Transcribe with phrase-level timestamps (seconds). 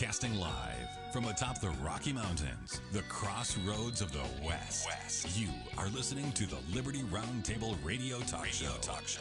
[0.00, 4.86] Broadcasting live from atop the Rocky Mountains, the crossroads of the West.
[4.86, 5.38] West.
[5.38, 8.78] You are listening to the Liberty Roundtable Radio Talk radio Show.
[8.80, 9.20] Talk Show.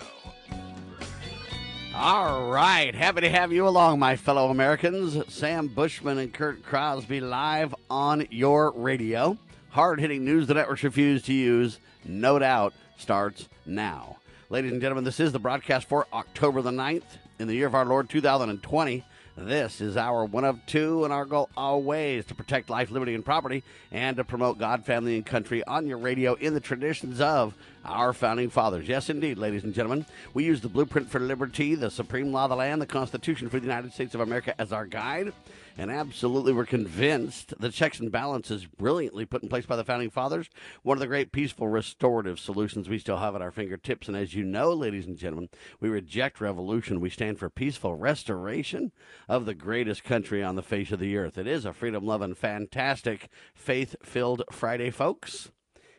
[1.94, 5.22] All right, happy to have you along, my fellow Americans.
[5.28, 9.38] Sam Bushman and Kurt Crosby live on your radio.
[9.72, 14.16] Hard hitting news the networks refuse to use, no doubt, starts now.
[14.50, 17.04] Ladies and gentlemen, this is the broadcast for October the 9th
[17.38, 19.04] in the year of our Lord 2020.
[19.42, 23.24] This is our one of two, and our goal always to protect life, liberty, and
[23.24, 27.54] property, and to promote God, family, and country on your radio in the traditions of
[27.86, 28.88] our founding fathers.
[28.88, 30.06] Yes, indeed, ladies and gentlemen.
[30.34, 33.60] We use the blueprint for liberty, the supreme law of the land, the Constitution for
[33.60, 35.32] the United States of America as our guide.
[35.80, 40.10] And absolutely, we're convinced the checks and balances brilliantly put in place by the founding
[40.10, 40.50] fathers.
[40.84, 44.10] One of the great peaceful restorative solutions we still have at our fingertips.
[44.10, 45.48] And as you know, ladies and gentlemen,
[45.80, 47.00] we reject revolution.
[47.00, 48.92] We stand for peaceful restoration
[49.30, 51.38] of the greatest country on the face of the earth.
[51.38, 55.50] It is a freedom loving, fantastic, faith filled Friday, folks.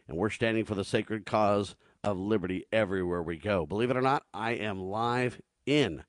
[0.06, 1.74] And we're standing for the sacred cause
[2.05, 3.64] of liberty everywhere we go.
[3.64, 6.05] Believe it or not, I am live in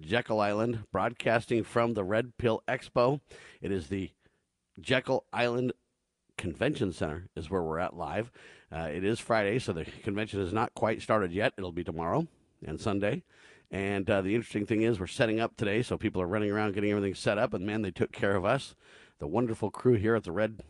[0.00, 3.20] Jekyll Island, broadcasting from the Red Pill Expo.
[3.60, 4.10] It is the
[4.80, 5.72] Jekyll Island
[6.38, 8.30] Convention Center, is where we're at live.
[8.70, 11.52] Uh, it is Friday, so the convention has not quite started yet.
[11.58, 12.26] It'll be tomorrow
[12.66, 13.22] and Sunday.
[13.70, 16.74] And uh, the interesting thing is, we're setting up today, so people are running around
[16.74, 17.54] getting everything set up.
[17.54, 18.74] And man, they took care of us.
[19.18, 20.62] The wonderful crew here at the Red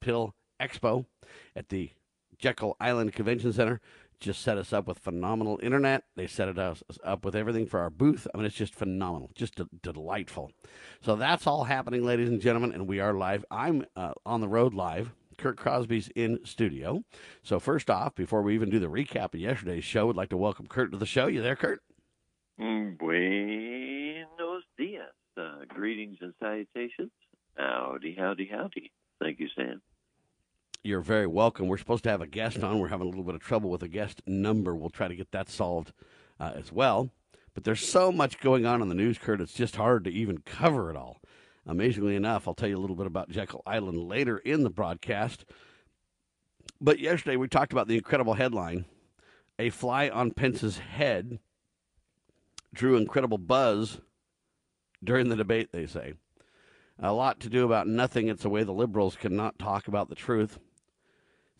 [0.00, 1.06] Pill Expo
[1.54, 1.90] at the
[2.38, 3.80] Jekyll Island Convention Center
[4.20, 6.04] just set us up with phenomenal internet.
[6.16, 8.26] They set it us up with everything for our booth.
[8.32, 10.52] I mean, it's just phenomenal, just delightful.
[11.00, 13.44] So that's all happening, ladies and gentlemen, and we are live.
[13.50, 15.12] I'm uh, on the road live.
[15.36, 17.02] Kurt Crosby's in studio.
[17.42, 20.36] So first off, before we even do the recap of yesterday's show, I'd like to
[20.36, 21.26] welcome Kurt to the show.
[21.26, 21.80] You there, Kurt?
[22.56, 25.12] Buenos dias.
[25.36, 27.10] Uh, greetings and salutations.
[27.56, 28.92] Howdy, howdy, howdy.
[29.20, 29.82] Thank you, Sam.
[30.86, 31.66] You're very welcome.
[31.66, 32.78] We're supposed to have a guest on.
[32.78, 34.74] We're having a little bit of trouble with a guest number.
[34.74, 35.94] We'll try to get that solved
[36.38, 37.08] uh, as well.
[37.54, 40.42] But there's so much going on in the news, Kurt, it's just hard to even
[40.44, 41.22] cover it all.
[41.66, 45.46] Amazingly enough, I'll tell you a little bit about Jekyll Island later in the broadcast.
[46.82, 48.84] But yesterday we talked about the incredible headline
[49.58, 51.38] A fly on Pence's head
[52.74, 54.02] drew incredible buzz
[55.02, 56.12] during the debate, they say.
[56.98, 58.28] A lot to do about nothing.
[58.28, 60.58] It's a way the liberals cannot talk about the truth.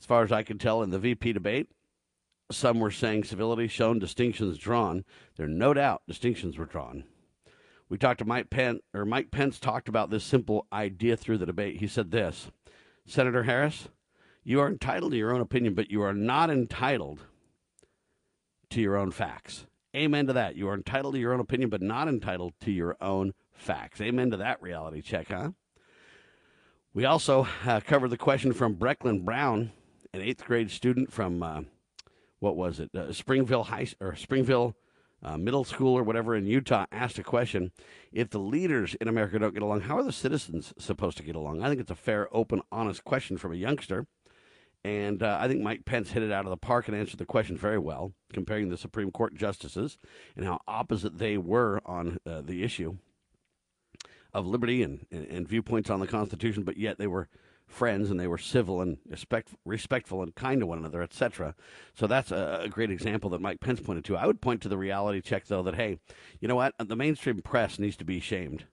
[0.05, 1.71] As far as I can tell in the VP debate,
[2.51, 5.03] some were saying civility shown, distinctions drawn.
[5.39, 7.05] There no doubt distinctions were drawn.
[7.89, 11.47] We talked to Mike Pence, or Mike Pence talked about this simple idea through the
[11.47, 11.79] debate.
[11.79, 12.51] He said this
[13.07, 13.89] Senator Harris,
[14.43, 17.21] you are entitled to your own opinion, but you are not entitled
[18.69, 19.65] to your own facts.
[19.97, 20.55] Amen to that.
[20.55, 24.03] You are entitled to your own opinion, but not entitled to your own facts.
[24.03, 25.53] Amen to that reality check, huh?
[26.93, 29.73] We also uh, covered the question from Brecklyn Brown
[30.15, 31.63] an eighth grade student from uh,
[32.39, 34.77] what was it, uh, Springville High or Springville
[35.23, 37.73] uh, Middle School or whatever in Utah, asked a question:
[38.13, 41.35] If the leaders in America don't get along, how are the citizens supposed to get
[41.35, 41.63] along?
[41.63, 44.07] I think it's a fair, open, honest question from a youngster.
[44.87, 47.25] And uh, I think Mike Pence hit it out of the park and answered the
[47.25, 49.97] question very well, comparing the Supreme Court justices
[50.37, 52.99] and how opposite they were on uh, the issue
[54.35, 57.29] of liberty and, and, and, viewpoints on the Constitution, but yet they were
[57.75, 61.55] friends and they were civil and respect, respectful and kind to one another, etc.
[61.95, 64.17] So that's a, a, great example that Mike Pence pointed to.
[64.17, 65.99] I would point to the reality check, though, that, hey,
[66.41, 66.75] you know what?
[66.79, 68.65] The mainstream press needs to be shamed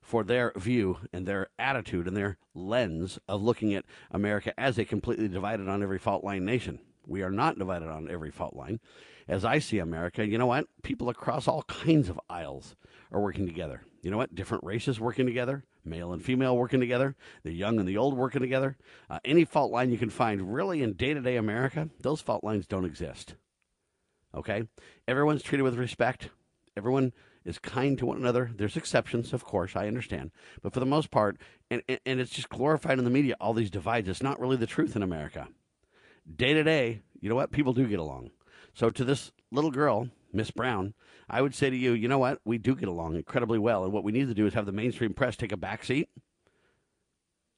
[0.00, 4.84] for their view and their attitude and their lens of looking at America as a
[4.84, 6.80] completely divided on every fault line nation.
[7.06, 8.80] We are not divided on every fault line.
[9.28, 10.66] As I see America, you know what?
[10.82, 12.74] People across all kinds of aisles
[13.12, 13.82] are working together.
[14.08, 14.34] You know what?
[14.34, 18.40] Different races working together, male and female working together, the young and the old working
[18.40, 18.78] together.
[19.10, 22.42] Uh, any fault line you can find really in day to day America, those fault
[22.42, 23.34] lines don't exist.
[24.34, 24.62] Okay?
[25.06, 26.30] Everyone's treated with respect.
[26.74, 27.12] Everyone
[27.44, 28.50] is kind to one another.
[28.56, 30.30] There's exceptions, of course, I understand.
[30.62, 31.36] But for the most part,
[31.70, 34.08] and, and it's just glorified in the media, all these divides.
[34.08, 35.48] It's not really the truth in America.
[36.34, 37.52] Day to day, you know what?
[37.52, 38.30] People do get along.
[38.72, 40.94] So to this little girl, Miss Brown,
[41.30, 42.40] I would say to you, you know what?
[42.44, 43.84] We do get along incredibly well.
[43.84, 46.08] And what we need to do is have the mainstream press take a back seat.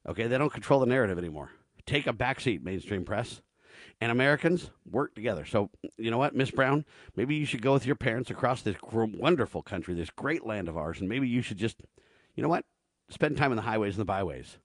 [0.09, 1.51] Okay, they don't control the narrative anymore.
[1.87, 3.43] Take a back seat, mainstream press.
[4.01, 5.45] And Americans work together.
[5.45, 6.85] So, you know what, Miss Brown?
[7.17, 10.77] Maybe you should go with your parents across this wonderful country, this great land of
[10.77, 11.83] ours, and maybe you should just,
[12.35, 12.65] you know what?
[13.09, 14.59] Spend time in the highways and the byways.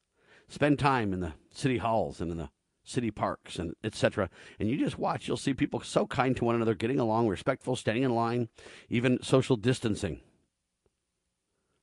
[0.47, 2.49] Spend time in the city halls and in the
[2.85, 4.29] city parks and etc.
[4.59, 7.75] And you just watch, you'll see people so kind to one another, getting along, respectful,
[7.75, 8.49] staying in line,
[8.89, 10.21] even social distancing.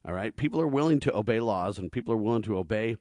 [0.04, 0.34] All right.
[0.34, 2.96] People are willing to obey laws and people are willing to obey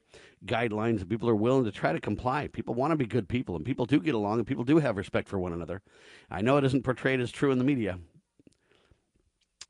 [0.46, 2.46] guidelines and people are willing to try to comply.
[2.46, 4.96] People want to be good people and people do get along and people do have
[4.96, 5.82] respect for one another.
[6.30, 7.98] I know it isn't portrayed as true in the media,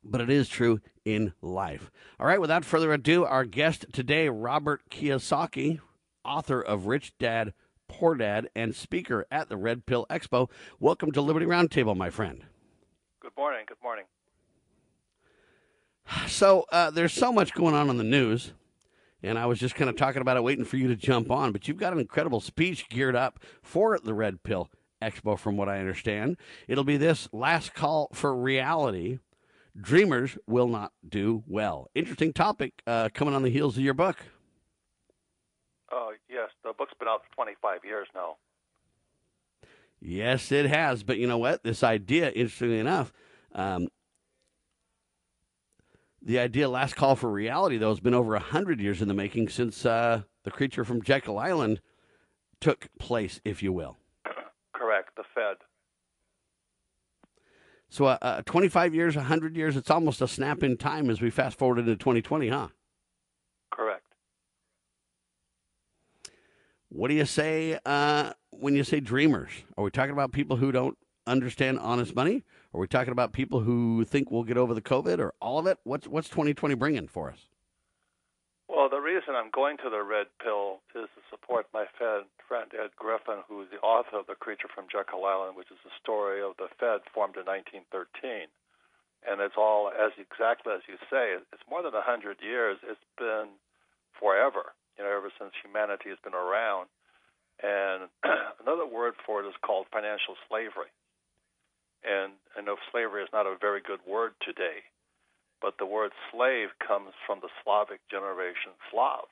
[0.03, 1.89] but it is true in life.
[2.19, 2.41] All right.
[2.41, 5.79] Without further ado, our guest today, Robert Kiyosaki,
[6.23, 7.53] author of Rich Dad,
[7.93, 10.49] Poor Dad, and speaker at the Red Pill Expo.
[10.79, 12.43] Welcome to Liberty Roundtable, my friend.
[13.19, 13.65] Good morning.
[13.67, 14.05] Good morning.
[16.27, 18.51] So uh, there's so much going on in the news,
[19.21, 21.51] and I was just kind of talking about it, waiting for you to jump on.
[21.51, 24.69] But you've got an incredible speech geared up for the Red Pill
[24.99, 26.37] Expo, from what I understand.
[26.67, 29.19] It'll be this last call for reality.
[29.79, 31.89] Dreamers will not do well.
[31.93, 34.17] Interesting topic uh, coming on the heels of your book.
[35.91, 36.49] Oh, yes.
[36.63, 38.37] The book's been out for 25 years now.
[40.01, 41.03] Yes, it has.
[41.03, 41.63] But you know what?
[41.63, 43.13] This idea, interestingly enough,
[43.53, 43.87] um,
[46.21, 49.49] the idea last call for reality, though, has been over 100 years in the making
[49.49, 51.81] since uh, the creature from Jekyll Island
[52.59, 53.97] took place, if you will.
[54.73, 55.57] Correct, the Fed.
[57.89, 61.29] So, uh, uh, 25 years, 100 years, it's almost a snap in time as we
[61.29, 62.69] fast forward into 2020, huh?
[63.71, 64.05] Correct.
[66.93, 69.49] What do you say uh, when you say dreamers?
[69.75, 70.95] Are we talking about people who don't
[71.25, 72.43] understand honest money?
[72.71, 75.65] Are we talking about people who think we'll get over the COVID or all of
[75.65, 75.79] it?
[75.85, 77.49] What's what's 2020 bringing for us?
[78.69, 82.69] Well, the reason I'm going to the red pill is to support my Fed friend
[82.77, 86.43] Ed Griffin, who's the author of The Creature from Jekyll Island, which is the story
[86.43, 88.53] of the Fed formed in 1913.
[89.25, 91.41] And it's all as exactly as you say.
[91.41, 92.77] It's more than 100 years.
[92.85, 93.57] It's been
[94.13, 96.87] forever, you know, ever since humanity has been around.
[97.61, 98.09] And
[98.61, 100.91] another word for it is called financial slavery.
[102.03, 104.83] And I know slavery is not a very good word today,
[105.61, 109.25] but the word slave comes from the Slavic generation Slav.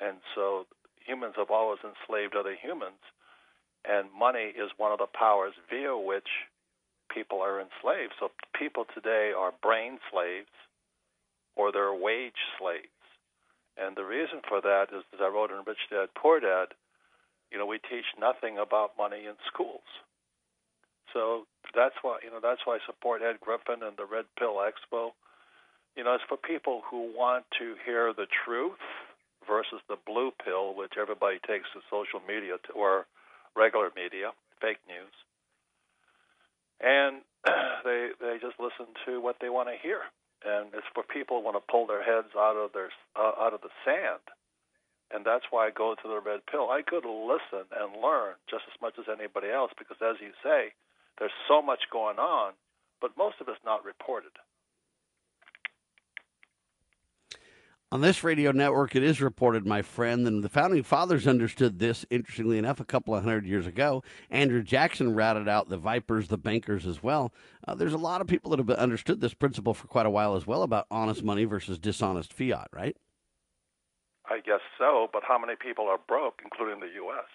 [0.00, 0.64] And so
[1.04, 3.00] humans have always enslaved other humans,
[3.84, 6.28] and money is one of the powers via which
[7.12, 8.14] people are enslaved.
[8.18, 10.48] So people today are brain slaves
[11.56, 12.88] or they're wage slaves.
[13.76, 16.74] And the reason for that is, as I wrote in Rich Dad Poor Dad,
[17.50, 19.86] you know, we teach nothing about money in schools.
[21.12, 24.58] So that's why you know that's why I support Ed Griffin and the Red Pill
[24.58, 25.14] Expo.
[25.96, 28.82] You know, it's for people who want to hear the truth
[29.46, 33.06] versus the blue pill, which everybody takes to social media to, or
[33.54, 35.14] regular media, fake news,
[36.82, 37.22] and
[37.84, 40.02] they they just listen to what they want to hear.
[40.44, 43.54] And it's for people who want to pull their heads out of their uh, out
[43.54, 44.20] of the sand
[45.14, 46.70] and that's why I go to the red pill.
[46.70, 50.72] I to listen and learn just as much as anybody else because, as you say,
[51.18, 52.52] there's so much going on,
[53.00, 54.34] but most of it's not reported.
[57.92, 62.04] On this radio network, it is reported, my friend, and the founding fathers understood this,
[62.10, 64.02] interestingly enough, a couple of hundred years ago.
[64.30, 67.32] Andrew Jackson routed out the vipers, the bankers as well.
[67.68, 70.34] Uh, there's a lot of people that have understood this principle for quite a while
[70.34, 72.96] as well about honest money versus dishonest fiat, right?
[74.28, 77.26] I guess so, but how many people are broke, including the U.S.?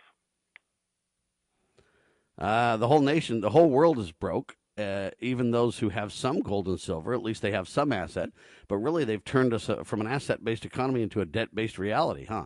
[2.38, 4.58] Uh, the whole nation, the whole world is broke.
[4.80, 8.30] Uh, even those who have some gold and silver, at least they have some asset.
[8.68, 12.46] But really, they've turned us uh, from an asset-based economy into a debt-based reality, huh?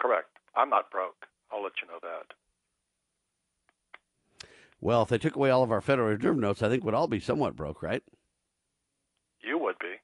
[0.00, 0.28] Correct.
[0.54, 1.26] I'm not broke.
[1.50, 2.34] I'll let you know that.
[4.80, 7.08] Well, if they took away all of our Federal Reserve notes, I think we'd all
[7.08, 8.02] be somewhat broke, right?
[9.42, 9.94] You would be.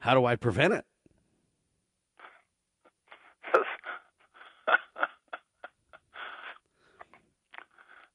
[0.00, 0.84] How do I prevent it?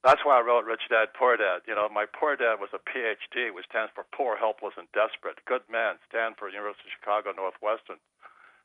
[0.08, 1.68] That's why I wrote Rich Dad Poor Dad.
[1.68, 5.36] You know, my poor dad was a PhD, which stands for Poor, Helpless, and Desperate.
[5.44, 8.00] Good man, Stanford, University of Chicago, Northwestern.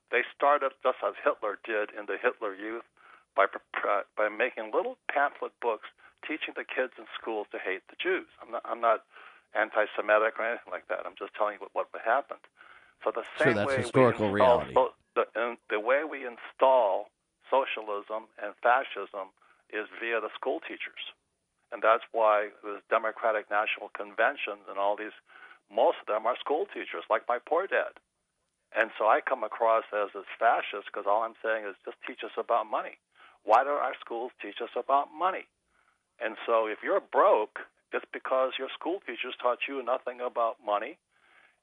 [0.07, 2.87] They started just as Hitler did in the Hitler Youth
[3.35, 3.51] by
[4.15, 5.91] by making little pamphlet books
[6.23, 8.31] teaching the kids in schools to hate the Jews.
[8.39, 9.03] I'm not I'm not
[9.51, 11.03] anti-Semitic or anything like that.
[11.03, 12.47] I'm just telling you what, what happened.
[13.03, 14.79] So the same so that's way historical we install, reality.
[14.79, 17.11] So the, the way we install
[17.51, 19.35] socialism and fascism
[19.75, 21.03] is via the school teachers
[21.73, 25.17] and that's why the Democratic National Convention and all these,
[25.73, 27.97] most of them are school teachers, like my poor dad.
[28.77, 32.21] And so I come across as this fascist because all I'm saying is just teach
[32.21, 33.01] us about money.
[33.41, 35.49] Why don't our schools teach us about money?
[36.21, 40.97] And so if you're broke, it's because your school teachers taught you nothing about money,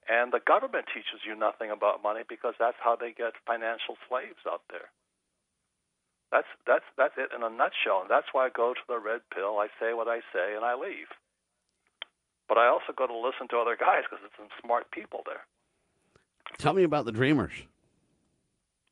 [0.08, 4.42] and the government teaches you nothing about money because that's how they get financial slaves
[4.46, 4.90] out there.
[6.32, 9.20] That's that's that's it in a nutshell, and that's why I go to the red
[9.34, 9.58] pill.
[9.58, 11.08] I say what I say, and I leave.
[12.48, 15.42] But I also go to listen to other guys because there's some smart people there.
[16.58, 17.52] Tell me about the Dreamers.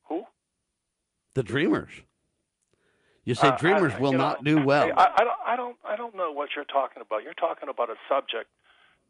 [0.09, 0.25] Who?
[1.35, 1.91] The Dreamers.
[3.25, 4.91] You say Uh, Dreamers I- will know, not do well.
[4.97, 7.25] I, I don't, I don't, I don't know what you're talking about.
[7.25, 8.49] You're talking about a subject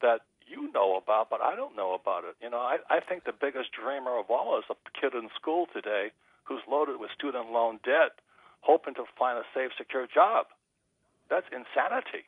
[0.00, 2.34] that you know about, but I don't know about it.
[2.42, 5.66] You know, I, I think the biggest dreamer of all is a kid in school
[5.72, 6.10] today
[6.48, 8.18] who's loaded with student loan debt,
[8.60, 10.46] hoping to find a safe, secure job.
[11.28, 12.24] That's insanity.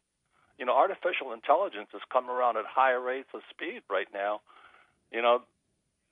[0.61, 4.45] You know, artificial intelligence is coming around at high rates of speed right now.
[5.11, 5.41] You know,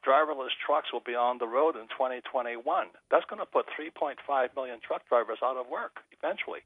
[0.00, 2.64] driverless trucks will be on the road in 2021.
[3.12, 4.16] That's going to put 3.5
[4.56, 6.64] million truck drivers out of work eventually.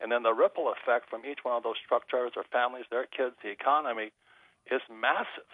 [0.00, 3.06] And then the ripple effect from each one of those truck drivers, their families, their
[3.06, 4.10] kids, the economy
[4.66, 5.48] is massive.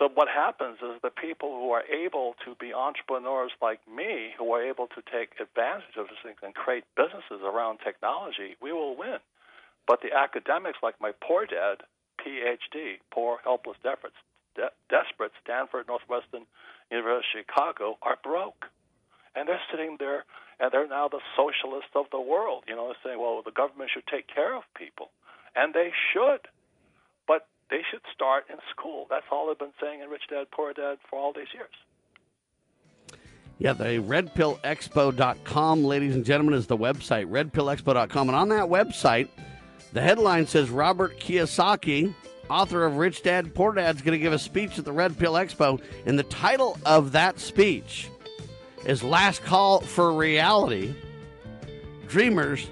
[0.00, 4.50] So what happens is the people who are able to be entrepreneurs like me, who
[4.54, 8.96] are able to take advantage of this thing and create businesses around technology, we will
[8.96, 9.20] win.
[9.86, 11.84] But the academics like my poor dad,
[12.16, 14.16] PhD, poor helpless desperate,
[14.56, 16.48] de- desperate Stanford, Northwestern,
[16.90, 18.72] University Chicago, are broke,
[19.36, 20.24] and they're sitting there
[20.60, 22.64] and they're now the socialists of the world.
[22.66, 25.10] You know, saying, well, the government should take care of people,
[25.54, 26.48] and they should,
[27.70, 29.06] they should start in school.
[29.08, 31.70] That's all they've been saying in Rich Dad Poor Dad for all these years.
[33.58, 38.28] Yeah, the redpillexpo.com, ladies and gentlemen, is the website, redpillexpo.com.
[38.28, 39.28] And on that website,
[39.92, 42.14] the headline says Robert Kiyosaki,
[42.48, 45.18] author of Rich Dad Poor Dad, is going to give a speech at the Red
[45.18, 45.80] Pill Expo.
[46.06, 48.08] And the title of that speech
[48.86, 50.94] is Last Call for Reality
[52.08, 52.66] Dreamers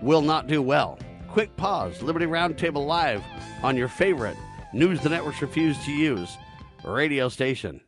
[0.00, 0.98] Will Not Do Well.
[1.36, 2.00] Quick pause.
[2.00, 3.22] Liberty Roundtable Live
[3.62, 4.38] on your favorite
[4.72, 6.38] news the networks refuse to use
[6.82, 7.78] radio station.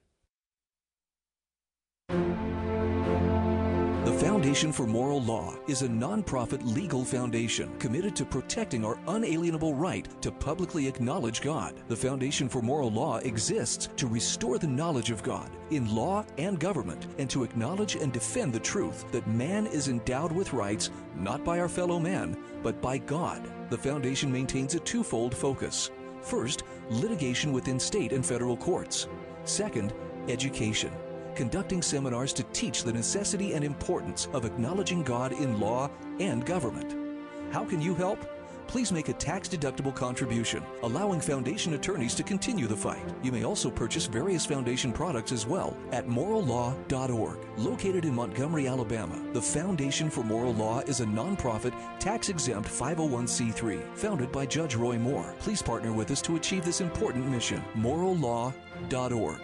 [4.05, 9.75] The Foundation for Moral Law is a nonprofit legal foundation committed to protecting our unalienable
[9.75, 11.75] right to publicly acknowledge God.
[11.88, 16.61] The Foundation for Moral Law exists to restore the knowledge of God in law and
[16.61, 21.45] government and to acknowledge and defend the truth that man is endowed with rights not
[21.45, 23.50] by our fellow man, but by God.
[23.71, 25.91] The foundation maintains a twofold focus.
[26.23, 29.09] First, litigation within state and federal courts.
[29.45, 29.93] Second,
[30.29, 30.93] education
[31.38, 35.88] conducting seminars to teach the necessity and importance of acknowledging God in law
[36.19, 36.97] and government.
[37.53, 38.19] How can you help?
[38.68, 43.02] Please make a tax deductible contribution, allowing foundation attorneys to continue the fight.
[43.22, 47.38] You may also purchase various foundation products as well at morallaw.org.
[47.56, 53.96] Located in Montgomery, Alabama, the Foundation for Moral Law is a nonprofit, tax exempt 501c3
[53.96, 55.34] founded by Judge Roy Moore.
[55.38, 57.64] Please partner with us to achieve this important mission.
[57.75, 59.40] morallaw.org.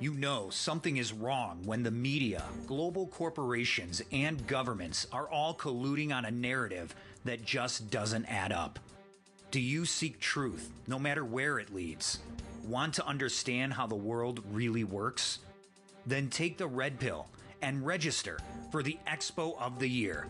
[0.00, 6.14] You know something is wrong when the media, global corporations, and governments are all colluding
[6.14, 8.78] on a narrative that just doesn't add up.
[9.50, 12.20] Do you seek truth, no matter where it leads?
[12.64, 15.40] Want to understand how the world really works?
[16.06, 17.26] Then take the red pill
[17.60, 18.38] and register
[18.70, 20.28] for the Expo of the Year.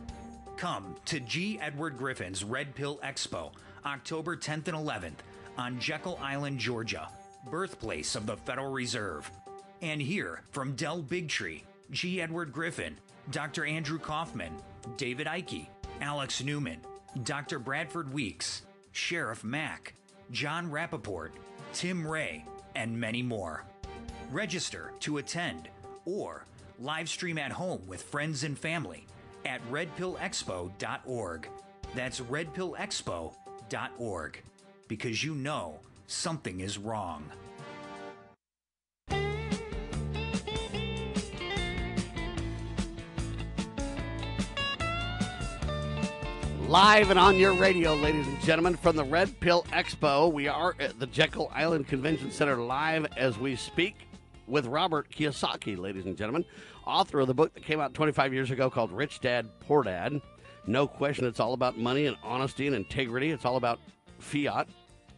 [0.57, 1.59] Come to G.
[1.61, 3.53] Edward Griffin's Red Pill Expo,
[3.85, 5.19] October 10th and 11th
[5.59, 7.11] on Jekyll Island, Georgia,
[7.51, 9.31] birthplace of the Federal Reserve.
[9.81, 12.21] And hear from Del Bigtree, G.
[12.21, 12.99] Edward Griffin,
[13.31, 13.65] Dr.
[13.65, 14.53] Andrew Kaufman,
[14.97, 15.69] David Icke,
[16.01, 16.81] Alex Newman,
[17.25, 17.59] Dr.
[17.59, 19.95] Bradford Weeks, Sheriff Mack,
[20.31, 21.31] Jon Rappoport,
[21.73, 22.45] Tim Ray,
[22.75, 23.65] and many more.
[24.31, 25.69] Register to attend
[26.05, 26.45] or
[26.79, 29.07] live stream at home with friends and family
[29.45, 31.49] at redpillexpo.org.
[31.95, 34.43] That's redpillexpo.org
[34.89, 37.25] because you know something is wrong.
[46.69, 50.31] Live and on your radio, ladies and gentlemen, from the Red Pill Expo.
[50.31, 54.07] We are at the Jekyll Island Convention Center live as we speak
[54.47, 56.45] with Robert Kiyosaki, ladies and gentlemen,
[56.87, 60.21] author of the book that came out 25 years ago called Rich Dad, Poor Dad.
[60.67, 63.31] No question, it's all about money and honesty and integrity.
[63.31, 63.81] It's all about
[64.19, 64.69] fiat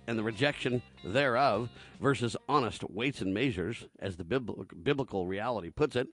[0.06, 1.68] and the rejection thereof
[2.00, 6.06] versus honest weights and measures, as the biblical reality puts it.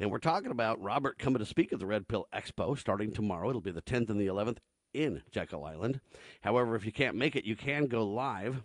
[0.00, 3.50] And we're talking about Robert coming to speak at the Red Pill Expo starting tomorrow.
[3.50, 4.56] It'll be the 10th and the 11th
[4.94, 6.00] in Jekyll Island.
[6.42, 8.62] However, if you can't make it, you can go live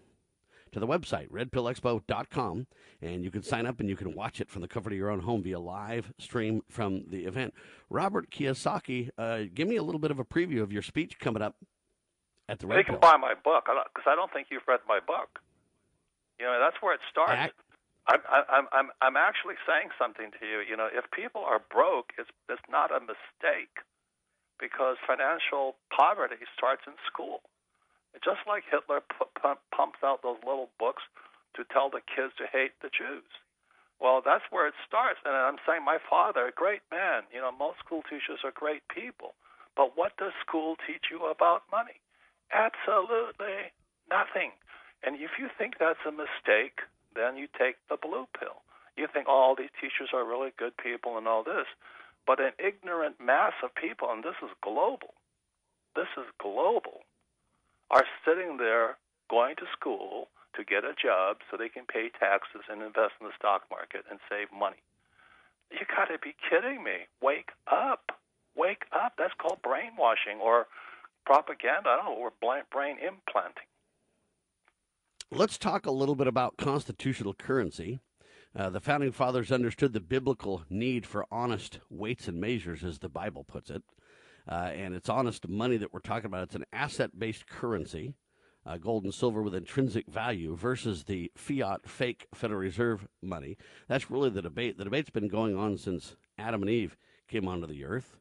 [0.72, 2.68] to the website, redpillexpo.com,
[3.02, 5.10] and you can sign up and you can watch it from the comfort of your
[5.10, 7.54] own home via live stream from the event.
[7.90, 11.42] Robert Kiyosaki, uh, give me a little bit of a preview of your speech coming
[11.42, 11.56] up
[12.50, 13.00] at the Red They can Pill.
[13.12, 15.40] buy my book because I don't think you've read my book.
[16.40, 17.32] You know, that's where it starts.
[17.34, 17.56] Act-
[18.08, 20.60] I'm, I'm, I'm, I'm actually saying something to you.
[20.62, 23.82] You know, if people are broke, it's, it's not a mistake.
[24.60, 27.42] Because financial poverty starts in school.
[28.24, 31.04] Just like Hitler pu- pu- pumps out those little books
[31.56, 33.28] to tell the kids to hate the Jews.
[34.00, 35.20] Well, that's where it starts.
[35.24, 38.84] And I'm saying my father, a great man, you know, most school teachers are great
[38.88, 39.36] people.
[39.76, 42.00] But what does school teach you about money?
[42.52, 43.72] Absolutely
[44.10, 44.52] nothing.
[45.04, 46.80] And if you think that's a mistake,
[47.16, 48.64] then you take the blue pill.
[48.96, 51.68] You think, oh, all these teachers are really good people and all this.
[52.26, 55.14] But an ignorant mass of people, and this is global,
[55.96, 57.06] this is global,
[57.92, 58.98] are sitting there
[59.30, 63.28] going to school to get a job so they can pay taxes and invest in
[63.28, 64.82] the stock market and save money.
[65.72, 67.08] You got to be kidding me.
[67.22, 68.12] Wake up.
[68.56, 69.14] Wake up.
[69.18, 70.68] That's called brainwashing or
[71.26, 71.90] propaganda.
[71.90, 73.68] I don't know, or brain implanting.
[75.32, 78.00] Let's talk a little bit about constitutional currency.
[78.58, 83.10] Uh, the founding fathers understood the biblical need for honest weights and measures, as the
[83.10, 83.84] Bible puts it.
[84.48, 86.44] Uh, and it's honest money that we're talking about.
[86.44, 88.14] It's an asset based currency,
[88.66, 93.58] uh, gold and silver with intrinsic value, versus the fiat fake Federal Reserve money.
[93.90, 94.78] That's really the debate.
[94.78, 96.96] The debate's been going on since Adam and Eve
[97.28, 98.16] came onto the earth.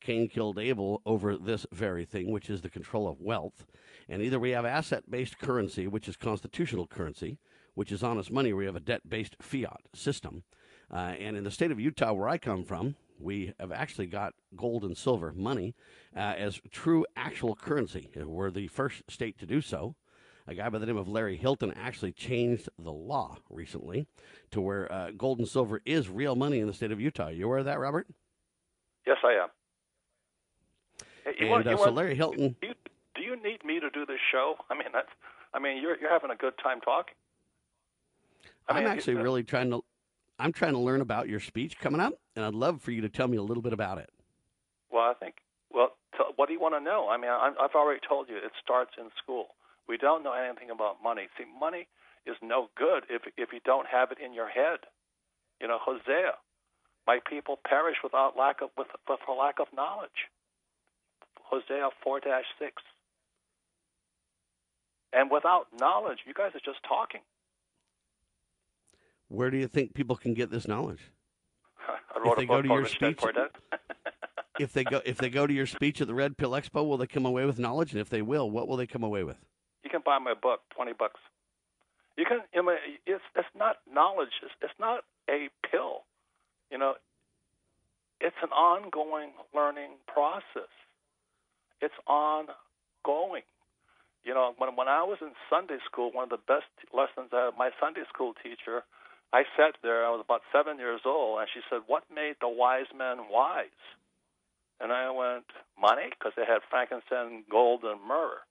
[0.00, 3.66] Cain killed Abel over this very thing, which is the control of wealth.
[4.08, 7.38] And either we have asset based currency, which is constitutional currency,
[7.74, 10.44] which is honest money, we have a debt based fiat system.
[10.92, 14.34] Uh, and in the state of Utah, where I come from, we have actually got
[14.56, 15.74] gold and silver money
[16.16, 18.10] uh, as true actual currency.
[18.16, 19.94] We're the first state to do so.
[20.48, 24.06] A guy by the name of Larry Hilton actually changed the law recently
[24.50, 27.28] to where uh, gold and silver is real money in the state of Utah.
[27.28, 28.08] You aware of that, Robert?
[29.06, 29.48] Yes, I am.
[31.26, 32.56] You and want, uh, so Larry Hilton.
[32.60, 32.74] Do you,
[33.14, 34.54] do you need me to do this show?
[34.70, 35.08] I mean, that's.
[35.52, 37.14] I mean, you're you're having a good time talking.
[38.70, 39.84] I am actually uh, really trying to.
[40.38, 43.08] I'm trying to learn about your speech coming up, and I'd love for you to
[43.08, 44.08] tell me a little bit about it.
[44.90, 45.36] Well, I think.
[45.70, 47.08] Well, t- what do you want to know?
[47.10, 49.48] I mean, I, I've already told you it starts in school.
[49.86, 51.28] We don't know anything about money.
[51.36, 51.88] See, money
[52.26, 54.80] is no good if if you don't have it in your head.
[55.60, 56.40] You know, Hosea,
[57.06, 60.30] my people perish without lack of with, for lack of knowledge.
[61.42, 62.20] Hosea four
[62.58, 62.82] six.
[65.12, 67.20] And without knowledge, you guys are just talking.
[69.30, 71.12] Where do you think people can get this knowledge?
[71.88, 73.20] I wrote if they go to your speech,
[74.58, 76.96] if they go if they go to your speech at the Red Pill Expo, will
[76.96, 77.92] they come away with knowledge?
[77.92, 79.38] And if they will, what will they come away with?
[79.84, 81.20] You can buy my book, twenty bucks.
[82.18, 82.40] You can.
[82.56, 84.34] I mean, it's it's not knowledge.
[84.42, 86.02] It's, it's not a pill.
[86.72, 86.94] You know,
[88.20, 90.74] it's an ongoing learning process.
[91.80, 93.46] It's ongoing.
[94.24, 97.50] You know, when when I was in Sunday school, one of the best lessons I,
[97.56, 98.82] my Sunday school teacher
[99.32, 102.48] I sat there, I was about seven years old, and she said, What made the
[102.48, 103.80] wise men wise?
[104.80, 105.46] And I went,
[105.78, 106.10] Money?
[106.10, 108.42] Because they had frankincense, gold, and myrrh.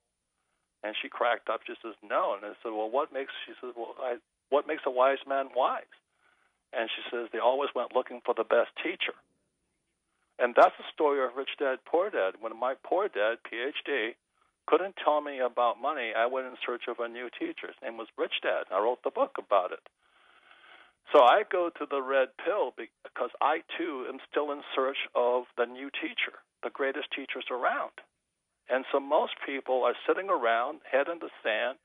[0.82, 1.60] And she cracked up.
[1.66, 2.34] She says, No.
[2.34, 4.16] And I said, Well, what makes, she says, Well, I,
[4.48, 5.92] what makes a wise man wise?
[6.72, 9.12] And she says, They always went looking for the best teacher.
[10.40, 12.40] And that's the story of Rich Dad, Poor Dad.
[12.40, 14.16] When my poor dad, PhD,
[14.66, 17.68] couldn't tell me about money, I went in search of a new teacher.
[17.68, 18.64] His name was Rich Dad.
[18.72, 19.84] I wrote the book about it.
[21.12, 25.44] So I go to the red pill because I too am still in search of
[25.56, 27.98] the new teacher, the greatest teachers around.
[28.70, 31.78] And so most people are sitting around, head in the sand,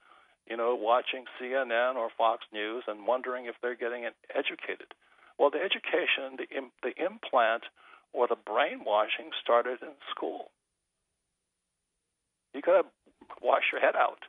[0.48, 4.94] you know, watching CNN or Fox News and wondering if they're getting educated.
[5.40, 6.46] Well, the education, the
[6.86, 7.64] the implant
[8.14, 10.52] or the brainwashing started in school.
[12.54, 12.88] You got to
[13.42, 14.22] wash your head out.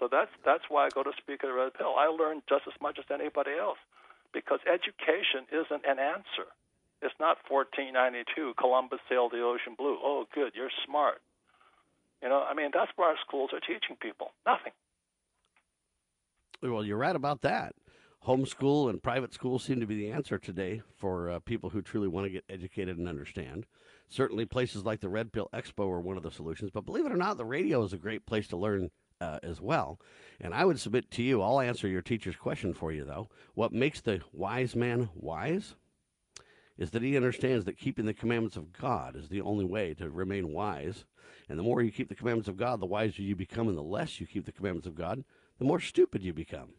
[0.00, 1.94] So that's that's why I go to speak at the Red Pill.
[1.96, 3.78] I learned just as much as anybody else
[4.32, 6.48] because education isn't an answer.
[7.02, 9.98] It's not 1492, Columbus sailed the ocean blue.
[10.02, 11.20] Oh, good, you're smart.
[12.22, 14.30] You know, I mean, that's what our schools are teaching people.
[14.46, 14.72] Nothing.
[16.62, 17.74] Well, you're right about that.
[18.26, 22.06] Homeschool and private schools seem to be the answer today for uh, people who truly
[22.06, 23.66] want to get educated and understand.
[24.08, 27.10] Certainly, places like the Red Pill Expo are one of the solutions, but believe it
[27.10, 28.90] or not, the radio is a great place to learn
[29.22, 30.00] uh, as well.
[30.40, 33.28] And I would submit to you, I'll answer your teacher's question for you, though.
[33.54, 35.76] What makes the wise man wise
[36.76, 40.10] is that he understands that keeping the commandments of God is the only way to
[40.10, 41.04] remain wise.
[41.48, 43.82] And the more you keep the commandments of God, the wiser you become, and the
[43.82, 45.22] less you keep the commandments of God,
[45.58, 46.70] the more stupid you become.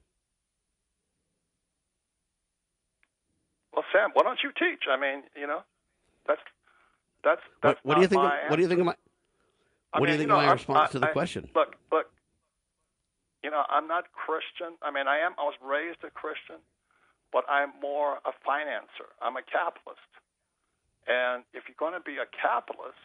[3.74, 4.84] Well, Sam, why don't you teach?
[4.92, 5.62] I mean, you know,
[6.28, 6.42] that's
[7.24, 7.80] that's that's.
[7.84, 8.22] What, what do you think?
[8.22, 8.96] Of, what do you think of my?
[9.98, 11.50] What I do you think you know, of my I, response I, to the question?
[11.56, 12.08] Look, look.
[13.44, 14.78] You know, I'm not Christian.
[14.82, 15.34] I mean, I am.
[15.40, 16.64] I was raised a Christian,
[17.34, 19.10] but I'm more a financer.
[19.22, 20.12] I'm a capitalist.
[21.08, 23.00] And if you're going to be a capitalist,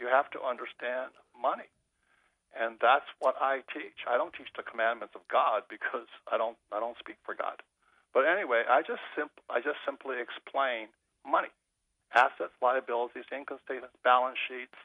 [0.00, 1.68] You have to understand money.
[2.56, 4.06] And that's what I teach.
[4.08, 7.60] I don't teach the commandments of God because I don't I don't speak for God.
[8.14, 10.88] But anyway, I just simp- I just simply explain
[11.26, 11.52] money,
[12.14, 14.76] assets, liabilities, income statements, balance sheets,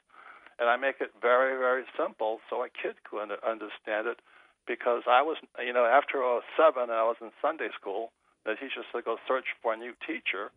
[0.60, 4.20] and I make it very very simple so a kid could understand it.
[4.68, 6.20] Because I was, you know, after
[6.60, 8.12] 07 I was in Sunday school,
[8.46, 10.52] the teacher said go search for a new teacher.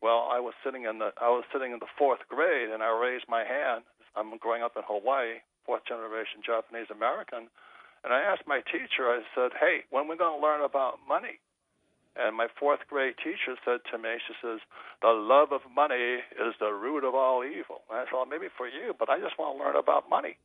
[0.00, 2.94] Well, I was sitting in the I was sitting in the fourth grade, and I
[2.94, 3.82] raised my hand.
[4.14, 7.50] I'm growing up in Hawaii, fourth generation Japanese American.
[8.06, 11.02] And I asked my teacher, I said, hey, when are we going to learn about
[11.08, 11.42] money?
[12.14, 14.60] And my fourth grade teacher said to me, she says,
[15.02, 17.84] the love of money is the root of all evil.
[17.90, 20.38] And I thought, maybe for you, but I just want to learn about money.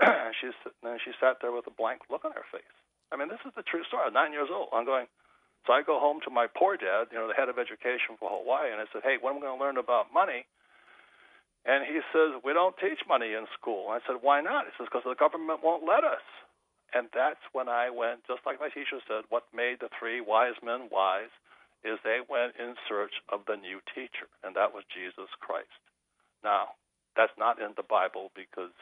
[0.00, 0.48] And, she,
[0.82, 2.76] and she sat there with a blank look on her face.
[3.12, 4.06] I mean, this is the true story.
[4.06, 4.70] I'm nine years old.
[4.72, 5.06] I'm going,
[5.66, 8.30] so I go home to my poor dad, you know, the head of education for
[8.30, 10.46] Hawaii, and I said, hey, what am I going to learn about money?
[11.64, 13.92] And he says, We don't teach money in school.
[13.92, 14.64] And I said, Why not?
[14.64, 16.24] He says, Because the government won't let us.
[16.92, 20.58] And that's when I went, just like my teacher said, what made the three wise
[20.58, 21.30] men wise
[21.86, 25.70] is they went in search of the new teacher, and that was Jesus Christ.
[26.42, 26.74] Now,
[27.14, 28.74] that's not in the Bible because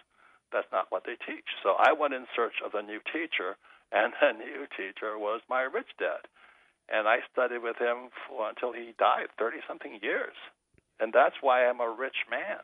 [0.52, 1.46] that's not what they teach.
[1.62, 3.56] So I went in search of the new teacher,
[3.92, 6.26] and the new teacher was my rich dad.
[6.88, 10.37] And I studied with him for, until he died, 30 something years
[11.00, 12.58] and that's why I'm a rich man.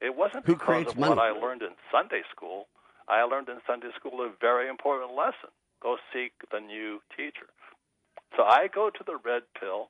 [0.00, 1.14] It wasn't Who because of money?
[1.16, 2.68] what I learned in Sunday school.
[3.08, 5.50] I learned in Sunday school a very important lesson:
[5.82, 7.48] go seek the new teacher.
[8.36, 9.88] So I go to the red pill.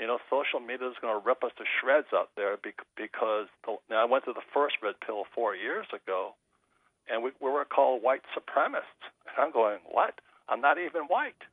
[0.00, 2.56] You know, social media is going to rip us to shreds out there
[2.96, 6.32] because the, now I went to the first red pill four years ago,
[7.04, 9.04] and we, we were called white supremacists.
[9.28, 10.14] And I'm going, what?
[10.48, 11.44] I'm not even white.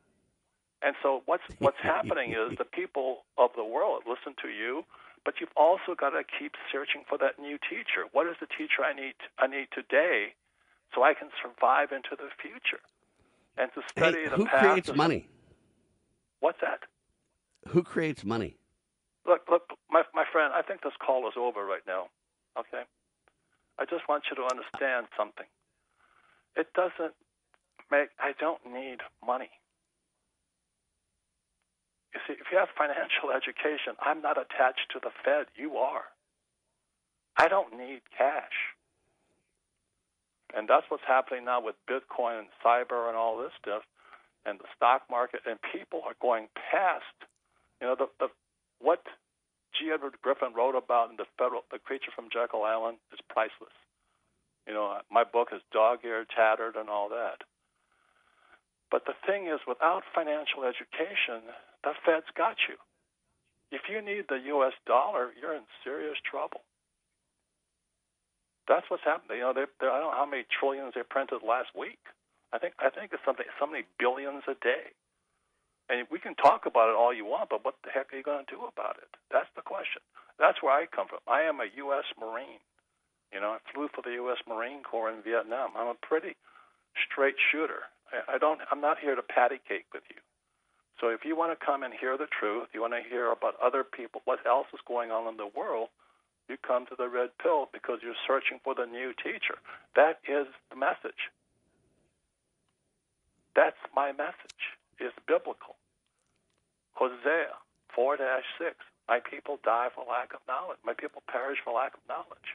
[0.81, 4.85] And so what's what's happening is the people of the world listen to you,
[5.25, 8.05] but you've also got to keep searching for that new teacher.
[8.13, 10.35] What is the teacher I need I need today
[10.93, 12.79] so I can survive into the future?
[13.57, 15.27] And to study hey, the who past creates money?
[16.39, 16.85] What's that?
[17.69, 18.57] Who creates money?
[19.25, 22.07] Look, look, my my friend, I think this call is over right now.
[22.57, 22.83] Okay?
[23.79, 25.45] I just want you to understand something.
[26.55, 27.13] It doesn't
[27.91, 29.49] make I don't need money.
[32.13, 35.47] You see, if you have financial education, I'm not attached to the Fed.
[35.55, 36.09] You are.
[37.37, 38.73] I don't need cash.
[40.55, 43.83] And that's what's happening now with Bitcoin and cyber and all this stuff
[44.45, 45.41] and the stock market.
[45.45, 47.29] And people are going past,
[47.81, 48.27] you know, the, the
[48.79, 49.03] what
[49.77, 49.91] G.
[49.93, 53.73] Edward Griffin wrote about in the federal, the creature from Jekyll Island is priceless.
[54.67, 57.45] You know, uh, my book is dog-eared, tattered, and all that.
[58.91, 61.43] But the thing is, without financial education,
[61.83, 62.75] the Fed's got you.
[63.71, 64.73] If you need the U.S.
[64.85, 66.61] dollar, you're in serious trouble.
[68.67, 69.39] That's what's happening.
[69.39, 71.99] You know, they, they, I don't know how many trillions they printed last week.
[72.51, 74.95] I think I think it's something so many billions a day.
[75.89, 78.23] And we can talk about it all you want, but what the heck are you
[78.23, 79.07] going to do about it?
[79.31, 80.03] That's the question.
[80.37, 81.19] That's where I come from.
[81.27, 82.05] I am a U.S.
[82.19, 82.59] Marine.
[83.31, 84.37] You know, I flew for the U.S.
[84.47, 85.71] Marine Corps in Vietnam.
[85.75, 86.35] I'm a pretty
[87.07, 87.87] straight shooter.
[88.27, 88.59] I, don't.
[88.71, 90.19] I'm not here to patty cake with you.
[90.99, 93.55] So if you want to come and hear the truth, you want to hear about
[93.63, 95.89] other people, what else is going on in the world,
[96.49, 99.59] you come to the red pill because you're searching for the new teacher.
[99.95, 101.29] That is the message.
[103.55, 104.77] That's my message.
[104.99, 105.76] It's biblical.
[106.97, 107.53] Hosea
[107.93, 108.75] 4 6.
[109.07, 110.79] My people die for lack of knowledge.
[110.83, 112.49] My people perish for lack of knowledge.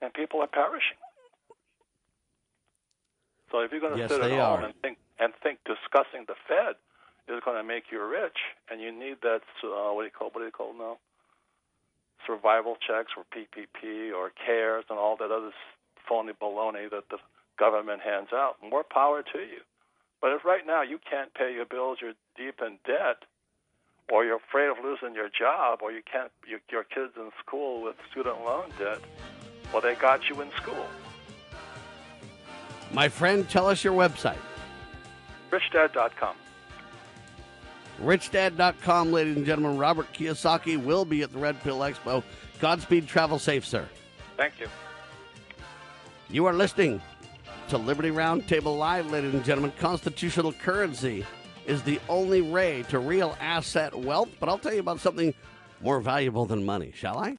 [0.00, 1.00] And people are perishing.
[3.50, 4.64] So if you're going to Yes, sit at home are.
[4.64, 6.74] and think and think discussing the Fed
[7.28, 8.36] is going to make you rich,
[8.70, 10.98] and you need that uh, what do you call what do you call now?
[12.26, 15.52] Survival checks or PPP or CARES and all that other
[16.08, 17.18] phony baloney that the
[17.58, 18.56] government hands out.
[18.62, 19.60] More power to you.
[20.20, 23.24] But if right now you can't pay your bills, you're deep in debt,
[24.10, 27.82] or you're afraid of losing your job, or you can't your, your kids in school
[27.82, 29.00] with student loan debt,
[29.72, 30.86] well, they got you in school.
[32.92, 34.38] My friend, tell us your website.
[35.50, 36.36] RichDad.com.
[38.02, 39.78] RichDad.com, ladies and gentlemen.
[39.78, 42.22] Robert Kiyosaki will be at the Red Pill Expo.
[42.60, 43.88] Godspeed, travel safe, sir.
[44.36, 44.66] Thank you.
[46.28, 47.00] You are listening
[47.68, 49.72] to Liberty Roundtable Live, ladies and gentlemen.
[49.78, 51.24] Constitutional currency
[51.66, 55.34] is the only way to real asset wealth, but I'll tell you about something
[55.80, 57.36] more valuable than money, shall I?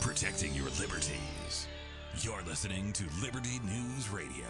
[0.00, 1.68] Protecting your liberties.
[2.20, 4.44] You're listening to Liberty News Radio.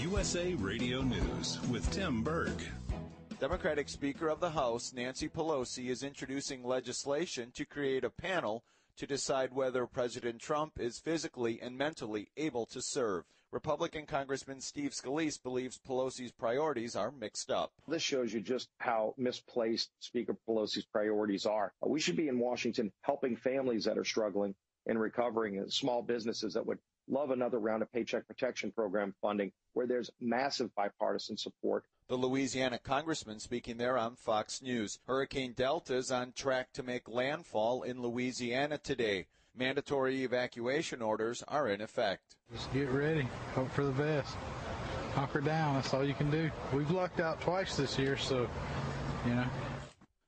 [0.00, 2.62] USA Radio News with Tim Berg.
[3.40, 8.64] Democratic Speaker of the House Nancy Pelosi is introducing legislation to create a panel
[8.98, 13.24] to decide whether President Trump is physically and mentally able to serve.
[13.50, 17.72] Republican Congressman Steve Scalise believes Pelosi's priorities are mixed up.
[17.86, 21.72] This shows you just how misplaced Speaker Pelosi's priorities are.
[21.80, 24.54] We should be in Washington helping families that are struggling
[24.86, 29.52] and recovering and small businesses that would love another round of Paycheck Protection Program funding
[29.72, 31.84] where there's massive bipartisan support.
[32.08, 34.98] The Louisiana congressman speaking there on Fox News.
[35.06, 39.26] Hurricane Delta is on track to make landfall in Louisiana today.
[39.54, 42.36] Mandatory evacuation orders are in effect.
[42.50, 43.28] Just get ready.
[43.54, 44.34] Hope for the best.
[45.14, 45.74] Hunker down.
[45.74, 46.50] That's all you can do.
[46.72, 48.48] We've lucked out twice this year, so,
[49.26, 49.46] you know.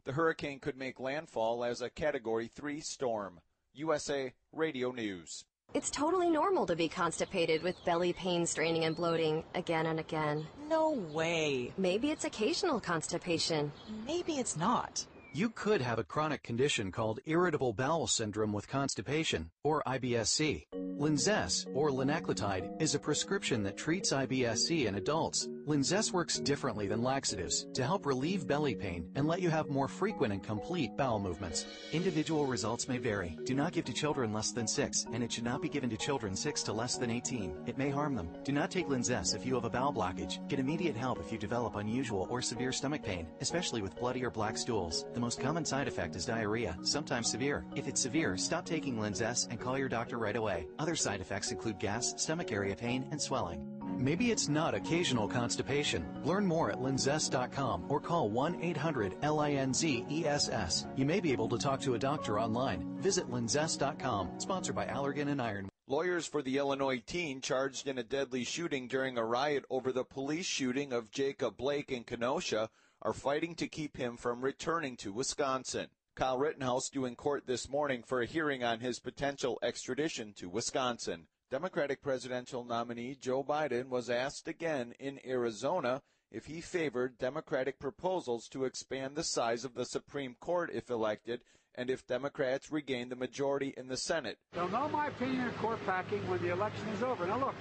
[0.04, 3.40] The hurricane could make landfall as a Category 3 storm.
[3.72, 5.46] USA Radio News.
[5.72, 10.48] It's totally normal to be constipated with belly pain, straining, and bloating again and again.
[10.68, 11.72] No way.
[11.78, 13.70] Maybe it's occasional constipation.
[14.04, 15.06] Maybe it's not.
[15.32, 20.66] You could have a chronic condition called irritable bowel syndrome with constipation, or IBS-C.
[20.98, 25.48] Linzess, or linaclotide, is a prescription that treats IBS-C in adults.
[25.66, 29.86] Linzess works differently than laxatives to help relieve belly pain and let you have more
[29.86, 31.64] frequent and complete bowel movements.
[31.92, 33.38] Individual results may vary.
[33.44, 35.96] Do not give to children less than 6, and it should not be given to
[35.96, 37.54] children 6 to less than 18.
[37.66, 38.30] It may harm them.
[38.42, 40.46] Do not take Linzess if you have a bowel blockage.
[40.48, 44.30] Get immediate help if you develop unusual or severe stomach pain, especially with bloody or
[44.30, 45.06] black stools.
[45.14, 47.64] The most common side effect is diarrhea, sometimes severe.
[47.76, 50.66] If it's severe, stop taking Linzess and call your doctor right away.
[50.78, 53.66] Other side effects include gas, stomach area pain, and swelling.
[53.98, 56.06] Maybe it's not occasional constipation.
[56.24, 60.86] Learn more at linzess.com or call 1-800-LINZ-ESS.
[60.96, 62.96] You may be able to talk to a doctor online.
[62.98, 65.68] Visit linzess.com, sponsored by Allergan and Iron.
[65.86, 70.04] Lawyers for the Illinois teen charged in a deadly shooting during a riot over the
[70.04, 72.70] police shooting of Jacob Blake in Kenosha
[73.02, 75.88] are fighting to keep him from returning to Wisconsin.
[76.16, 80.48] Kyle Rittenhouse due in court this morning for a hearing on his potential extradition to
[80.48, 81.26] Wisconsin.
[81.50, 88.48] Democratic presidential nominee Joe Biden was asked again in Arizona if he favored Democratic proposals
[88.48, 91.40] to expand the size of the Supreme Court if elected
[91.74, 94.38] and if Democrats regain the majority in the Senate.
[94.52, 97.26] They'll know my opinion of court packing when the election is over.
[97.26, 97.54] Now, look,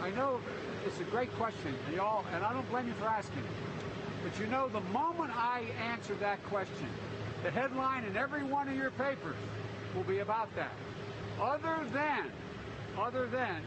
[0.00, 0.40] I know
[0.86, 3.42] it's a great question, and, all, and I don't blame you for asking.
[4.26, 6.88] But you know, the moment I answer that question,
[7.44, 9.36] the headline in every one of your papers
[9.94, 10.72] will be about that.
[11.40, 12.32] Other than
[12.98, 13.62] other than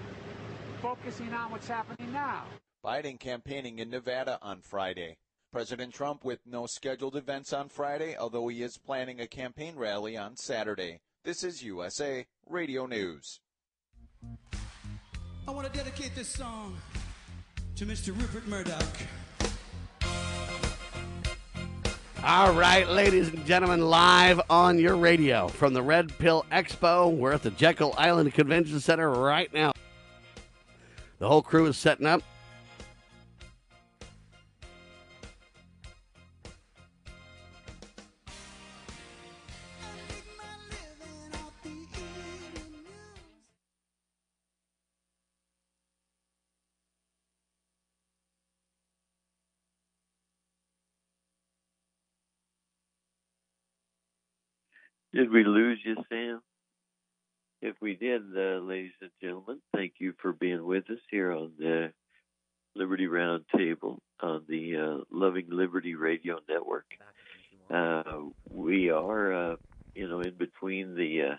[0.81, 2.43] focusing on what's happening now.
[2.83, 5.15] Biden campaigning in Nevada on Friday.
[5.53, 10.17] President Trump with no scheduled events on Friday, although he is planning a campaign rally
[10.17, 10.99] on Saturday.
[11.23, 13.39] This is USA Radio News.
[15.47, 16.77] I want to dedicate this song
[17.77, 18.07] to Mr.
[18.19, 18.97] Rupert Murdoch.
[22.23, 27.09] All right, ladies and gentlemen, live on your radio from the Red Pill Expo.
[27.15, 29.71] We're at the Jekyll Island Convention Center right now.
[31.19, 32.21] The whole crew is setting up.
[55.13, 56.41] Did we lose you, Sam?
[57.61, 61.51] If we did, uh, ladies and gentlemen, thank you for being with us here on
[61.57, 61.91] the
[62.75, 66.85] Liberty Roundtable on the uh, Loving Liberty Radio Network.
[67.69, 68.03] Uh,
[68.49, 69.55] we are, uh,
[69.95, 71.37] you know, in between the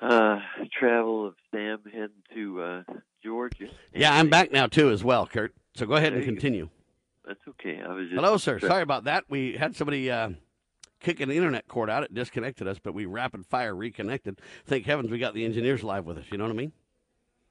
[0.00, 0.38] uh, uh,
[0.78, 2.84] travel of Sam heading to
[3.24, 3.68] Georgia.
[3.94, 5.54] Yeah, I'm back now too, as well, Kurt.
[5.74, 6.66] So go ahead and continue.
[6.66, 6.70] Go.
[7.28, 7.80] That's okay.
[7.82, 8.60] I was just hello, sir.
[8.60, 9.24] Sorry about that.
[9.28, 10.10] We had somebody
[11.00, 12.02] kicking the internet cord out.
[12.02, 14.40] It disconnected us, but we rapid fire reconnected.
[14.66, 16.24] Thank heavens we got the engineers live with us.
[16.30, 16.72] You know what I mean?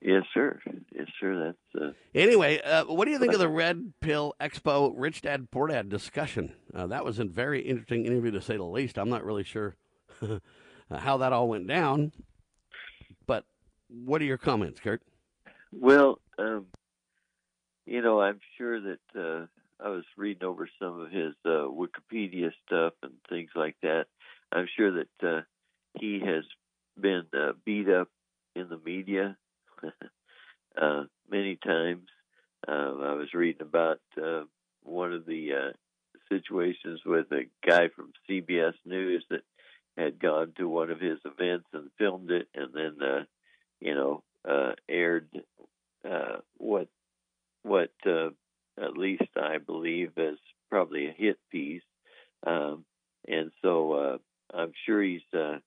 [0.02, 0.60] Yes, sir.
[0.94, 1.54] Yes, sir.
[1.74, 1.92] That's uh...
[2.14, 2.62] anyway.
[2.62, 6.54] Uh, what do you think of the Red Pill Expo Rich Dad Poor Dad discussion?
[6.74, 9.00] Uh, that was a very interesting interview to say the least.
[9.00, 9.76] I'm not really sure
[10.92, 12.12] how that all went down,
[13.26, 13.46] but
[13.90, 15.02] what are your comments, Kurt?
[15.72, 16.68] Well, um,
[17.88, 19.48] you know, I'm sure that uh,
[19.84, 24.06] I was reading over some of his uh, Wikipedia stuff and things like that.
[24.52, 25.42] I'm sure that uh,
[26.00, 26.44] he has
[27.00, 28.10] been uh, beat up
[28.56, 29.38] in the media
[30.82, 32.08] uh, many times.
[32.68, 34.44] Uh, I was reading about uh,
[34.84, 35.72] one of the uh,
[36.30, 39.44] situations with a guy from CBS News that
[39.96, 43.24] had gone to one of his events and filmed it, and then uh,
[43.80, 45.30] you know uh, aired
[46.10, 46.88] uh, what
[47.64, 47.92] what
[48.82, 51.82] at least I believe, is probably a hit piece.
[52.46, 52.86] Um,
[53.28, 54.18] and so uh,
[54.54, 55.58] I'm sure he's uh,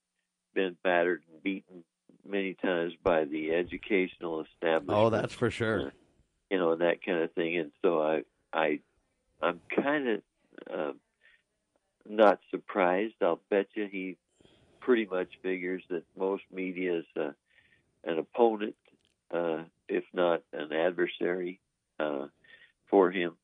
[0.55, 1.85] been battered and beaten
[2.27, 4.99] many times by the educational oh, establishment.
[4.99, 5.89] Oh, that's for sure.
[5.89, 5.91] Uh,
[6.51, 7.59] you know, and that kind of thing.
[7.59, 8.81] And so I, I,
[9.43, 10.23] I'm kind of
[10.71, 11.01] uh, um,
[12.09, 13.15] not surprised.
[13.23, 14.17] I'll bet you he
[14.81, 17.31] pretty much figures that most media is uh,
[18.05, 18.75] an opponent,
[19.33, 21.61] uh, if not an adversary.
[21.99, 22.27] Uh,
[22.91, 23.37] for him.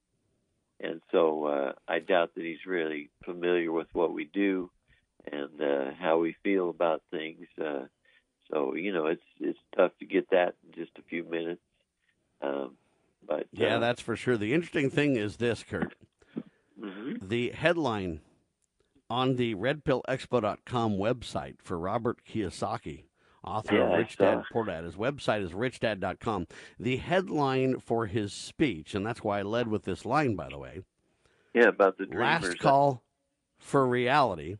[0.81, 4.71] And so uh, I doubt that he's really familiar with what we do
[5.31, 7.47] and uh, how we feel about things.
[7.59, 7.85] Uh,
[8.51, 11.63] so you know, it's it's tough to get that in just a few minutes.
[12.43, 12.77] Um,
[13.27, 14.37] but Yeah, uh, that's for sure.
[14.37, 15.95] The interesting thing is this, Kurt.
[16.81, 17.27] Mm-hmm.
[17.27, 18.21] The headline
[19.09, 23.05] on the redpillexpo.com website for Robert Kiyosaki,
[23.47, 24.17] author Yeah, of Rich.
[24.19, 24.85] Dad Poor Dad.
[24.85, 26.47] His website is richdad.com.
[26.79, 30.59] The headline for his speech, and that's why I led with this line, by the
[30.59, 30.83] way.
[31.55, 32.45] yeah, about the dreamers.
[32.45, 33.03] Last call
[33.59, 34.57] for reality.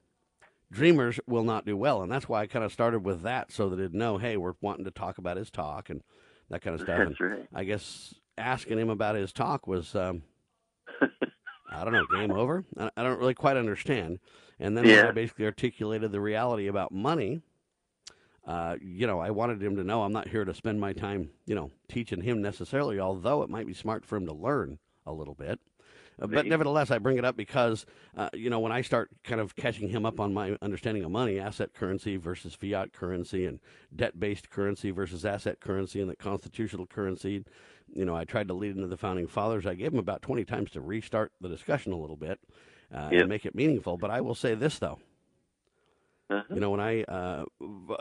[0.73, 3.69] Dreamers will not do well, and that's why I kind of started with that, so
[3.69, 6.03] that it'd know, hey, we're wanting to talk about his talk and
[6.51, 6.99] that kind of stuff.
[6.99, 7.49] That's and right.
[7.55, 10.23] I guess asking him about his talk was, um,
[11.71, 12.65] I don't know, game over.
[12.77, 14.19] I, don't really quite understand.
[14.59, 15.09] And then Yeah.
[15.09, 17.43] I basically articulated the reality about money,
[18.47, 21.31] uh, you know, I wanted him to know I'm not here to spend my time,
[21.47, 25.13] you know, teaching him necessarily, although it might be smart for him to learn a
[25.13, 25.59] little bit.
[26.21, 27.85] Uh, but nevertheless, I bring it up because,
[28.17, 31.11] uh, you know, when I start kind of catching him up on my understanding of
[31.11, 33.59] money, asset currency versus fiat currency, and
[33.95, 37.45] debt based currency versus asset currency, and the constitutional currency,
[37.93, 39.67] you know, I tried to lead into the founding fathers.
[39.67, 42.41] I gave him about 20 times to restart the discussion a little bit
[42.95, 43.21] uh, Yep.
[43.21, 43.99] and make it meaningful.
[43.99, 44.99] But I will say this, though.
[46.29, 46.43] Uh-huh.
[46.55, 47.45] You know, when I uh,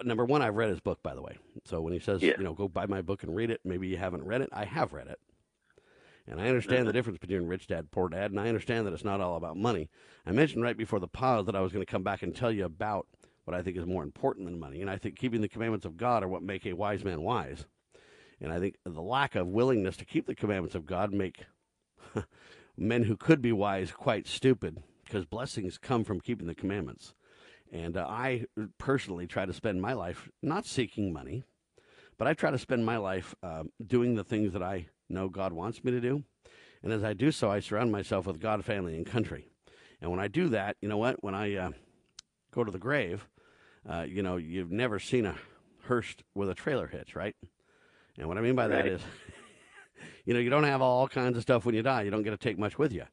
[0.03, 1.37] number one, I've read his book, by the way.
[1.65, 2.33] So when he says, Yeah.
[2.37, 4.49] you know, go buy my book and read it, maybe you haven't read it.
[4.51, 5.19] I have read it,
[6.27, 9.03] and I understand the difference between rich dad, poor dad, and I understand that it's
[9.05, 9.89] not all about money.
[10.25, 12.51] I mentioned right before the pause that I was going to come back and tell
[12.51, 13.07] you about
[13.43, 15.97] what I think is more important than money, and I think keeping the commandments of
[15.97, 17.65] God are what make a wise man wise.
[18.41, 21.45] And I think the lack of willingness to keep the commandments of God make
[22.77, 27.13] men who could be wise quite stupid because blessings come from keeping the commandments.
[27.75, 28.45] And uh, I
[28.77, 31.43] personally try to spend my life not seeking money,
[32.17, 35.51] but I try to spend my life um, doing the things that I know God
[35.51, 36.23] wants me to do.
[36.81, 39.49] And as I do so, I surround myself with God, family, and country.
[39.99, 41.21] And when I do that, you know what?
[41.21, 41.71] When I uh,
[42.51, 43.27] go to the grave,
[43.89, 45.35] uh, you know, you've never seen a
[45.83, 47.35] hearse with a trailer hitch, right?
[48.17, 48.93] And what I mean by that Right.
[48.93, 49.01] is,
[50.25, 52.03] you know, you don't have all kinds of stuff when you die.
[52.03, 53.03] You don't get to take much with you.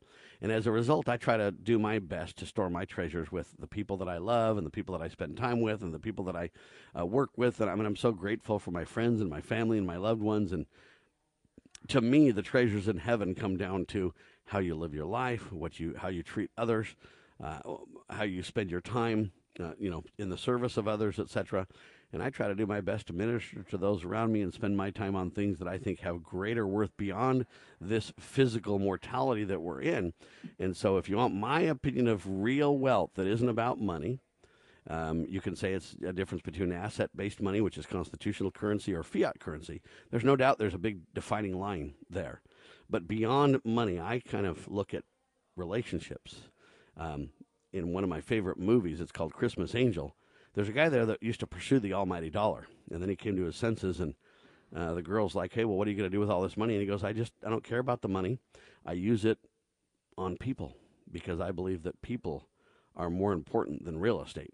[0.42, 3.54] And as a result, I try to do my best to store my treasures with
[3.60, 6.00] the people that I love and the people that I spend time with and the
[6.00, 6.50] people that I
[6.98, 7.60] uh, work with.
[7.60, 10.20] And I mean, I'm so grateful for my friends and my family and my loved
[10.20, 10.50] ones.
[10.52, 10.66] And
[11.88, 14.14] to me, the treasures in heaven come down to
[14.46, 16.88] how you live your life, what you, how you treat others,
[17.42, 17.60] uh,
[18.10, 21.68] how you spend your time, uh, you know, in the service of others, etc.
[22.12, 24.76] And I try to do my best to minister to those around me and spend
[24.76, 27.46] my time on things that I think have greater worth beyond
[27.80, 30.12] this physical mortality that we're in.
[30.58, 34.20] And so, if you want my opinion of real wealth that isn't about money,
[34.88, 38.92] um, you can say it's a difference between asset based money, which is constitutional currency,
[38.92, 39.80] or fiat currency.
[40.10, 42.42] There's no doubt there's a big defining line there.
[42.90, 45.04] But beyond money, I kind of look at
[45.56, 46.42] relationships.
[46.96, 47.30] Um,
[47.72, 50.14] in one of my favorite movies, it's called Christmas Angel.
[50.54, 53.36] There's a guy there that used to pursue the almighty dollar, and then he came
[53.36, 54.14] to his senses, and
[54.74, 56.56] uh, the girl's like, "Hey, well, what are you going to do with all this
[56.56, 58.38] money?" And he goes, "I just I don't care about the money.
[58.84, 59.38] I use it
[60.18, 60.76] on people
[61.10, 62.48] because I believe that people
[62.94, 64.52] are more important than real estate."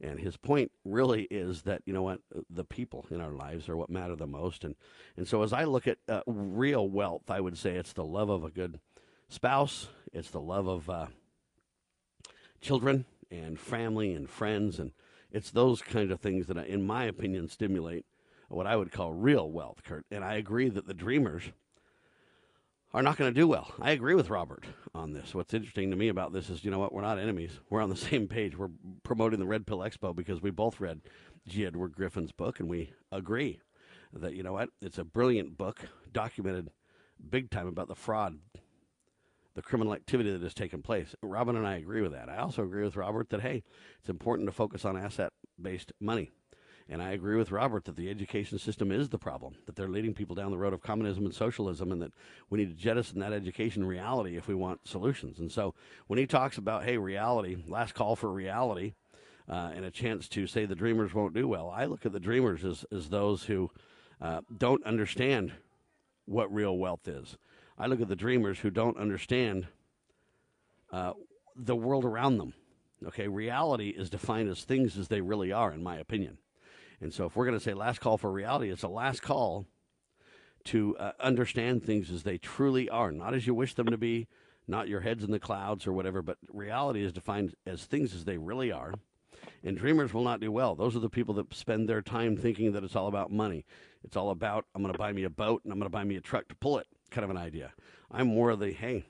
[0.00, 3.76] And his point really is that you know what the people in our lives are
[3.76, 4.76] what matter the most, and
[5.16, 8.30] and so as I look at uh, real wealth, I would say it's the love
[8.30, 8.78] of a good
[9.28, 11.06] spouse, it's the love of uh,
[12.60, 14.92] children and family and friends, and
[15.32, 18.04] it's those kind of things that, in my opinion, stimulate
[18.48, 20.04] what I would call real wealth, Kurt.
[20.10, 21.44] And I agree that the dreamers
[22.92, 23.72] are not going to do well.
[23.80, 24.64] I agree with Robert
[24.94, 25.34] on this.
[25.34, 26.92] What's interesting to me about this is, you know what?
[26.92, 27.60] We're not enemies.
[27.70, 28.56] We're on the same page.
[28.56, 28.70] We're
[29.04, 31.00] promoting the Red Pill Expo because we both read
[31.46, 31.64] G.
[31.64, 33.60] Edward Griffin's book, and we agree
[34.12, 34.70] that, you know what?
[34.82, 35.80] It's a brilliant book,
[36.12, 36.70] documented
[37.28, 38.38] big time about the fraud,
[39.54, 41.14] the criminal activity that has taken place.
[41.22, 42.28] Robin and I agree with that.
[42.28, 43.62] I also agree with Robert that, hey,
[43.98, 46.30] it's important to focus on asset based money.
[46.88, 50.12] And I agree with Robert that the education system is the problem, that they're leading
[50.12, 52.12] people down the road of communism and socialism, and that
[52.48, 55.38] we need to jettison that education reality if we want solutions.
[55.38, 55.74] And so
[56.08, 58.94] when he talks about, hey, reality, last call for reality,
[59.48, 62.18] uh, and a chance to say the dreamers won't do well, I look at the
[62.18, 63.70] dreamers as, as those who
[64.20, 65.52] uh, don't understand
[66.26, 67.36] what real wealth is.
[67.80, 69.66] I look at the dreamers who don't understand
[70.92, 71.14] uh,
[71.56, 72.52] the world around them.
[73.06, 76.36] Okay, reality is defined as things as they really are, in my opinion.
[77.00, 79.66] And so, if we're going to say last call for reality, it's a last call
[80.64, 84.28] to uh, understand things as they truly are, not as you wish them to be,
[84.68, 88.26] not your heads in the clouds or whatever, but reality is defined as things as
[88.26, 88.92] they really are.
[89.64, 90.74] And dreamers will not do well.
[90.74, 93.64] Those are the people that spend their time thinking that it's all about money.
[94.04, 96.04] It's all about, I'm going to buy me a boat and I'm going to buy
[96.04, 97.72] me a truck to pull it kind of an idea.
[98.10, 99.04] I'm more the, hey,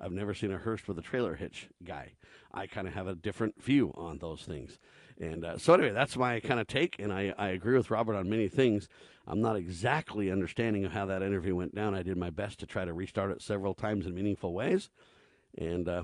[0.00, 2.12] I've never seen a hearse with a trailer hitch guy.
[2.52, 4.78] I kind of have a different view on those things.
[5.20, 6.96] And uh, so, anyway, that's my kind of take.
[6.98, 8.88] And I, I agree with Robert on many things.
[9.26, 11.94] I'm not exactly understanding how that interview went down.
[11.94, 14.90] I did my best to try to restart it several times in meaningful ways.
[15.56, 16.02] And uh,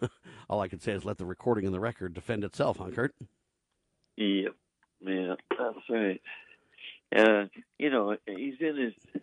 [0.50, 3.14] all I can say is let the recording and the record defend itself, huh, Kurt?
[4.16, 4.54] Yep.
[5.00, 6.20] Yeah, that's right.
[7.14, 7.44] Uh,
[7.78, 9.22] you know, he's in his,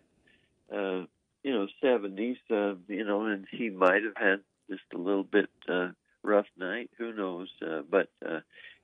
[0.75, 1.05] uh,
[1.43, 2.37] you know, seventies.
[2.49, 4.39] Uh, you know, and he might have had
[4.69, 5.89] just a little bit uh,
[6.23, 6.89] rough night.
[6.97, 7.49] Who knows?
[7.61, 8.39] Uh, but uh,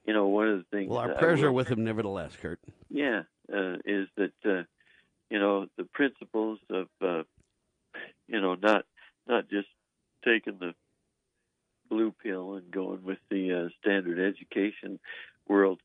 [0.06, 0.90] you know, one of the things.
[0.90, 2.60] Well, our prayers are with him, nevertheless, Kurt.
[2.90, 4.64] Yeah, uh, is that uh,
[5.30, 7.24] you know the principles of uh,
[8.28, 8.86] you know not
[9.28, 9.68] not just
[10.24, 10.74] taking the
[11.90, 15.00] blue pill and going with the uh, standard education
[15.48, 15.80] world.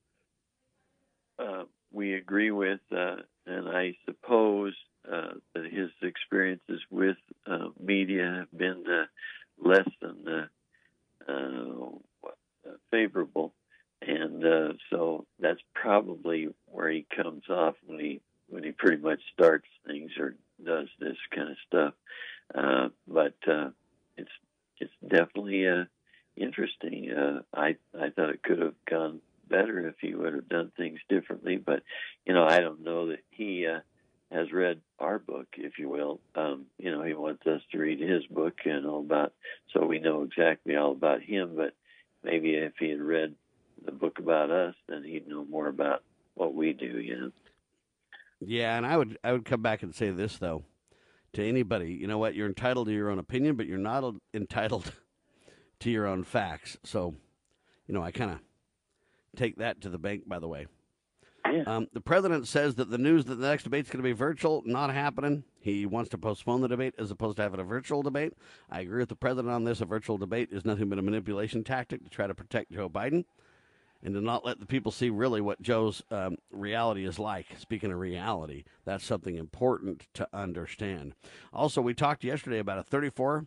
[1.39, 3.17] Uh, we agree with, uh,
[3.47, 4.75] and I suppose
[5.11, 9.05] uh, his experiences with uh, media have been uh,
[9.59, 10.49] less than
[11.29, 11.89] uh, uh,
[12.91, 13.53] favorable,
[14.01, 19.21] and uh so that's probably where he comes off when he when he pretty much
[19.33, 21.95] starts things or does this kind of stuff.
[22.55, 23.71] Uh but uh
[24.17, 24.31] it's
[24.79, 25.85] it's definitely uh
[26.37, 27.11] interesting.
[27.13, 30.99] Uh I I thought it could have gone better if he would have done things
[31.09, 31.57] differently.
[31.57, 31.83] But
[32.27, 33.81] you know, I don't know that he uh,
[34.33, 36.21] has read our book, if you will.
[36.35, 39.33] Um, you know, he wants us to read his book and all about,
[39.73, 41.53] so we know exactly all about him.
[41.57, 41.75] But
[42.23, 43.35] maybe if he had read
[43.85, 46.03] the book about us, then he'd know more about
[46.35, 46.99] what we do.
[46.99, 47.33] You know.
[48.41, 50.65] Yeah, and I would I would come back and say this though
[51.35, 51.93] to anybody.
[51.93, 52.35] You know what?
[52.35, 54.93] You're entitled to your own opinion, but you're not entitled
[55.81, 56.77] to your own facts.
[56.85, 57.15] So,
[57.87, 58.39] you know, I kind of
[59.37, 60.67] take that to the bank, by the way.
[61.61, 64.13] Um, the president says that the news that the next debate is going to be
[64.13, 65.45] virtual, not happening.
[65.61, 68.33] He wants to postpone the debate as opposed to having a virtual debate.
[68.71, 69.81] I agree with the president on this.
[69.81, 73.25] A virtual debate is nothing but a manipulation tactic to try to protect Joe Biden
[74.03, 77.47] and to not let the people see really what Joe's um, reality is like.
[77.59, 81.15] Speaking of reality, that's something important to understand.
[81.53, 83.47] Also, we talked yesterday about a 34%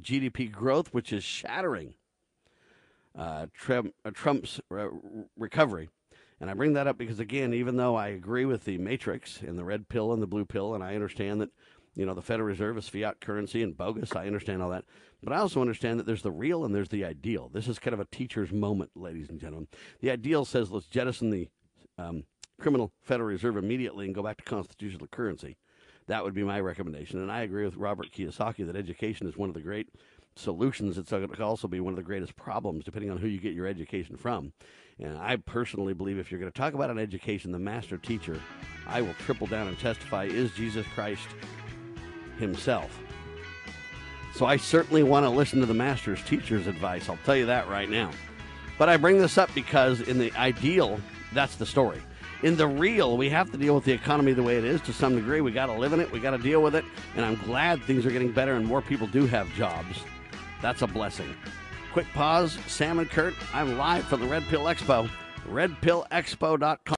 [0.00, 1.94] GDP growth, which is shattering
[3.16, 4.88] uh, Trump, uh, Trump's re-
[5.36, 5.88] recovery.
[6.42, 9.56] And I bring that up because, again, even though I agree with the matrix and
[9.56, 11.50] the red pill and the blue pill, and I understand that,
[11.94, 14.84] you know, the Federal Reserve is fiat currency and bogus, I understand all that.
[15.22, 17.48] But I also understand that there's the real and there's the ideal.
[17.48, 19.68] This is kind of a teacher's moment, ladies and gentlemen.
[20.00, 21.48] The ideal says let's jettison the
[21.96, 22.24] um,
[22.60, 25.56] criminal Federal Reserve immediately and go back to constitutional currency.
[26.08, 27.20] That would be my recommendation.
[27.20, 29.90] And I agree with Robert Kiyosaki that education is one of the great
[30.36, 30.98] solutions.
[30.98, 33.54] It's going to also be one of the greatest problems, depending on who you get
[33.54, 34.52] your education from.
[34.98, 38.40] And I personally believe if you're going to talk about an education, the master teacher,
[38.86, 41.26] I will triple down and testify, is Jesus Christ
[42.38, 42.98] himself.
[44.34, 47.08] So I certainly want to listen to the master's teacher's advice.
[47.08, 48.10] I'll tell you that right now.
[48.78, 51.00] But I bring this up because in the ideal,
[51.32, 52.00] that's the story.
[52.42, 54.92] In the real, we have to deal with the economy the way it is to
[54.92, 55.40] some degree.
[55.40, 56.10] We got to live in it.
[56.10, 56.84] We got to deal with it.
[57.14, 60.02] And I'm glad things are getting better and more people do have jobs.
[60.62, 61.34] That's a blessing.
[61.92, 62.56] Quick pause.
[62.68, 65.10] Sam and Kurt, I'm live from the Red Pill Expo.
[65.50, 66.94] RedPillExpo.com.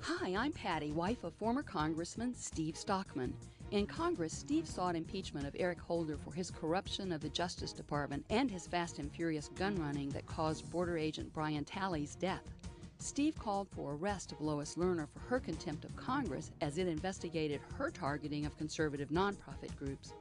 [0.00, 3.34] Hi, I'm Patty, wife of former Congressman Steve Stockman.
[3.70, 8.24] In Congress, Steve sought impeachment of Eric Holder for his corruption of the Justice Department
[8.30, 12.42] and his fast and furious gun running that caused border agent Brian Terry's death.
[12.98, 17.60] Steve called for arrest of Lois Lerner for her contempt of Congress as it investigated
[17.76, 20.14] her targeting of conservative nonprofit groups.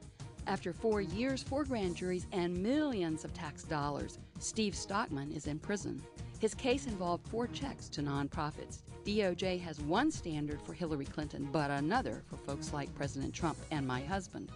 [0.47, 5.59] After four years, four grand juries, and millions of tax dollars, Steve Stockman is in
[5.59, 6.01] prison.
[6.39, 8.79] His case involved four checks to nonprofits.
[9.05, 13.85] DOJ has one standard for Hillary Clinton, but another for folks like President Trump and
[13.85, 14.49] my husband.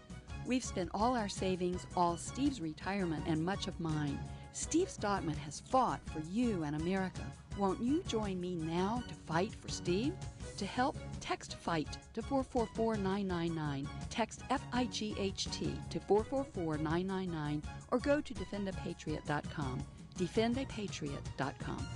[0.46, 4.18] We've spent all our savings, all Steve's retirement, and much of mine.
[4.54, 7.26] Steve Stockman has fought for you and America.
[7.58, 10.14] Won't you join me now to fight for Steve?
[10.62, 17.98] To help, text FIGHT to 444999, Text F I G H T to 444999, or
[17.98, 19.84] go to defendapatriot.com.
[20.20, 21.88] Defendapatriot.com.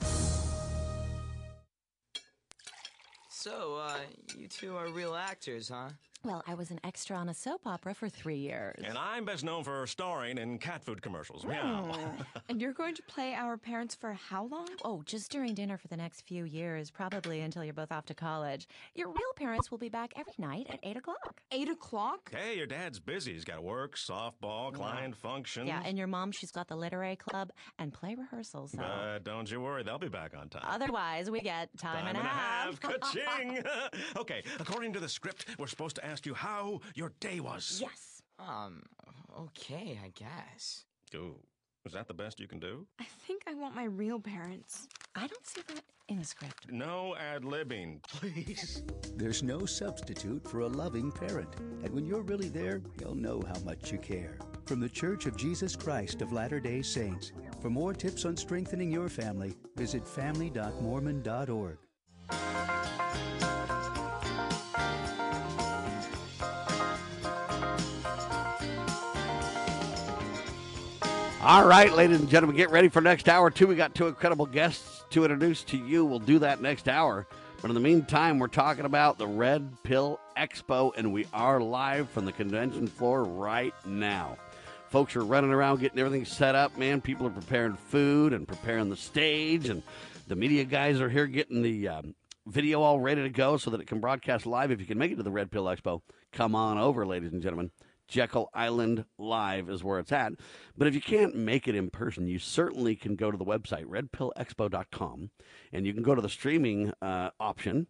[3.29, 3.97] So, uh,
[4.35, 5.89] you two are real actors, huh?
[6.25, 8.81] Well, I was an extra on a soap opera for three years.
[8.83, 11.45] And I'm best known for starring in cat food commercials.
[11.45, 11.91] Meow.
[11.93, 12.41] Oh.
[12.49, 14.67] and you're going to play our parents for how long?
[14.83, 18.15] Oh, just during dinner for the next few years, probably until you're both off to
[18.15, 18.67] college.
[18.95, 21.41] Your real parents will be back every night at 8 o'clock.
[21.51, 22.31] 8 o'clock?
[22.35, 23.33] Hey, your dad's busy.
[23.33, 25.67] He's got work, softball, client functions.
[25.67, 28.71] Yeah, and your mom, she's got the literary club and play rehearsals.
[28.71, 28.79] So.
[28.79, 30.65] But don't you worry, they'll be back on time.
[30.67, 32.79] Otherwise, we get time, Time and a half.
[32.79, 33.63] Ka-ching!
[34.17, 37.79] okay, according to the script, we're supposed to ask you how your day was.
[37.81, 38.21] Yes.
[38.37, 38.83] Um,
[39.39, 40.85] okay, I guess.
[41.15, 41.35] Ooh,
[41.85, 42.85] is that the best you can do?
[42.99, 44.87] I think I want my real parents.
[45.15, 46.67] I don't see that in the script.
[46.69, 48.83] No ad-libbing, please.
[49.15, 51.55] There's no substitute for a loving parent.
[51.83, 54.37] And when you're really there, you'll know how much you care.
[54.65, 57.31] From the Church of Jesus Christ of Latter day Saints.
[57.61, 61.77] For more tips on strengthening your family, visit family.mormon.org.
[71.45, 73.67] All right, ladies and gentlemen, get ready for next hour two.
[73.67, 76.03] We got two incredible guests to introduce to you.
[76.03, 77.27] We'll do that next hour.
[77.61, 82.09] But in the meantime, we're talking about the Red Pill Expo, and we are live
[82.09, 84.37] from the convention floor right now.
[84.89, 86.99] Folks are running around getting everything set up, man.
[86.99, 89.83] People are preparing food and preparing the stage, and
[90.27, 92.15] the media guys are here getting the um,
[92.47, 94.71] video all ready to go so that it can broadcast live.
[94.71, 97.43] If you can make it to the Red Pill Expo, come on over, ladies and
[97.43, 97.69] gentlemen.
[98.07, 100.33] Jekyll Island Live is where it's at.
[100.77, 103.85] But if you can't make it in person, you certainly can go to the website,
[103.85, 105.31] redpillexpo.com,
[105.71, 107.87] and you can go to the streaming uh, option,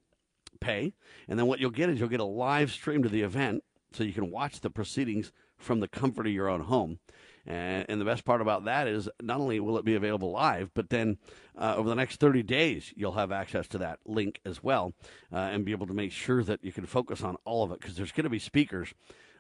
[0.60, 0.94] pay,
[1.28, 3.64] and then what you'll get is you'll get a live stream to the event
[3.94, 7.00] so you can watch the proceedings from the comfort of your own home.
[7.48, 10.90] And, the best part about that is not only will it be available live, but
[10.90, 11.18] then
[11.56, 14.94] uh, over the next 30 days, you'll have access to that link as well
[15.32, 17.80] uh, and be able to make sure that you can focus on all of it
[17.80, 18.94] because there's going to be speakers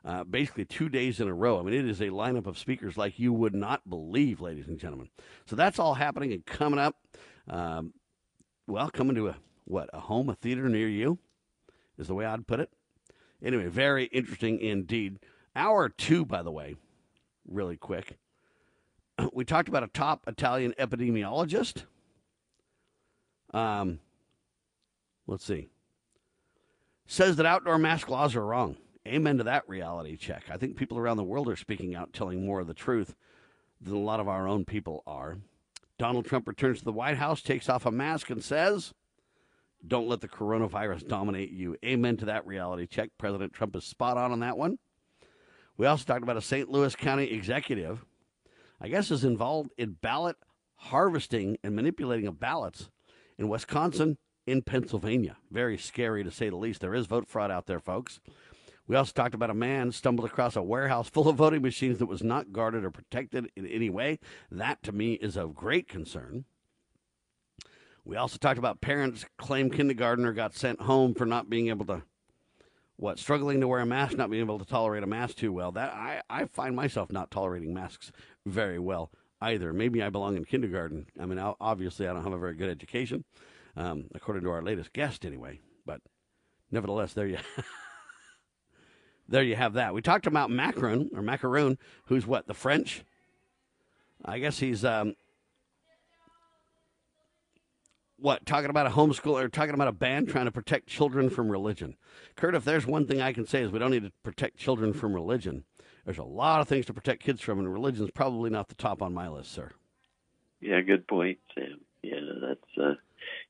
[0.05, 1.59] uh, basically two days in a row.
[1.59, 4.77] I mean, it is a lineup of speakers like you would not believe, ladies and
[4.77, 5.09] gentlemen.
[5.47, 6.95] So that's all happening and coming up.
[7.49, 7.93] Um,
[8.67, 11.17] well, coming to a what a home, a theater near you,
[11.97, 12.69] is the way I'd put it.
[13.43, 15.19] Anyway, very interesting indeed.
[15.55, 16.75] Hour two, by the way,
[17.47, 18.17] really quick.
[19.33, 21.85] We talked about a top Italian epidemiologist.
[23.53, 23.99] Um,
[25.25, 25.69] let's see.
[27.07, 28.75] Says that outdoor mask laws are wrong.
[29.07, 30.45] Amen to that reality check.
[30.49, 33.15] I think people around the world are speaking out, telling more of the truth
[33.79, 35.37] than a lot of our own people are.
[35.97, 38.93] Donald Trump returns to the White House, takes off a mask, and says,
[39.85, 41.77] Don't let the coronavirus dominate you.
[41.85, 43.11] Amen to that reality check.
[43.17, 44.79] President Trump is spot on on that one.
[45.77, 46.69] We also talked about a St.
[46.69, 48.05] Louis County executive,
[48.81, 50.37] I guess, is involved in ballot
[50.77, 52.89] harvesting and manipulating of ballots
[53.37, 55.37] in Wisconsin, in Pennsylvania.
[55.51, 56.81] Very scary to say the least.
[56.81, 58.19] There is vote fraud out there, folks.
[58.87, 62.05] We also talked about a man stumbled across a warehouse full of voting machines that
[62.05, 64.19] was not guarded or protected in any way.
[64.51, 66.45] That, to me, is of great concern.
[68.03, 72.03] We also talked about parents claim kindergartner got sent home for not being able to,
[72.97, 75.71] what, struggling to wear a mask, not being able to tolerate a mask too well.
[75.71, 78.11] That I, I find myself not tolerating masks
[78.45, 79.11] very well
[79.41, 79.73] either.
[79.73, 81.07] Maybe I belong in kindergarten.
[81.19, 83.25] I mean, obviously, I don't have a very good education,
[83.75, 85.59] um, according to our latest guest, anyway.
[85.87, 86.01] But
[86.69, 87.39] nevertheless, there you.
[89.27, 89.93] there you have that.
[89.93, 93.03] We talked about Macron or Macaroon, who's what the French.
[94.23, 95.15] I guess he's um,
[98.17, 101.49] what talking about a homeschool or talking about a ban trying to protect children from
[101.49, 101.95] religion.
[102.35, 104.93] Kurt, if there's one thing I can say is we don't need to protect children
[104.93, 105.63] from religion.
[106.05, 109.01] There's a lot of things to protect kids from, and religion's probably not the top
[109.01, 109.71] on my list, sir.
[110.61, 111.81] Yeah, good point, Sam.
[112.03, 112.93] Yeah, that's uh,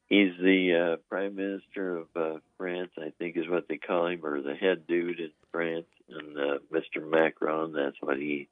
[0.10, 4.26] he's the uh, prime minister of uh, France, I think is what they call him,
[4.26, 7.08] or the head dude in France, and uh, Mr.
[7.08, 7.74] Macron.
[7.74, 8.48] That's what he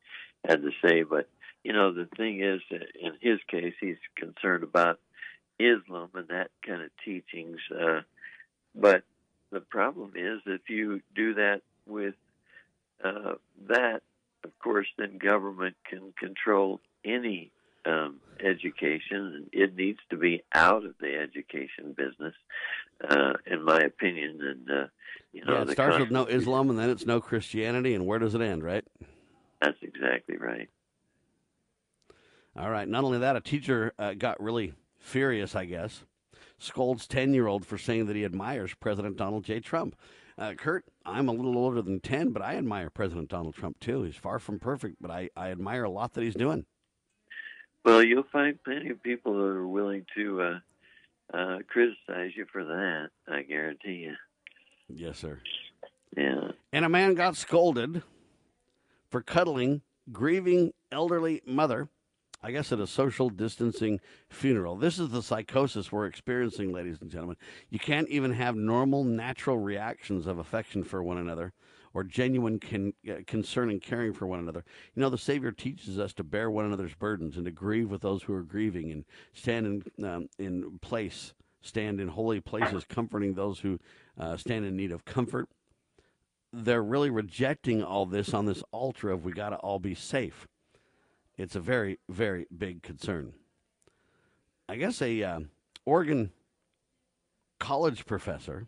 [0.46, 1.04] had to say.
[1.04, 1.28] But
[1.64, 5.00] you know, the thing is, in his case, he's concerned about
[5.60, 7.60] Islam and that kind of teachings.
[7.72, 8.02] Uh,
[8.76, 9.04] but
[9.52, 12.16] the problem is, if you do that with
[13.04, 13.36] uh,
[13.68, 14.02] that,
[14.44, 17.52] of course, then government can control any
[17.86, 22.34] um, education, and it needs to be out of the education business,
[23.10, 24.40] uh, in my opinion.
[24.42, 24.88] And uh,
[25.32, 28.20] you know, yeah, it starts with no Islam, and then it's no Christianity, and where
[28.20, 28.64] does it end?
[28.64, 28.86] Right?
[29.62, 30.70] That's exactly right.
[32.56, 32.88] All right.
[32.88, 36.04] Not only that, a teacher uh, got really furious, I guess,
[36.58, 39.60] scolds 10 year old for saying that he admires President Donald J.
[39.60, 39.96] Trump.
[40.38, 44.04] Uh, Kurt, I'm a little older than 10, but I admire President Donald Trump too.
[44.04, 46.66] He's far from perfect, but I, I admire a lot that he's doing.
[47.84, 50.60] Well, you'll find plenty of people that are willing to uh,
[51.34, 54.16] uh, criticize you for that, I guarantee you.
[54.88, 55.40] Yes, sir.
[56.16, 56.52] Yeah.
[56.72, 58.04] And a man got scolded
[59.10, 59.82] for cuddling
[60.12, 61.90] grieving elderly mother,
[62.42, 64.76] I guess at a social distancing funeral.
[64.76, 67.38] This is the psychosis we're experiencing, ladies and gentlemen.
[67.70, 71.54] You can't even have normal, natural reactions of affection for one another
[71.94, 74.64] or genuine con- uh, concern and caring for one another.
[74.96, 78.02] You know, the Savior teaches us to bear one another's burdens and to grieve with
[78.02, 83.34] those who are grieving and stand in, um, in place, stand in holy places, comforting
[83.34, 83.80] those who
[84.20, 85.48] uh, stand in need of comfort.
[86.52, 90.48] They're really rejecting all this on this altar of we got to all be safe.
[91.38, 93.34] It's a very, very big concern.
[94.70, 95.40] I guess a uh,
[95.86, 96.32] Oregon
[97.60, 98.68] college professor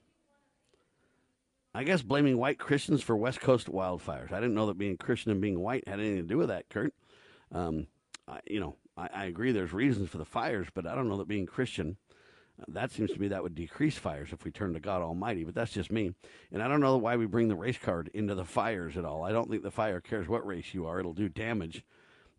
[1.76, 4.32] I guess blaming white Christians for West Coast wildfires.
[4.32, 6.70] I didn't know that being Christian and being white had anything to do with that,
[6.70, 6.94] Kurt.
[7.52, 7.88] Um,
[8.30, 11.18] I, you know, I, I, agree there's reasons for the fires, but I don't know
[11.18, 11.98] that being Christian,
[12.62, 15.44] uh, that seems to me that would decrease fires if we turn to God Almighty.
[15.44, 16.14] But that's just me.
[16.50, 19.26] And I don't know why we bring the race card into the fires at all.
[19.26, 21.84] I don't think the fire cares what race you are, it'll do damage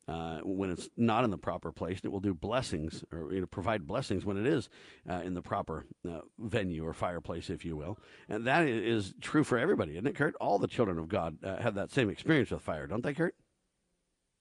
[0.08, 3.46] uh, when it's not in the proper place, it will do blessings or you know,
[3.46, 4.68] provide blessings when it is
[5.10, 7.98] uh, in the proper uh, venue or fireplace, if you will.
[8.28, 10.36] And that is true for everybody, isn't it, Kurt?
[10.36, 13.34] All the children of God uh, have that same experience with fire, don't they, Kurt?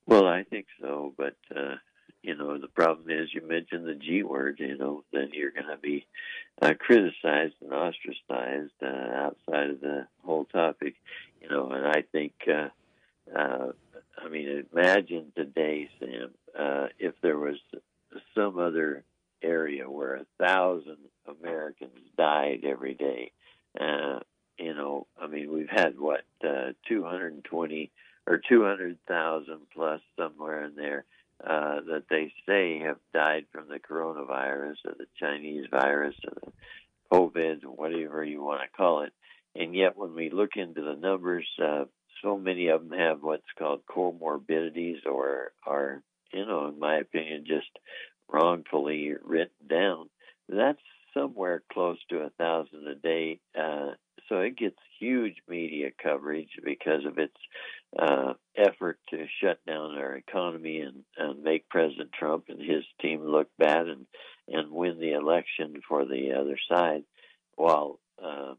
[0.05, 1.75] Well, I think so, but uh,
[2.21, 4.57] you know the problem is you mentioned the G word.
[4.59, 6.05] You know, then you're going to be
[6.61, 10.93] uh, criticized and ostracized outside of the whole topic.
[11.41, 12.33] You know, and I think.
[13.35, 13.71] Uh,
[14.17, 17.57] I mean, imagine today, Sam, uh, if there was
[18.33, 19.03] some other
[19.41, 20.97] area where a thousand
[21.27, 23.31] Americans died every day.
[23.79, 24.19] Uh,
[24.57, 27.91] you know, I mean, we've had what uh, 220
[28.27, 31.05] or 200,000 plus somewhere in there
[31.43, 36.51] uh, that they say have died from the coronavirus or the Chinese virus or the
[37.11, 39.13] COVID, whatever you want to call it.
[39.55, 41.85] And yet, when we look into the numbers, uh,
[42.25, 46.01] so many of them have what's called comorbidities or are,
[46.33, 47.69] you know, in my opinion, just
[48.27, 50.09] wrongfully written down.
[50.49, 50.79] That's
[51.13, 53.39] somewhere close to a thousand a day.
[53.57, 53.91] Uh,
[54.27, 57.37] so it gets huge media coverage because of its
[57.97, 63.23] uh, effort to shut down our economy and, and make President Trump and his team
[63.23, 64.07] look bad and
[64.47, 67.03] and win the election for the other side,
[67.55, 68.57] while um,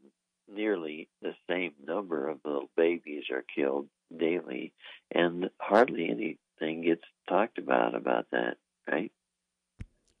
[0.53, 4.73] nearly the same number of little babies are killed daily,
[5.13, 8.57] and hardly anything gets talked about about that,
[8.89, 9.11] right?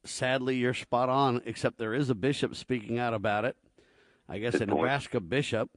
[0.03, 3.57] Sadly, you're spot on, except there is a bishop speaking out about it.
[4.29, 5.29] I guess Good a Nebraska point.
[5.29, 5.69] bishop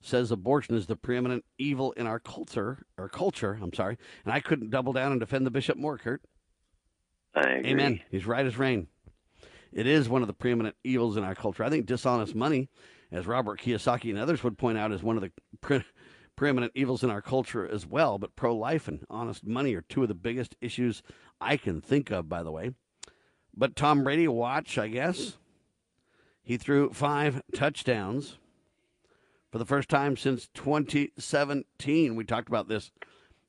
[0.00, 4.40] says abortion is the preeminent evil in our culture, or culture, I'm sorry, and I
[4.40, 6.22] couldn't double down and defend the bishop more, Kurt.
[7.36, 8.00] Amen.
[8.10, 8.88] He's right as rain.
[9.72, 11.64] It is one of the preeminent evils in our culture.
[11.64, 12.68] I think dishonest money
[13.10, 15.84] as Robert Kiyosaki and others would point out, is one of the pre-
[16.36, 18.18] preeminent evils in our culture as well.
[18.18, 21.02] But pro life and honest money are two of the biggest issues
[21.40, 22.72] I can think of, by the way.
[23.56, 25.38] But Tom Brady, watch, I guess.
[26.42, 28.38] He threw five touchdowns
[29.50, 32.14] for the first time since 2017.
[32.14, 32.90] We talked about this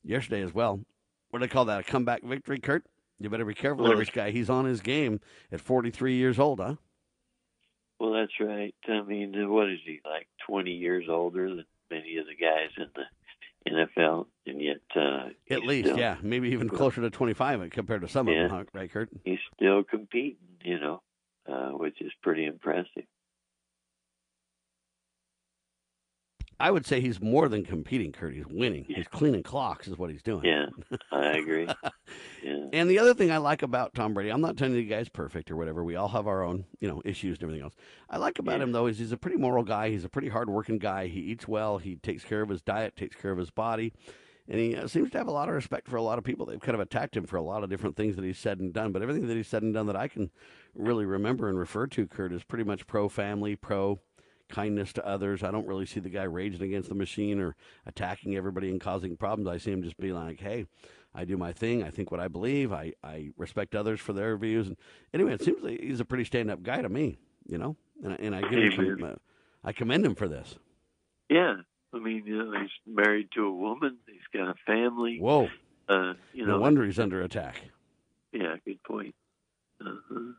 [0.03, 0.81] yesterday as well.
[1.29, 1.81] What do they call that?
[1.81, 2.85] A comeback victory, Kurt?
[3.19, 4.31] You better be careful of this guy.
[4.31, 5.19] He's on his game
[5.51, 6.75] at 43 years old, huh?
[7.99, 8.73] Well, that's right.
[8.87, 10.27] I mean, uh, what is he like?
[10.47, 13.03] Twenty years older than many of the guys in the
[13.69, 18.07] NFL, and yet uh, at least, still, yeah, maybe even closer to twenty-five compared to
[18.07, 19.09] some yeah, of them, huh, right, Kurt?
[19.25, 21.01] He's still competing, you know,
[21.51, 23.03] uh, which is pretty impressive.
[26.59, 28.33] I would say he's more than competing, Kurt.
[28.33, 28.85] He's winning.
[28.89, 28.97] Yeah.
[28.97, 30.43] He's cleaning clocks, is what he's doing.
[30.43, 30.65] Yeah,
[31.11, 31.65] I agree.
[32.43, 32.67] yeah.
[32.73, 35.07] And the other thing I like about Tom Brady, I'm not telling you the guy's
[35.07, 35.83] perfect or whatever.
[35.83, 37.75] We all have our own, you know, issues and everything else.
[38.09, 38.63] I like about yeah.
[38.63, 39.89] him though is he's a pretty moral guy.
[39.89, 41.07] He's a pretty hardworking guy.
[41.07, 41.77] He eats well.
[41.77, 43.93] He takes care of his diet, takes care of his body,
[44.49, 46.45] and he uh, seems to have a lot of respect for a lot of people.
[46.45, 48.73] They've kind of attacked him for a lot of different things that he's said and
[48.73, 48.91] done.
[48.91, 50.29] But everything that he's said and done that I can
[50.75, 53.99] really remember and refer to, Kurt, is pretty much pro family, pro
[54.49, 55.43] kindness to others.
[55.43, 59.15] I don't really see the guy raging against the machine or attacking everybody and causing
[59.15, 59.47] problems.
[59.47, 60.65] I see him just be like, hey,
[61.13, 61.83] I do my thing.
[61.83, 62.73] I think what I believe.
[62.73, 64.67] I, I respect others for their views.
[64.67, 64.77] And
[65.13, 68.19] anyway, it seems like he's a pretty stand up guy to me, you know, and,
[68.19, 69.15] and I give him, uh,
[69.63, 70.55] I commend him for this.
[71.29, 71.55] Yeah.
[71.93, 73.97] I mean, you know, he's married to a woman.
[74.05, 75.17] He's got a family.
[75.19, 75.49] Whoa.
[75.87, 77.61] Uh, you know, no wonder he's under attack.
[78.31, 79.15] Yeah, good point.
[79.81, 80.33] Uh-huh.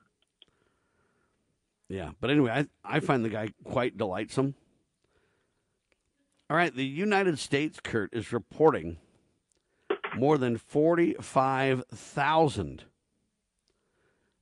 [1.91, 4.55] Yeah, but anyway, I I find the guy quite delightsome.
[6.49, 8.99] All right, the United States, Kurt, is reporting
[10.17, 12.85] more than forty-five thousand.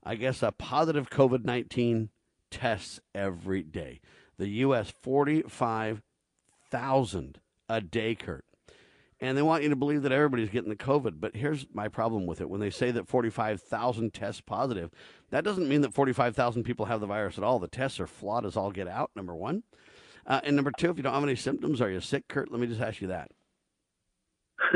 [0.04, 2.10] I guess a positive COVID nineteen
[2.50, 4.00] tests every day.
[4.36, 4.92] The U.S.
[5.02, 6.02] forty-five
[6.70, 7.40] 45,000
[7.70, 8.44] a day, Kurt.
[9.20, 11.14] And they want you to believe that everybody's getting the COVID.
[11.18, 12.48] But here's my problem with it.
[12.48, 14.90] When they say that 45,000 tests positive,
[15.30, 17.58] that doesn't mean that 45,000 people have the virus at all.
[17.58, 19.64] The tests are flawed as all get out, number one.
[20.24, 22.52] Uh, and number two, if you don't have any symptoms, are you sick, Kurt?
[22.52, 23.30] Let me just ask you that.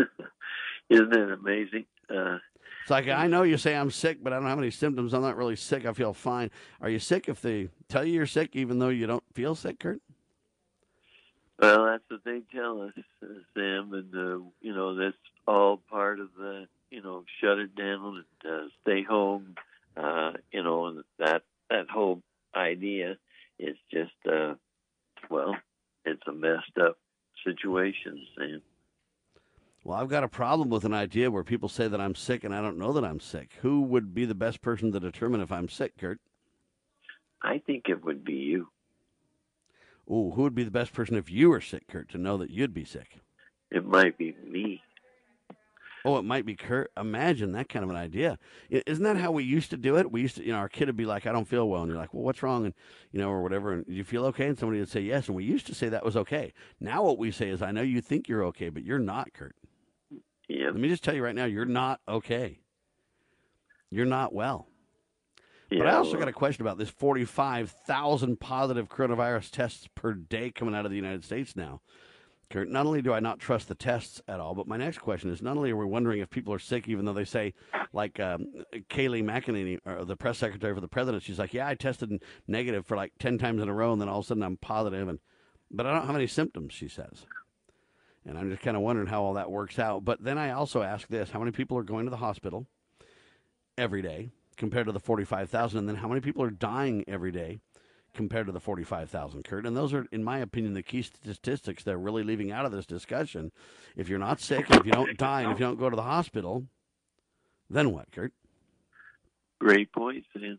[0.89, 1.85] Isn't it amazing?
[2.11, 2.39] Uh,
[2.83, 5.15] It's like, I know you say I'm sick, but I don't have any symptoms.
[5.15, 5.87] I'm not really sick.
[5.87, 6.51] I feel fine.
[6.81, 9.79] Are you sick if they tell you you're sick, even though you don't feel sick,
[9.79, 10.01] Kurt?
[11.63, 12.93] Well, that's what they tell us,
[13.23, 17.77] uh, Sam, and uh, you know that's all part of the you know shut it
[17.77, 19.55] down and uh, stay home.
[19.97, 22.21] Uh, you know, and that that whole
[22.57, 23.17] idea
[23.59, 24.55] is just uh,
[25.31, 25.57] well,
[26.05, 26.99] it's a messed up
[27.45, 28.63] situation, Sam.
[29.85, 32.55] Well, I've got a problem with an idea where people say that I'm sick and
[32.55, 33.51] I don't know that I'm sick.
[33.63, 36.21] Who would be the best person to determine if I'm sick, Kurt?
[37.43, 38.69] I think it would be you.
[40.11, 42.51] Ooh, who would be the best person if you were sick, Kurt, to know that
[42.51, 43.21] you'd be sick?
[43.71, 44.83] It might be me.
[46.05, 46.91] Oh, it might be Kurt.
[46.97, 48.39] Imagine that kind of an idea.
[48.69, 50.11] Isn't that how we used to do it?
[50.11, 51.89] We used to, you know, our kid would be like, "I don't feel well," and
[51.89, 52.75] you're like, "Well, what's wrong?" and
[53.13, 53.73] you know, or whatever.
[53.73, 54.49] And you feel okay?
[54.49, 56.53] And somebody would say yes, and we used to say that was okay.
[56.81, 59.55] Now what we say is, "I know you think you're okay, but you're not, Kurt."
[60.49, 60.67] Yeah.
[60.67, 62.59] Let me just tell you right now, you're not okay.
[63.91, 64.67] You're not well.
[65.79, 70.51] But I also well- got a question about this 45,000 positive coronavirus tests per day
[70.51, 71.81] coming out of the United States now.
[72.51, 75.31] Kurt, not only do I not trust the tests at all, but my next question
[75.31, 77.55] is not only are we wondering if people are sick, even though they say,
[77.95, 78.45] like um,
[78.91, 82.95] Kayleigh McEnany, the press secretary for the president, she's like, yeah, I tested negative for
[82.95, 85.19] like 10 times in a row, and then all of a sudden I'm positive, and
[85.71, 87.25] but I don't have any symptoms, she says.
[88.27, 90.05] And I'm just kind of wondering how all that works out.
[90.05, 92.67] But then I also ask this how many people are going to the hospital
[93.79, 95.79] every day compared to the 45,000?
[95.79, 97.61] And then how many people are dying every day
[98.15, 99.67] compared to the 45,000, Kurt?
[99.67, 102.87] And those are, in my opinion, the key statistics they're really leaving out of this
[102.87, 103.53] discussion.
[103.97, 105.97] If you're not sick, and if you don't die, and if you don't go to
[105.97, 106.67] the hospital,
[107.71, 108.33] then what, Kurt?
[109.59, 110.59] Great point, Sam.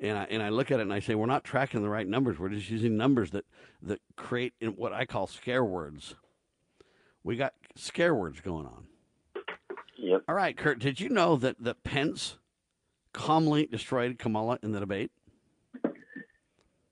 [0.00, 2.06] And I, and I look at it and I say, we're not tracking the right
[2.06, 2.38] numbers.
[2.38, 3.44] We're just using numbers that,
[3.82, 6.14] that create in what I call scare words.
[7.24, 8.86] We got scare words going on.
[9.98, 10.24] Yep.
[10.28, 12.38] All right, Kurt, did you know that, that Pence
[13.12, 15.10] calmly destroyed Kamala in the debate?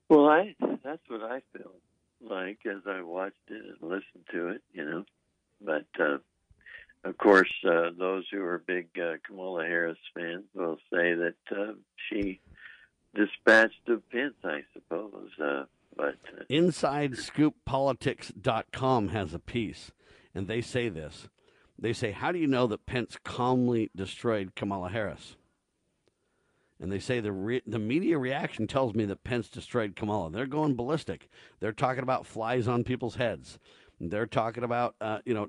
[0.09, 1.81] Well, I that's what I felt
[2.21, 5.03] like as I watched it and listened to it, you know.
[5.61, 6.19] But uh,
[7.03, 11.73] of course, uh, those who are big uh, Kamala Harris fans will say that uh,
[12.09, 12.39] she
[13.15, 15.31] dispatched of Pence, I suppose.
[15.41, 15.63] Uh,
[15.95, 19.91] but uh, InsideScoopPolitics.com has a piece,
[20.33, 21.27] and they say this.
[21.79, 25.35] They say, How do you know that Pence calmly destroyed Kamala Harris?
[26.79, 30.29] And they say the re- the media reaction tells me that Pence destroyed Kamala.
[30.29, 31.27] They're going ballistic.
[31.59, 33.57] They're talking about flies on people's heads.
[33.99, 35.47] They're talking about uh, you know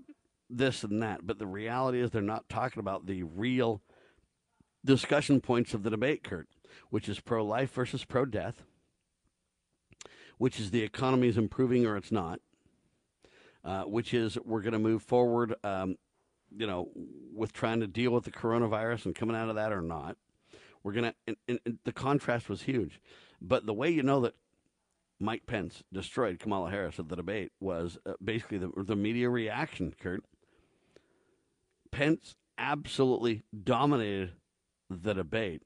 [0.49, 1.26] this and that.
[1.26, 3.83] But the reality is they're not talking about the real
[4.85, 6.49] discussion points of the debate, Kurt,
[6.89, 8.62] which is pro life versus pro death,
[10.39, 12.41] which is the economy is improving or it's not,
[13.64, 15.97] uh, which is we're going to move forward, um,
[16.57, 16.88] you know,
[17.34, 20.16] with trying to deal with the coronavirus and coming out of that or not.
[20.82, 23.01] We're going to, and, and, the contrast was huge.
[23.40, 24.34] But the way you know that
[25.20, 29.94] Mike Pence destroyed Kamala Harris at the debate was uh, basically the, the media reaction,
[30.01, 30.24] Kurt.
[31.90, 34.32] Pence absolutely dominated
[34.88, 35.62] the debate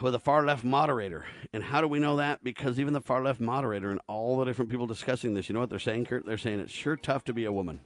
[0.00, 1.26] with a far left moderator.
[1.52, 2.42] And how do we know that?
[2.42, 5.60] Because even the far left moderator and all the different people discussing this, you know
[5.60, 6.24] what they're saying, Kurt?
[6.24, 7.80] They're saying it's sure tough to be a woman.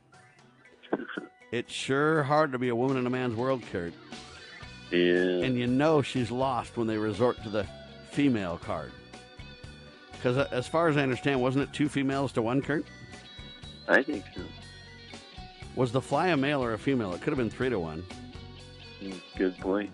[1.53, 3.93] It's sure hard to be a woman in a man's world, Kurt.
[4.91, 5.45] Yeah.
[5.45, 7.64] And you know she's lost when they resort to the
[8.11, 8.91] female card.
[10.12, 12.84] Because uh, as far as I understand, wasn't it two females to one, Kurt?
[13.89, 14.43] I think so.
[15.76, 17.14] Was the fly a male or a female?
[17.14, 18.05] It could have been three to one.
[19.37, 19.91] Good point.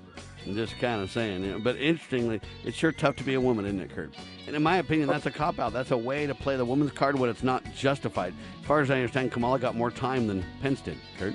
[0.46, 1.44] I'm just kind of saying.
[1.44, 4.14] You know, but interestingly, it's sure tough to be a woman, isn't it, Kurt?
[4.46, 5.72] And in my opinion, that's a cop out.
[5.72, 8.34] That's a way to play the woman's card when it's not justified.
[8.60, 11.34] As far as I understand, Kamala got more time than Pence did, Kurt.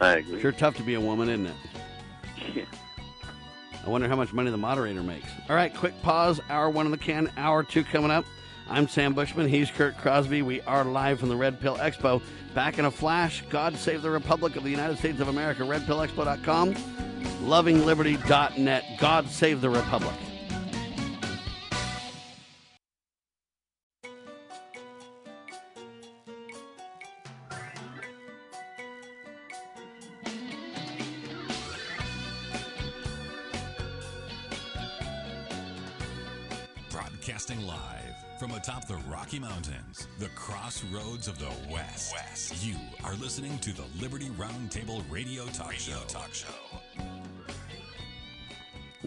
[0.00, 0.40] I agree.
[0.40, 1.56] Sure tough to be a woman, isn't it?
[2.54, 2.64] Yeah.
[3.84, 5.28] I wonder how much money the moderator makes.
[5.48, 6.40] All right, quick pause.
[6.48, 8.24] Hour one in the can, hour two coming up.
[8.70, 9.48] I'm Sam Bushman.
[9.48, 10.42] He's Kurt Crosby.
[10.42, 12.22] We are live from the Red Pill Expo.
[12.54, 13.42] Back in a flash.
[13.50, 15.64] God save the Republic of the United States of America.
[15.64, 16.74] RedPillExpo.com.
[17.42, 18.84] LovingLiberty.net.
[19.00, 20.14] God save the Republic.
[36.92, 38.09] Broadcasting live
[38.40, 42.14] from atop the Rocky Mountains, the crossroads of the West.
[42.14, 42.64] West.
[42.64, 46.00] You are listening to the Liberty Roundtable Radio Talk Show.
[46.08, 46.79] Talk Show.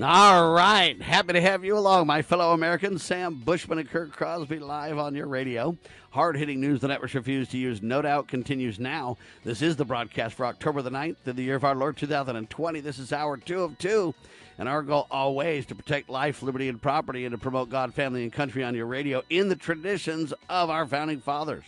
[0.01, 0.99] All right.
[0.99, 3.03] Happy to have you along, my fellow Americans.
[3.03, 5.77] Sam Bushman and Kirk Crosby live on your radio.
[6.09, 9.17] Hard hitting news the networks refuse to use, no doubt, continues now.
[9.43, 12.79] This is the broadcast for October the 9th of the year of our Lord 2020.
[12.79, 14.15] This is hour two of two.
[14.57, 18.23] And our goal always to protect life, liberty, and property and to promote God, family,
[18.23, 21.65] and country on your radio in the traditions of our founding fathers.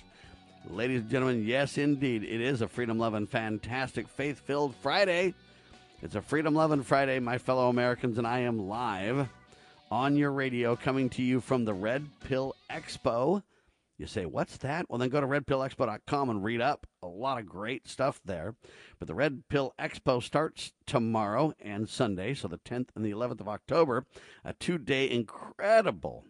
[0.68, 5.36] Ladies and gentlemen, yes, indeed, it is a freedom loving, fantastic, faith filled Friday.
[6.02, 9.30] It's a Freedom Loving Friday, my fellow Americans, and I am live
[9.90, 13.42] on your radio coming to you from the Red Pill Expo.
[13.98, 14.88] You say, what's that?
[14.90, 16.86] Well, then go to redpillexpo.com and read up.
[17.02, 18.56] A lot of great stuff there.
[19.00, 23.40] But the Red Pill Expo starts tomorrow and Sunday, so the 10th and the 11th
[23.40, 24.06] of October.
[24.44, 26.26] A two day incredible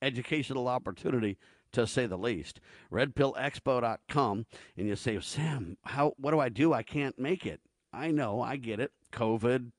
[0.00, 1.36] educational opportunity
[1.72, 2.58] to say the least.
[2.90, 4.46] Redpillexpo.com.
[4.78, 6.72] And you say, Sam, how, what do I do?
[6.72, 7.60] I can't make it.
[7.92, 8.92] I know, I get it.
[9.12, 9.70] COVID,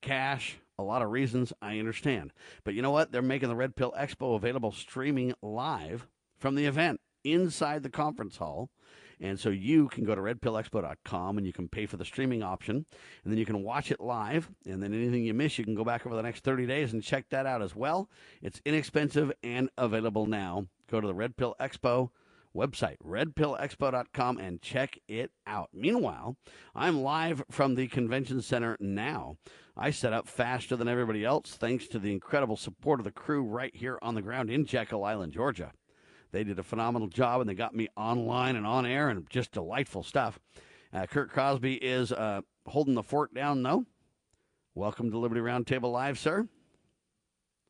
[0.00, 1.52] cash, a lot of reasons.
[1.62, 2.32] I understand.
[2.64, 3.12] But you know what?
[3.12, 6.06] They're making the Red Pill Expo available streaming live
[6.38, 8.70] from the event inside the conference hall.
[9.20, 12.84] And so you can go to redpillexpo.com and you can pay for the streaming option.
[13.22, 14.50] And then you can watch it live.
[14.66, 17.02] And then anything you miss, you can go back over the next 30 days and
[17.02, 18.10] check that out as well.
[18.42, 20.66] It's inexpensive and available now.
[20.90, 22.10] Go to the Red Pill Expo
[22.54, 25.70] website, redpillexpo.com, and check it out.
[25.72, 26.36] Meanwhile,
[26.74, 29.36] I'm live from the convention center now.
[29.76, 33.42] I set up faster than everybody else thanks to the incredible support of the crew
[33.42, 35.72] right here on the ground in Jekyll Island, Georgia.
[36.30, 39.52] They did a phenomenal job and they got me online and on air and just
[39.52, 40.38] delightful stuff.
[40.92, 43.84] Uh, Kurt Crosby is uh, holding the fort down, though.
[44.74, 46.48] Welcome to Liberty Roundtable Live, sir.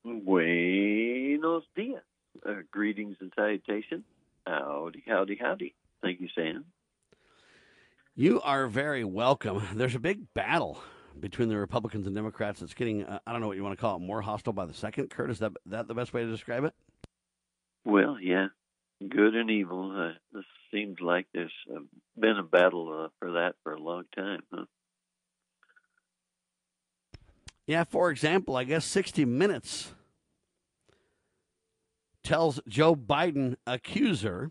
[0.04, 2.02] Buenos dias.
[2.44, 4.04] Uh, greetings and salutations.
[4.46, 5.74] Howdy, howdy, howdy.
[6.02, 6.64] Thank you, Sam.
[8.14, 9.62] You are very welcome.
[9.74, 10.82] There's a big battle
[11.18, 13.80] between the Republicans and Democrats that's getting, uh, I don't know what you want to
[13.80, 15.10] call it, more hostile by the second.
[15.10, 16.74] Kurt, is that, that the best way to describe it?
[17.84, 18.48] Well, yeah.
[19.08, 19.92] Good and evil.
[19.96, 21.80] Uh, this seems like there's uh,
[22.18, 24.64] been a battle uh, for that for a long time, huh?
[27.66, 29.92] Yeah, for example, I guess 60 Minutes
[32.22, 34.50] tells Joe Biden accuser,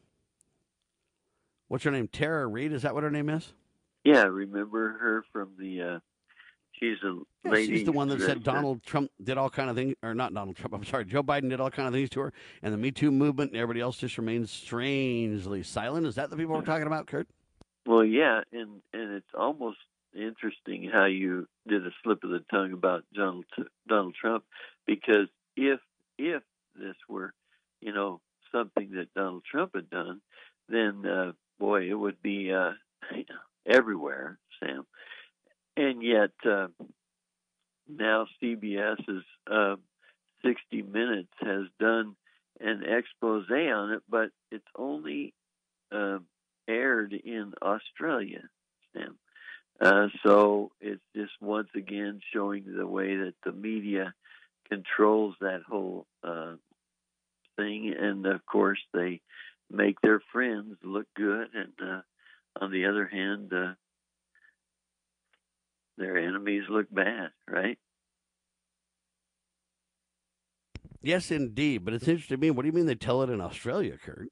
[1.68, 2.08] what's her name?
[2.08, 3.54] Tara Reade, is that what her name is?
[4.04, 5.82] Yeah, remember her from the.
[5.82, 6.00] Uh,
[6.74, 7.68] she's a Yeah, lady.
[7.78, 10.34] she's the one that said that- Donald Trump did all kind of things, or not
[10.34, 10.74] Donald Trump.
[10.74, 13.12] I'm sorry, Joe Biden did all kind of things to her, and the Me Too
[13.12, 16.08] movement and everybody else just remains strangely silent.
[16.08, 17.28] Is that the people we're talking about, Kurt?
[17.86, 19.78] Well, yeah, and and it's almost
[20.14, 23.46] interesting how you did a slip of the tongue about Donald
[23.88, 24.44] Donald Trump,
[24.88, 25.80] because if
[26.18, 26.42] if
[26.76, 27.34] this were,
[27.82, 28.22] you know,
[28.52, 30.22] something that Donald Trump had done,
[30.70, 32.72] then uh, boy, it would be uh,
[33.66, 34.86] everywhere, Sam.
[35.76, 36.68] And yet uh,
[37.88, 39.76] now CBS's uh,
[40.44, 42.16] 60 Minutes has done
[42.60, 45.34] an expose on it, but it's only
[45.92, 46.20] uh,
[46.68, 48.42] aired in Australia,
[48.94, 49.18] Sam.
[49.80, 54.14] Uh, so it's just once again showing the way that the media
[54.70, 56.54] controls that whole uh,
[57.62, 59.22] thing, and of course they
[59.70, 62.02] make their friends look good, and uh,
[62.60, 63.74] on the other hand, uh,
[65.98, 67.78] their enemies look bad, right?
[71.02, 71.84] Yes, indeed.
[71.84, 72.52] But it's interesting to me.
[72.52, 74.30] What do you mean they tell it in Australia, Kurt?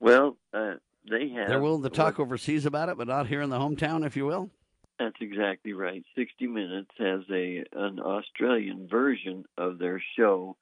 [0.00, 0.74] Well, uh,
[1.08, 1.48] they have.
[1.48, 4.26] They're willing to talk overseas about it, but not here in the hometown, if you
[4.26, 4.50] will.
[4.98, 6.04] That's exactly right.
[6.14, 10.56] 60 Minutes has a an Australian version of their show,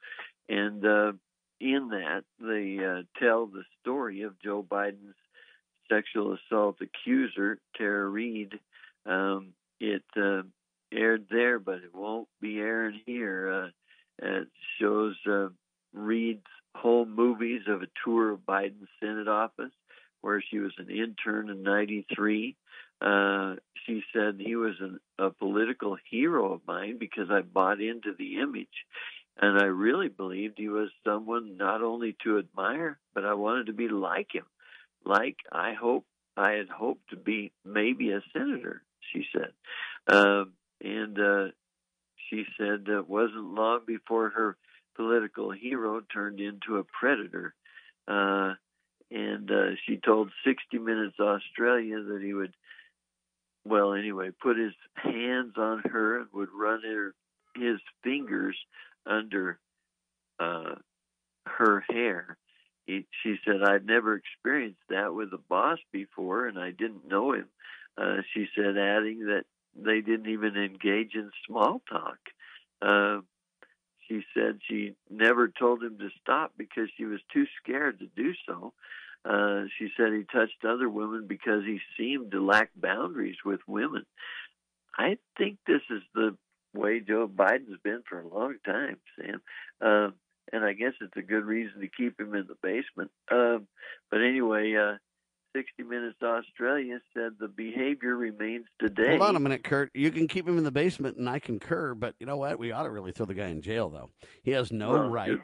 [0.49, 1.13] and uh,
[1.61, 5.17] in that they uh, tell the story of Joe Biden's
[5.91, 8.59] sexual assault accuser, Tara Reade.
[9.07, 10.43] Um, it uh,
[10.93, 13.51] aired there, but it won't be airing here.
[13.51, 14.49] Uh, it
[14.81, 15.49] shows uh,
[15.93, 16.43] Reade's
[16.75, 19.73] home movies of a tour of Biden's Senate office,
[20.21, 22.57] where she was an intern in '93.
[23.01, 23.55] Uh,
[23.87, 28.41] she said he was an, a political hero of mine because I bought into the
[28.41, 28.67] image.
[29.41, 33.73] And I really believed he was someone not only to admire, but I wanted to
[33.73, 34.47] be like him.
[35.05, 36.05] Like I hope
[36.37, 38.83] I had hoped to be maybe a senator,
[39.13, 39.53] she said.
[40.13, 41.47] Um, and uh,
[42.29, 44.57] she said that it wasn't long before her
[44.97, 47.55] political hero turned into a predator.
[48.09, 48.55] Uh,
[49.11, 52.55] and uh, she told 60 Minutes Australia that he would
[53.69, 57.15] well, anyway, put his hands on her and would run her,
[57.55, 58.57] his fingers
[59.09, 59.59] under
[60.39, 60.75] uh,
[61.47, 62.37] her hair.
[62.87, 67.33] He, she said, I'd never experienced that with a boss before, and I didn't know
[67.33, 67.47] him.
[67.97, 69.45] Uh, she said, adding that
[69.75, 72.19] they didn't even engage in small talk.
[72.81, 73.21] Uh,
[74.09, 78.33] she said she never told him to stop because she was too scared to do
[78.47, 78.73] so.
[79.25, 84.07] Uh, she said he touched other women because he seemed to lack boundaries with women.
[84.97, 86.37] I think this is the
[86.75, 89.41] way Joe Biden's been for a long time, Sam.
[89.81, 90.11] Uh,
[90.53, 93.11] and I guess it's a good reason to keep him in the basement.
[93.31, 93.67] Um,
[94.11, 94.97] but anyway, uh,
[95.57, 99.11] 60 Minutes Australia said the behavior remains today.
[99.11, 99.91] Hold on a minute, Kurt.
[99.95, 101.95] You can keep him in the basement, and I concur.
[101.95, 102.59] But you know what?
[102.59, 104.11] We ought to really throw the guy in jail, though.
[104.43, 105.39] He has no Well, right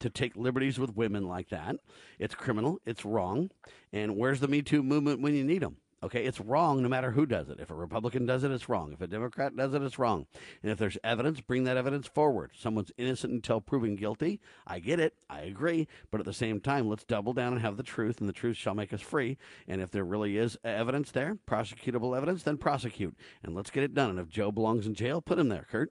[0.00, 1.76] to take liberties with women like that.
[2.18, 2.78] It's criminal.
[2.84, 3.50] It's wrong.
[3.92, 5.76] And where's the Me Too movement when you need them?
[6.04, 7.58] Okay, it's wrong no matter who does it.
[7.60, 8.92] If a Republican does it, it's wrong.
[8.92, 10.26] If a Democrat does it, it's wrong.
[10.62, 12.50] And if there's evidence, bring that evidence forward.
[12.54, 14.38] Someone's innocent until proven guilty.
[14.66, 15.14] I get it.
[15.30, 15.88] I agree.
[16.10, 18.58] But at the same time, let's double down and have the truth, and the truth
[18.58, 19.38] shall make us free.
[19.66, 23.16] And if there really is evidence there, prosecutable evidence, then prosecute.
[23.42, 24.10] And let's get it done.
[24.10, 25.90] And if Joe belongs in jail, put him there, Kurt.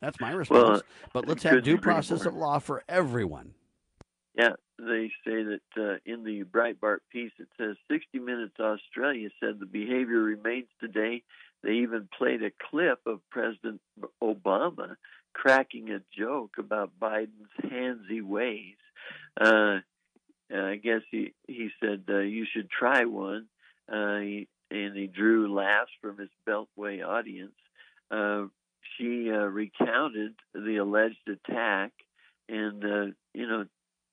[0.00, 0.68] That's my response.
[0.68, 0.82] Well,
[1.12, 3.52] but let's have due process of law for everyone.
[4.34, 4.54] Yeah,
[4.86, 9.66] they say that uh, in the Breitbart piece it says 60 Minutes Australia said the
[9.66, 11.22] behavior remains today.
[11.62, 13.80] They even played a clip of President
[14.22, 14.96] Obama
[15.32, 18.76] cracking a joke about Biden's handsy ways.
[19.40, 19.80] Uh,
[20.52, 23.46] I guess he he said uh, you should try one,
[23.92, 27.54] uh, he, and he drew laughs from his Beltway audience.
[28.10, 28.46] Uh,
[28.96, 31.92] she uh, recounted the alleged attack,
[32.48, 33.66] and uh, you know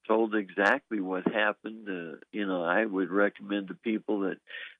[0.08, 1.88] told exactly what happened.
[1.88, 4.38] Uh, you know, I would recommend to people that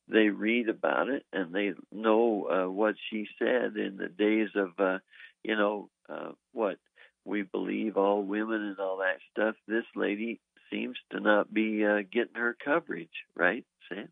[0.08, 4.72] they read about it and they know uh, what she said in the days of,
[4.80, 5.00] uh,
[5.44, 6.78] you know, uh, what
[7.26, 9.56] we believe all women and all that stuff.
[9.68, 10.40] This lady
[10.72, 14.10] seems to not be uh, getting her coverage, right, Sam?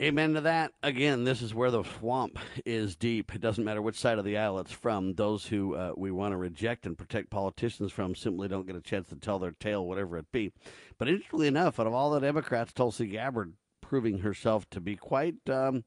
[0.00, 0.72] Amen to that.
[0.82, 3.32] Again, this is where the swamp is deep.
[3.32, 5.14] It doesn't matter which side of the aisle it's from.
[5.14, 8.80] Those who uh, we want to reject and protect politicians from simply don't get a
[8.80, 10.52] chance to tell their tale, whatever it be.
[10.98, 15.36] But interestingly enough, out of all the Democrats, Tulsi Gabbard proving herself to be quite,
[15.48, 15.84] um,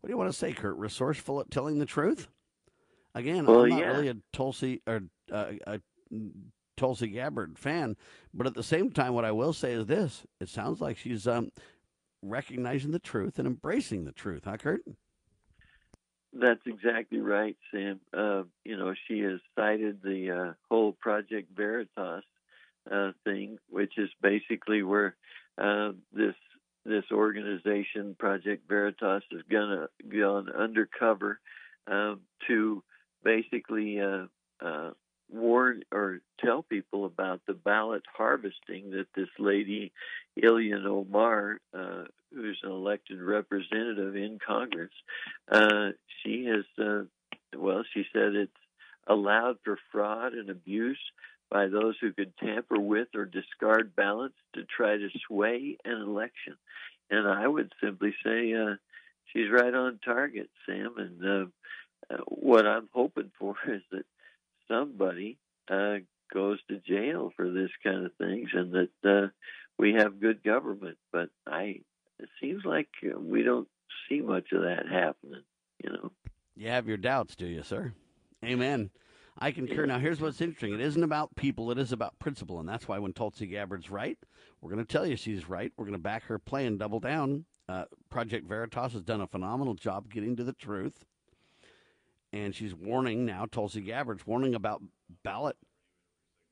[0.00, 2.26] what do you want to say, Kurt, resourceful at telling the truth?
[3.14, 3.86] Again, Well, I'm not yeah.
[3.86, 5.80] really a Tulsi or uh, a
[6.76, 7.96] Tulsi Gabbard fan,
[8.34, 11.26] but at the same time, what I will say is this: it sounds like she's
[11.26, 11.50] um,
[12.22, 14.82] recognizing the truth and embracing the truth, huh, Kurt?
[16.32, 18.00] That's exactly right, Sam.
[18.12, 22.24] Uh, you know, she has cited the uh, whole Project Veritas
[22.90, 25.16] uh, thing, which is basically where
[25.58, 26.34] uh, this
[26.84, 31.40] this organization, Project Veritas, has gonna gone undercover
[31.86, 32.82] um, to
[33.24, 34.26] basically uh,
[34.60, 34.90] uh,
[35.30, 39.92] warn or tell people about the ballot harvesting that this lady,
[40.40, 42.04] Ilhan Omar, uh,
[42.34, 44.92] who's an elected representative in Congress,
[45.50, 45.90] uh,
[46.22, 47.04] she has, uh,
[47.56, 48.52] well, she said it's
[49.06, 51.00] allowed for fraud and abuse
[51.50, 56.56] by those who could tamper with or discard ballots to try to sway an election.
[57.10, 58.74] And I would simply say uh,
[59.32, 60.94] she's right on target, Sam.
[60.96, 64.04] And uh, uh, what I'm hoping for is that
[64.68, 65.38] somebody
[65.70, 65.96] uh,
[66.32, 69.28] goes to jail for this kind of things, and that uh,
[69.78, 70.98] we have good government.
[71.12, 71.80] But I,
[72.18, 73.68] it seems like uh, we don't
[74.08, 75.42] see much of that happening.
[75.82, 76.12] You know.
[76.54, 77.92] You have your doubts, do you, sir?
[78.44, 78.90] Amen.
[79.38, 79.84] I concur.
[79.84, 80.72] Now, here's what's interesting.
[80.72, 82.58] It isn't about people, it is about principle.
[82.58, 84.18] And that's why when Tulsi Gabbard's right,
[84.60, 85.72] we're going to tell you she's right.
[85.76, 87.44] We're going to back her play and double down.
[87.68, 91.04] Uh, Project Veritas has done a phenomenal job getting to the truth.
[92.36, 94.82] And she's warning now, Tulsi Gabbard's warning about
[95.22, 95.56] ballot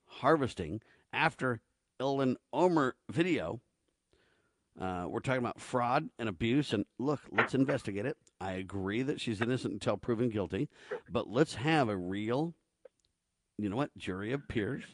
[0.07, 0.81] harvesting
[1.13, 1.61] after
[1.99, 3.61] Ilhan Omar video.
[4.81, 6.73] Uh, we're talking about fraud and abuse.
[6.73, 8.17] And look, let's investigate it.
[8.41, 10.69] I agree that she's innocent until proven guilty,
[11.07, 12.55] but let's have a real,
[13.59, 14.85] you know what, jury of peers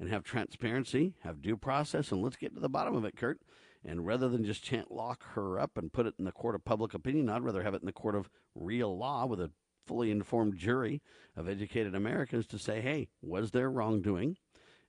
[0.00, 3.38] and have transparency, have due process, and let's get to the bottom of it, Kurt.
[3.84, 6.64] And rather than just chant lock her up and put it in the court of
[6.64, 9.52] public opinion, I'd rather have it in the court of real law with a
[9.86, 11.02] fully informed jury
[11.36, 14.36] of educated Americans to say, hey, was there wrongdoing?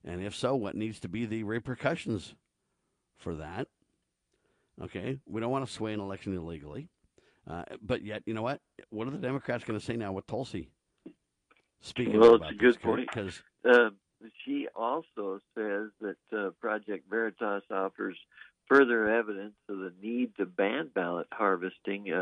[0.04, 2.34] And if so, what needs to be the repercussions
[3.16, 3.68] for that?
[4.82, 6.88] Okay, we don't want to sway an election illegally.
[7.48, 8.60] Uh, but yet, you know what?
[8.90, 10.70] What are the Democrats going to say now with Tulsi
[11.80, 13.08] speaking well, it's a good point.
[13.12, 13.90] Because Uh,
[14.44, 18.16] she also says that uh, Project Veritas offers
[18.68, 22.12] further evidence of the need to ban ballot harvesting.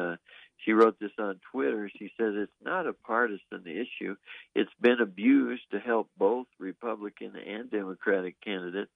[0.64, 1.90] She wrote this on Twitter.
[1.98, 4.16] She says it's not a partisan issue.
[4.54, 8.90] It's been abused to help both Republican and Democratic candidates,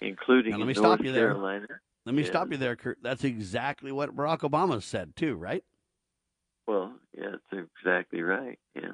[0.00, 1.28] including Now, let me North stop you there.
[1.28, 1.66] Carolina.
[2.04, 2.28] Let me Yeah.
[2.28, 2.98] stop you there, Kurt.
[3.02, 5.64] That's exactly what Barack Obama said too, right?
[6.66, 8.58] Well, yeah, that's exactly right.
[8.74, 8.92] Yeah.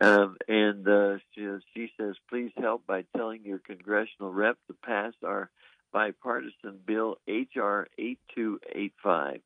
[0.00, 5.12] Um, and uh, she, she says, please help by telling your congressional rep to pass
[5.24, 5.50] our
[5.92, 7.86] bipartisan bill, H.R.
[7.98, 9.40] 8285.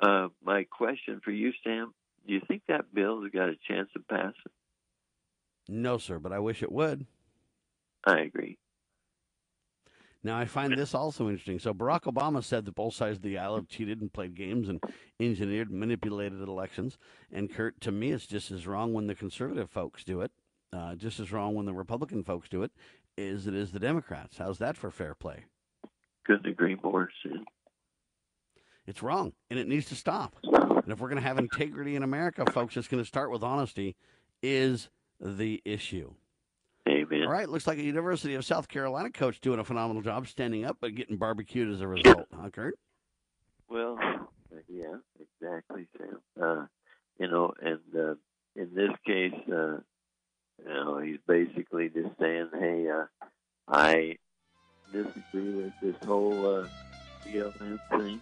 [0.00, 1.92] Uh, my question for you, Sam,
[2.26, 4.52] do you think that bill has got a chance of passing?
[5.68, 7.06] No, sir, but I wish it would.
[8.04, 8.58] I agree.
[10.24, 11.58] Now, I find this also interesting.
[11.58, 14.68] So, Barack Obama said that both sides of the aisle have cheated and played games
[14.68, 14.80] and
[15.18, 16.96] engineered, and manipulated elections.
[17.32, 20.30] And, Kurt, to me, it's just as wrong when the conservative folks do it,
[20.72, 22.70] uh, just as wrong when the Republican folks do it,
[23.18, 24.38] as it is the Democrats.
[24.38, 25.44] How's that for fair play?
[26.24, 27.44] Couldn't agree more, Sam.
[28.86, 30.36] It's wrong, and it needs to stop.
[30.42, 33.42] And if we're going to have integrity in America, folks, it's going to start with
[33.42, 33.94] honesty,
[34.42, 34.88] is
[35.20, 36.12] the issue.
[36.88, 37.22] Amen.
[37.22, 40.64] All right, looks like a University of South Carolina coach doing a phenomenal job standing
[40.64, 42.76] up, but getting barbecued as a result, huh, Kurt?
[43.68, 43.98] Well,
[44.68, 46.20] yeah, exactly, Sam.
[46.40, 46.66] Uh,
[47.18, 48.14] you know, and uh,
[48.56, 49.78] in this case, uh,
[50.58, 53.04] you know, he's basically just saying, "Hey, uh,
[53.68, 54.16] I
[54.92, 56.66] disagree with this whole uh,
[57.24, 58.20] BLM thing."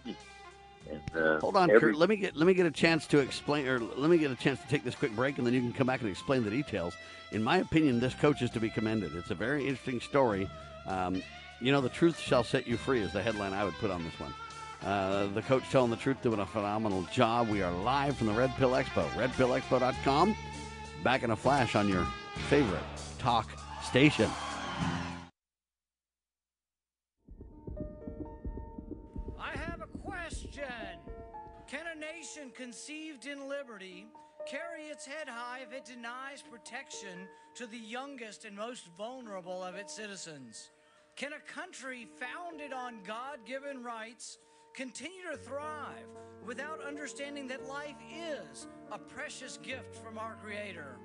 [0.89, 1.95] And, uh, Hold on, every- Kurt.
[1.95, 4.35] Let me get let me get a chance to explain, or let me get a
[4.35, 6.49] chance to take this quick break, and then you can come back and explain the
[6.49, 6.95] details.
[7.31, 9.15] In my opinion, this coach is to be commended.
[9.15, 10.49] It's a very interesting story.
[10.87, 11.21] Um,
[11.61, 14.03] you know, the truth shall set you free is the headline I would put on
[14.03, 14.33] this one.
[14.83, 17.49] Uh, the coach telling the truth, doing a phenomenal job.
[17.49, 20.35] We are live from the Red Pill Expo, redpillexpo.com.
[21.03, 22.05] Back in a flash on your
[22.49, 22.81] favorite
[23.19, 23.47] talk
[23.83, 24.29] station.
[32.21, 34.05] Nation conceived in liberty
[34.47, 39.73] carry its head high if it denies protection to the youngest and most vulnerable of
[39.73, 40.69] its citizens?
[41.15, 44.37] Can a country founded on God given rights
[44.75, 46.05] continue to thrive
[46.45, 50.97] without understanding that life is a precious gift from our Creator?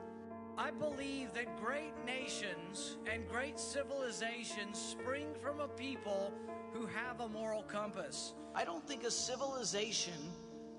[0.58, 6.34] I believe that great nations and great civilizations spring from a people
[6.74, 8.34] who have a moral compass.
[8.54, 10.12] I don't think a civilization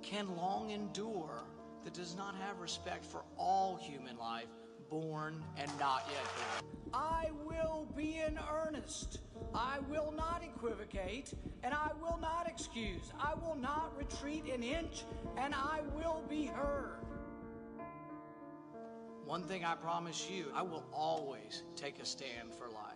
[0.09, 1.43] can long endure
[1.83, 4.47] that does not have respect for all human life,
[4.89, 6.71] born and not yet born.
[6.93, 9.19] I will be in earnest.
[9.53, 13.11] I will not equivocate, and I will not excuse.
[13.19, 15.03] I will not retreat an inch,
[15.35, 17.01] and I will be heard.
[19.25, 22.95] One thing I promise you, I will always take a stand for life.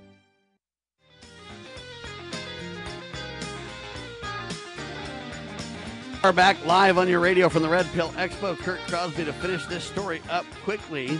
[6.23, 8.55] are back live on your radio from the Red Pill Expo.
[8.55, 11.19] Kurt Crosby to finish this story up quickly.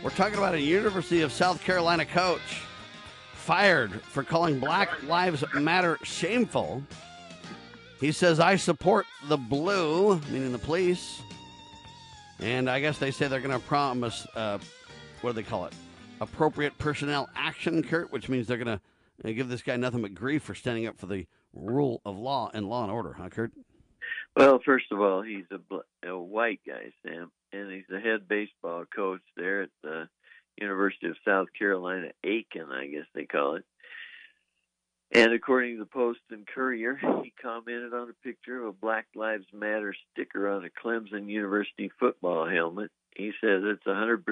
[0.00, 2.62] We're talking about a University of South Carolina coach
[3.32, 6.84] fired for calling Black Lives Matter shameful.
[7.98, 11.20] He says, I support the blue, meaning the police.
[12.38, 14.58] And I guess they say they're going to promise, uh,
[15.20, 15.72] what do they call it?
[16.20, 18.78] Appropriate personnel action, Kurt, which means they're going
[19.24, 22.52] to give this guy nothing but grief for standing up for the rule of law
[22.54, 23.50] and law and order, huh, Kurt?
[24.36, 28.84] Well, first of all, he's a, a white guy, Sam, and he's the head baseball
[28.94, 30.08] coach there at the
[30.56, 33.64] University of South Carolina, Aiken, I guess they call it.
[35.10, 39.06] And according to the Post and Courier, he commented on a picture of a Black
[39.14, 42.90] Lives Matter sticker on a Clemson University football helmet.
[43.16, 44.22] He says it's 100%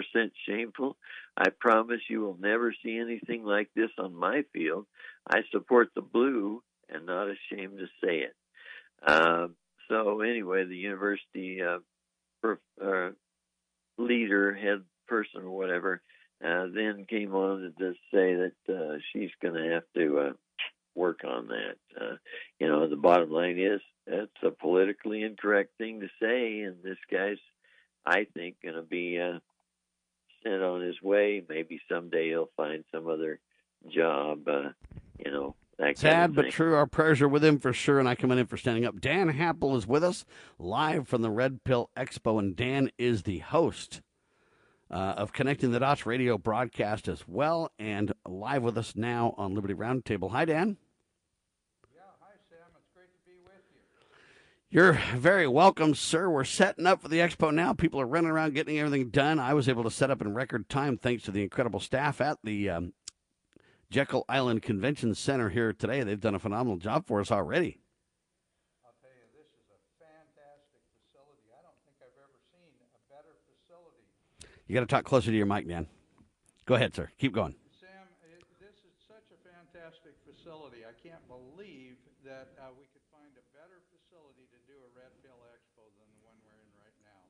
[0.47, 0.97] shameful.
[1.36, 4.86] I promise you will never see anything like this on my field.
[5.27, 8.36] I support the blue and not ashamed to say it.
[9.05, 9.48] Uh,
[9.88, 11.78] so anyway, the university uh,
[12.42, 13.10] per, uh,
[13.98, 16.02] leader, head person, or whatever,
[16.44, 20.32] uh, then came on to just say that uh, she's going to have to uh,
[20.94, 21.76] work on that.
[22.00, 22.16] Uh,
[22.58, 26.98] you know, the bottom line is that's a politically incorrect thing to say, and this
[27.10, 27.38] guy's,
[28.04, 29.38] I think, going to be uh,
[30.42, 31.42] sent on his way.
[31.48, 33.40] Maybe someday he'll find some other
[33.88, 34.46] job.
[34.48, 34.70] Uh,
[35.24, 35.54] you know,
[35.94, 36.74] Sad but true.
[36.74, 39.01] Our prayers are with him for sure, and I commend him for standing up.
[39.01, 40.24] Dan Happel is with us
[40.59, 44.01] live from the Red Pill Expo, and Dan is the host
[44.90, 49.55] uh, of Connecting the Dots radio broadcast as well, and live with us now on
[49.55, 50.31] Liberty Roundtable.
[50.31, 50.78] Hi, Dan.
[51.94, 52.69] Yeah, hi, Sam.
[52.74, 53.81] It's great to be with you.
[54.70, 56.31] You're very welcome, sir.
[56.31, 57.74] We're setting up for the expo now.
[57.74, 59.39] People are running around getting everything done.
[59.39, 62.39] I was able to set up in record time thanks to the incredible staff at
[62.43, 62.93] the um,
[63.90, 66.02] Jekyll Island Convention Center here today.
[66.02, 67.78] They've done a phenomenal job for us already.
[68.82, 71.46] I'll tell you, this is a fantastic facility.
[71.54, 74.02] I don't think I've ever seen a better facility.
[74.66, 75.86] You got to talk closer to your mic, man.
[76.66, 77.14] Go ahead, sir.
[77.22, 77.54] Keep going.
[77.78, 80.82] Sam, it, this is such a fantastic facility.
[80.82, 81.94] I can't believe
[82.26, 86.10] that uh, we could find a better facility to do a Red Pill Expo than
[86.10, 87.22] the one we're in right now.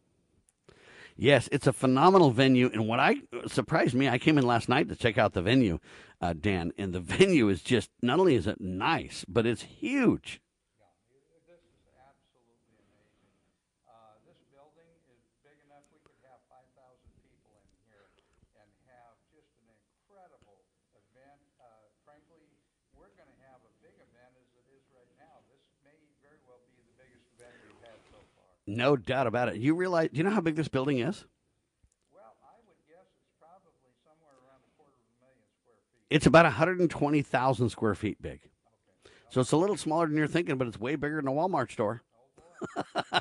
[1.17, 2.69] Yes, it's a phenomenal venue.
[2.69, 5.79] And what I surprised me, I came in last night to check out the venue,
[6.21, 10.45] uh, Dan, and the venue is just not only is it nice, but it's huge.
[11.49, 13.33] This is absolutely amazing.
[13.89, 16.69] Uh, this building is big enough we could have 5,000
[17.25, 18.13] people in here
[18.61, 20.61] and have just an incredible
[21.01, 21.41] event.
[21.57, 22.45] Uh, frankly,
[22.93, 25.41] we're going to have a big event as it is right now.
[25.49, 28.56] This may very well be the biggest event we've had so far.
[28.67, 29.57] No doubt about it.
[29.57, 30.11] You realize?
[30.11, 31.25] Do you know how big this building is?
[32.13, 36.07] Well, I would guess it's probably somewhere around a quarter of a million square feet.
[36.11, 38.41] It's about 120,000 square feet big.
[39.31, 41.71] So it's a little smaller than you're thinking, but it's way bigger than a Walmart
[41.71, 42.03] store.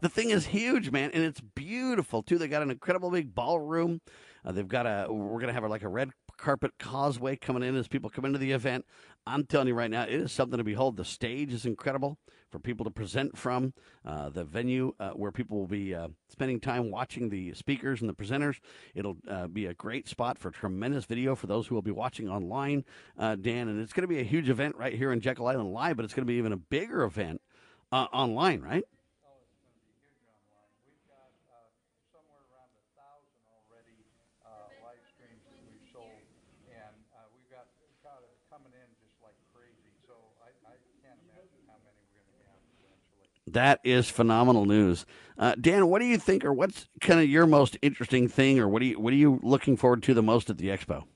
[0.00, 2.38] the thing is huge, man, and it's beautiful too.
[2.38, 4.00] They got an incredible big ballroom.
[4.44, 5.12] Uh, they've got a.
[5.12, 8.38] We're gonna have a, like a red carpet causeway coming in as people come into
[8.38, 8.84] the event.
[9.26, 10.96] I'm telling you right now, it is something to behold.
[10.96, 12.18] The stage is incredible
[12.50, 13.72] for people to present from.
[14.04, 18.08] Uh, the venue uh, where people will be uh, spending time watching the speakers and
[18.08, 18.60] the presenters.
[18.94, 22.28] It'll uh, be a great spot for tremendous video for those who will be watching
[22.28, 22.84] online,
[23.18, 23.68] uh, Dan.
[23.68, 26.04] And it's going to be a huge event right here in Jekyll Island Live, but
[26.04, 27.40] it's going to be even a bigger event
[27.90, 28.84] uh, online, right?
[32.14, 33.98] somewhere around a thousand already
[34.46, 36.22] uh, live streams that we've sold,
[36.70, 37.66] and uh, we've got
[38.06, 39.90] got it coming in just like crazy.
[40.06, 43.26] So I, I can't imagine how many we're going to have eventually.
[43.54, 45.06] That is phenomenal news,
[45.38, 45.86] uh, Dan.
[45.86, 48.98] What do you think, or what's kind of your most interesting thing, or what you
[48.98, 51.06] what are you looking forward to the most at the expo?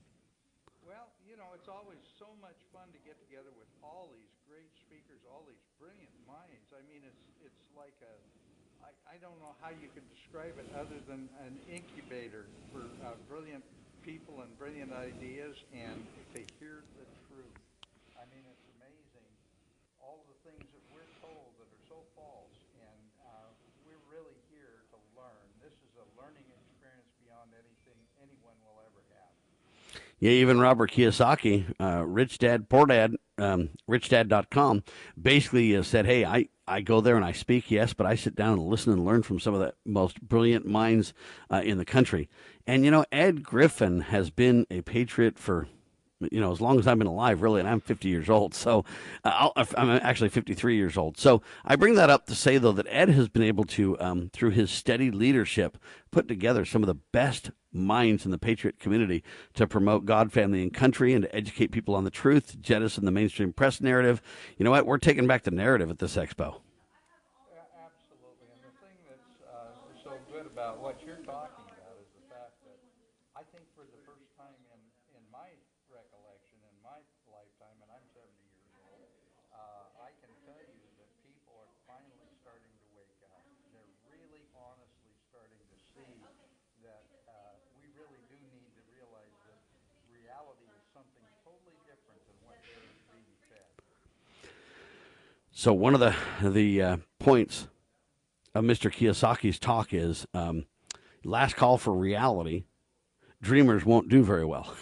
[0.87, 4.71] Well, you know, it's always so much fun to get together with all these great
[4.79, 6.71] speakers, all these brilliant minds.
[6.71, 8.15] I mean, it's it's like a
[8.87, 13.19] I, I don't know how you could describe it other than an incubator for uh,
[13.27, 13.67] brilliant
[14.07, 15.99] people and brilliant ideas, and
[16.31, 17.59] to hear the truth.
[18.15, 19.27] I mean, it's amazing
[20.09, 23.45] all the things that we're told that are so false, and uh,
[23.85, 25.45] we're really here to learn.
[25.61, 29.37] This is a learning experience beyond anything anyone will ever have.
[30.19, 34.83] Yeah, even Robert Kiyosaki, uh, Rich Dad Poor Dad, um, RichDad.com,
[35.19, 38.35] basically uh, said, "Hey, I." I go there and I speak, yes, but I sit
[38.35, 41.15] down and listen and learn from some of the most brilliant minds
[41.49, 42.29] uh, in the country.
[42.67, 45.67] And you know, Ed Griffin has been a patriot for
[46.19, 48.53] you know, as long as I've been alive, really, and I'm 50 years old.
[48.53, 48.83] So
[49.23, 51.17] uh, I'll, I'm actually 53 years old.
[51.17, 54.29] So I bring that up to say, though, that Ed has been able to, um,
[54.33, 55.77] through his steady leadership,
[56.11, 59.23] put together some of the best minds in the patriot community
[59.53, 63.11] to promote God, family, and country and to educate people on the truth, jettison the
[63.11, 64.21] mainstream press narrative.
[64.57, 64.85] You know what?
[64.85, 66.55] We're taking back the narrative at this expo.
[66.57, 69.69] A- Absolutely, and the thing that's uh,
[70.03, 72.79] so good about what you're talking about is the fact that
[73.37, 74.81] I think for the first time in,
[75.13, 75.45] in my
[75.93, 76.97] recollection, in my
[77.29, 79.05] lifetime, and I'm 70 years old,
[79.53, 83.45] uh, I can tell you that people are finally starting to wake up.
[83.77, 86.09] They're really honestly starting to see
[86.81, 89.59] that uh, we really do need to realize that
[90.09, 93.71] reality is something totally different than what they're being fed.
[95.59, 97.67] So one of the the uh, points
[98.55, 98.89] of Mr.
[98.89, 100.67] Kiyosaki's talk is um,
[101.25, 102.63] last call for reality
[103.41, 104.73] dreamers won't do very well.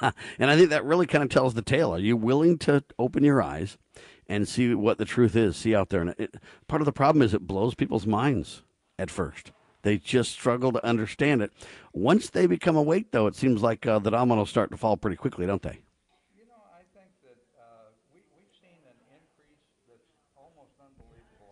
[0.00, 1.94] and I think that really kind of tells the tale.
[1.94, 3.76] Are you willing to open your eyes
[4.26, 6.00] and see what the truth is, see out there?
[6.00, 6.36] And it,
[6.66, 8.62] part of the problem is it blows people's minds
[8.98, 9.52] at first.
[9.82, 11.52] They just struggle to understand it.
[11.92, 15.16] Once they become awake, though, it seems like uh, the dominoes start to fall pretty
[15.16, 15.80] quickly, don't they?
[16.36, 20.06] You know, I think that uh, we, we've seen an increase that's
[20.36, 21.50] almost unbelievable.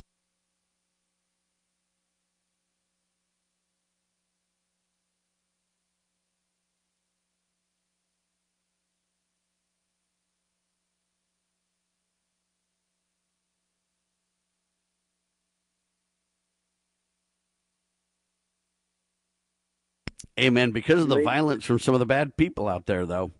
[20.40, 20.70] Amen.
[20.70, 23.32] Because of the violence from some of the bad people out there, though,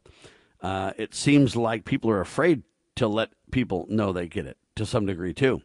[0.61, 2.63] uh, it seems like people are afraid
[2.97, 5.63] to let people know they get it to some degree, too.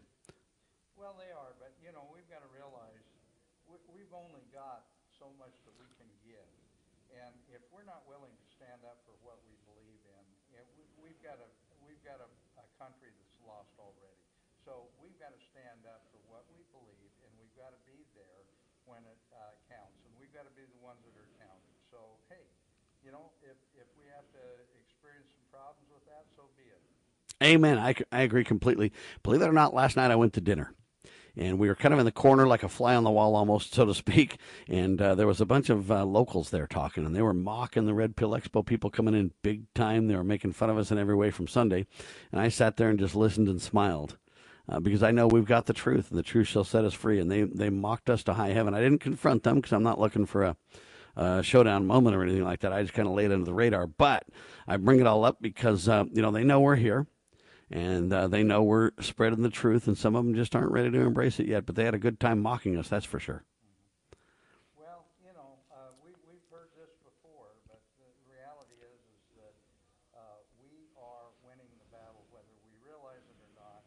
[0.95, 3.03] Well, they are, but you know, we've got to realize
[3.68, 6.48] we, we've only got so much that we can give,
[7.12, 10.24] and if we're not willing to stand up for what we believe in,
[10.56, 11.49] you know, we, we've got a
[11.84, 12.30] we've got a,
[12.64, 14.16] a country that's lost already.
[14.64, 17.99] So we've got to stand up for what we believe, and we've got to be
[18.16, 18.41] there
[18.88, 21.76] when it uh, counts, and we've got to be the ones that are counted.
[21.94, 21.99] So
[22.34, 22.45] hey,
[23.06, 24.44] you know, if if we have to
[24.82, 26.82] experience some problems with that, so be it.
[27.45, 27.77] Amen.
[27.77, 28.91] I, I agree completely.
[29.22, 30.73] Believe it or not, last night I went to dinner.
[31.38, 33.73] And we were kind of in the corner, like a fly on the wall, almost,
[33.73, 34.38] so to speak.
[34.69, 37.86] And uh, there was a bunch of uh, locals there talking, and they were mocking
[37.86, 40.07] the Red Pill Expo people coming in big time.
[40.07, 41.86] They were making fun of us in every way from Sunday.
[42.32, 44.18] And I sat there and just listened and smiled
[44.69, 47.19] uh, because I know we've got the truth, and the truth shall set us free.
[47.19, 48.73] And they, they mocked us to high heaven.
[48.73, 50.56] I didn't confront them because I'm not looking for a,
[51.15, 52.73] a showdown moment or anything like that.
[52.73, 53.87] I just kind of laid under the radar.
[53.87, 54.25] But
[54.67, 57.07] I bring it all up because, uh, you know, they know we're here
[57.71, 60.91] and uh, they know we're spreading the truth, and some of them just aren't ready
[60.91, 61.65] to embrace it yet.
[61.65, 63.43] But they had a good time mocking us, that's for sure.
[64.77, 69.55] Well, you know, uh, we, we've heard this before, but the reality is, is that
[70.13, 73.81] uh, we are winning the battle, whether we realize it or not.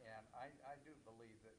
[0.00, 1.56] And I, I do believe that.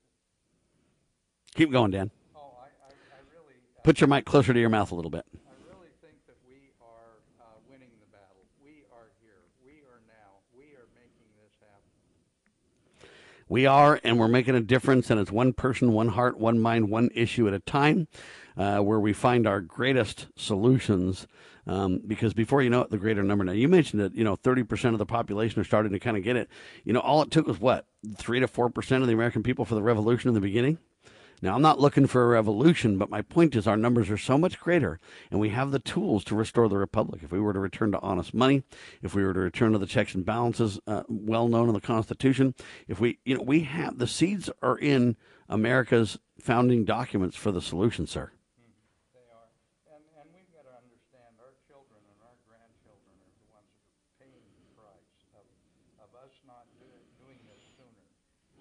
[1.53, 2.09] Keep going, Dan.
[2.33, 3.61] Oh, I, I, I really.
[3.83, 5.25] Put your mic closer to your mouth a little bit.
[5.33, 8.43] I really think that we are uh, winning the battle.
[8.61, 9.41] We are here.
[9.63, 10.41] We are now.
[10.55, 13.09] We are making this happen.
[13.47, 16.89] We are, and we're making a difference, and it's one person, one heart, one mind,
[16.89, 18.07] one issue at a time,
[18.57, 21.25] uh, where we find our greatest solutions.
[21.65, 23.43] Um, because before you know it, the greater number.
[23.43, 26.23] Now, you mentioned that, you know, 30% of the population are starting to kind of
[26.23, 26.49] get it.
[26.83, 27.85] You know, all it took was what?
[28.17, 30.79] 3 to 4% of the American people for the revolution in the beginning?
[31.41, 34.37] Now, I'm not looking for a revolution, but my point is our numbers are so
[34.37, 34.99] much greater,
[35.31, 37.21] and we have the tools to restore the republic.
[37.23, 38.63] If we were to return to honest money,
[39.01, 41.81] if we were to return to the checks and balances uh, well known in the
[41.81, 42.55] Constitution,
[42.87, 45.15] if we, you know, we have the seeds are in
[45.47, 48.31] America's founding documents for the solution, sir.
[49.15, 49.47] They are.
[49.95, 53.87] And, and we've got to understand our children and our grandchildren are the ones that
[53.95, 55.47] are paying the price of,
[56.03, 58.07] of us not doing, doing this sooner.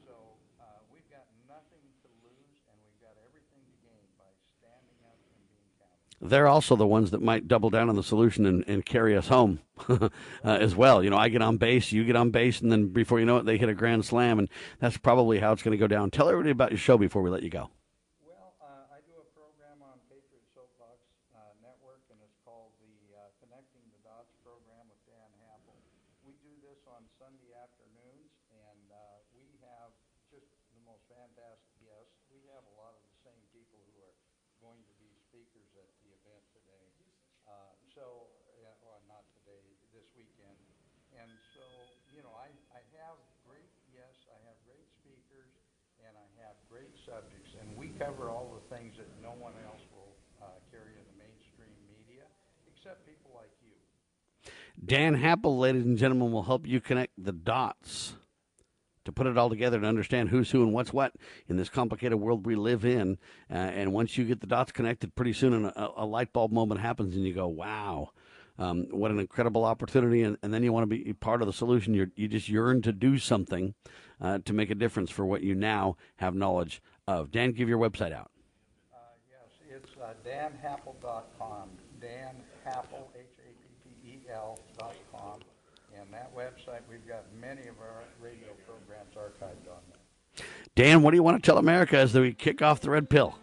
[0.07, 0.15] So
[0.63, 5.21] uh, we've got nothing to lose, and we've got everything to gain by standing up
[5.21, 6.08] and being counted.
[6.21, 9.29] They're also the ones that might double down on the solution and, and carry us
[9.29, 10.09] home uh,
[10.43, 11.03] as well.
[11.03, 13.39] You know, I get on base, you get on base, and then before you know
[13.39, 14.49] it, they hit a grand slam, and
[14.81, 16.11] that's probably how it's going to go down.
[16.11, 17.71] Tell everybody about your show before we let you go.
[18.27, 20.99] Well, uh, I do a program on Patriot Soapbox
[21.39, 25.79] uh, Network, and it's called the uh, Connecting the Dots program with Dan Happel.
[26.27, 29.95] We do this on Sunday afternoons, and uh, we have
[30.35, 32.11] just the most fantastic guests.
[32.27, 34.19] We have a lot of the same people who are
[34.59, 36.87] going to be speakers at the event today.
[37.47, 38.27] Uh, so,
[38.59, 39.63] yeah, well, not today,
[39.95, 40.59] this weekend.
[41.15, 41.65] And so,
[42.11, 43.17] you know, I, I have
[43.47, 45.51] great guests, I have great speakers,
[46.03, 49.83] and I have great subjects, and we cover all the things that no one else
[49.95, 52.27] will uh, carry in the mainstream media,
[53.07, 54.51] people like you.
[54.85, 58.15] Dan Happel, ladies and gentlemen, will help you connect the dots
[59.09, 61.15] to put it all together to understand who's who and what's what
[61.49, 63.17] in this complicated world we live in.
[63.51, 66.81] Uh, and once you get the dots connected, pretty soon a, a light bulb moment
[66.81, 68.11] happens, and you go, "Wow."
[68.61, 71.53] Um, what an incredible opportunity, and, and then you want to be part of the
[71.53, 71.95] solution.
[71.95, 73.75] you you just yearn to do something
[74.21, 77.31] uh, to make a difference for what you now have knowledge of.
[77.31, 78.31] Dan, give your website out.
[78.93, 78.97] Uh,
[79.31, 81.71] yes, it's uh, danhappel.com.
[82.01, 82.37] Dan
[82.69, 85.41] Happel, H-A-P-P-E-L dot com.
[85.99, 90.47] And that website, we've got many of our radio programs archived on there.
[90.75, 93.39] Dan, what do you want to tell America as we kick off the red pill?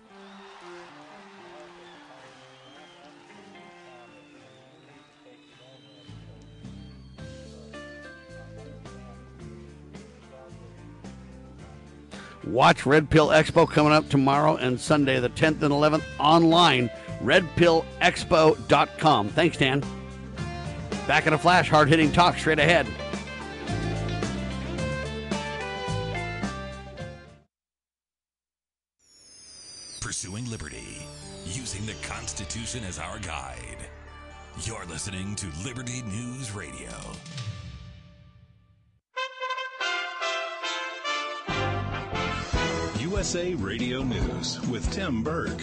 [12.45, 19.29] Watch Red Pill Expo coming up tomorrow and Sunday, the 10th and 11th, online, redpillexpo.com.
[19.29, 19.83] Thanks, Dan.
[21.07, 22.87] Back in a flash, hard hitting talk straight ahead.
[30.01, 31.05] Pursuing liberty,
[31.45, 33.77] using the Constitution as our guide.
[34.63, 36.89] You're listening to Liberty News Radio.
[42.99, 45.61] USA Radio News with Tim Berg.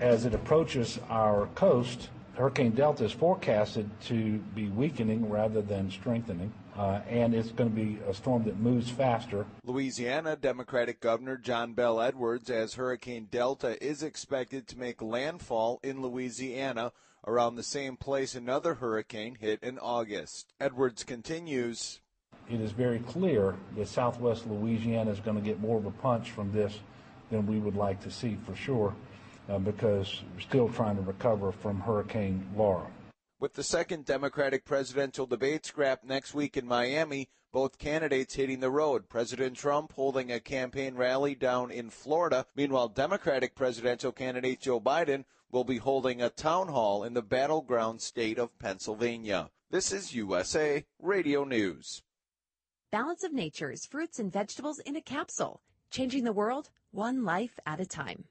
[0.00, 6.52] As it approaches our coast, Hurricane Delta is forecasted to be weakening rather than strengthening,
[6.76, 9.46] uh, and it's going to be a storm that moves faster.
[9.64, 16.02] Louisiana Democratic Governor John Bell Edwards as Hurricane Delta is expected to make landfall in
[16.02, 16.92] Louisiana
[17.26, 20.52] around the same place another hurricane hit in August.
[20.60, 22.00] Edwards continues.
[22.50, 26.32] It is very clear that southwest Louisiana is going to get more of a punch
[26.32, 26.80] from this
[27.30, 28.94] than we would like to see for sure
[29.48, 32.86] uh, because we're still trying to recover from Hurricane Laura.
[33.38, 38.70] With the second Democratic presidential debate scrap next week in Miami, both candidates hitting the
[38.70, 39.08] road.
[39.08, 42.46] President Trump holding a campaign rally down in Florida.
[42.54, 48.00] Meanwhile, Democratic presidential candidate Joe Biden will be holding a town hall in the battleground
[48.00, 49.50] state of Pennsylvania.
[49.70, 52.02] This is USA Radio News.
[52.90, 55.60] Balance of Nature's fruits and vegetables in a capsule,
[55.90, 58.24] changing the world one life at a time.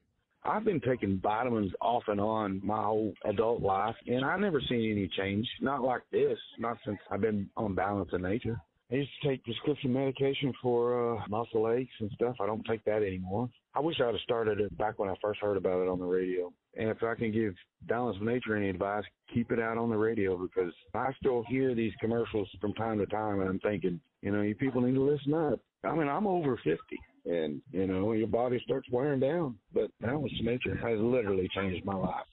[0.46, 4.92] I've been taking vitamins off and on my whole adult life, and I've never seen
[4.92, 5.48] any change.
[5.60, 8.60] Not like this, not since I've been on Balance of Nature.
[8.92, 12.36] I used to take prescription medication for uh, muscle aches and stuff.
[12.40, 13.50] I don't take that anymore.
[13.74, 16.06] I wish I'd have started it back when I first heard about it on the
[16.06, 16.54] radio.
[16.78, 17.56] And if I can give
[17.88, 19.04] Balance of Nature any advice,
[19.34, 23.08] keep it out on the radio because I still hear these commercials from time to
[23.08, 25.60] time, and I'm thinking, you know, you people need to listen up.
[25.84, 26.80] I mean, I'm over 50,
[27.26, 29.58] and you know, your body starts wearing down.
[29.74, 32.26] But Balance of Nature has literally changed my life.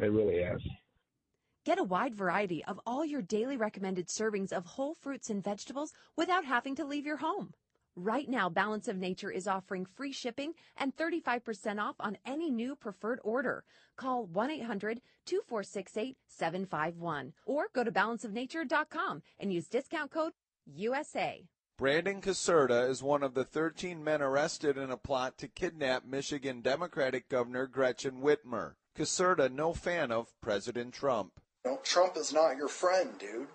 [0.00, 0.60] It really has.
[1.64, 5.92] Get a wide variety of all your daily recommended servings of whole fruits and vegetables
[6.16, 7.52] without having to leave your home.
[7.94, 12.76] Right now, Balance of Nature is offering free shipping and 35% off on any new
[12.76, 13.64] preferred order.
[13.96, 20.32] Call 1 800 2468 751 or go to balanceofnature.com and use discount code
[20.64, 21.44] USA.
[21.78, 26.60] Brandon Caserta is one of the 13 men arrested in a plot to kidnap Michigan
[26.60, 28.74] Democratic Governor Gretchen Whitmer.
[28.96, 31.40] Caserta, no fan of President Trump.
[31.84, 33.46] Trump is not your friend, dude.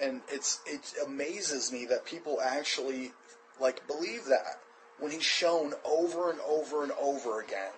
[0.00, 3.12] And it's it amazes me that people actually
[3.60, 4.58] like believe that
[4.98, 7.70] when he's shown over and over and over again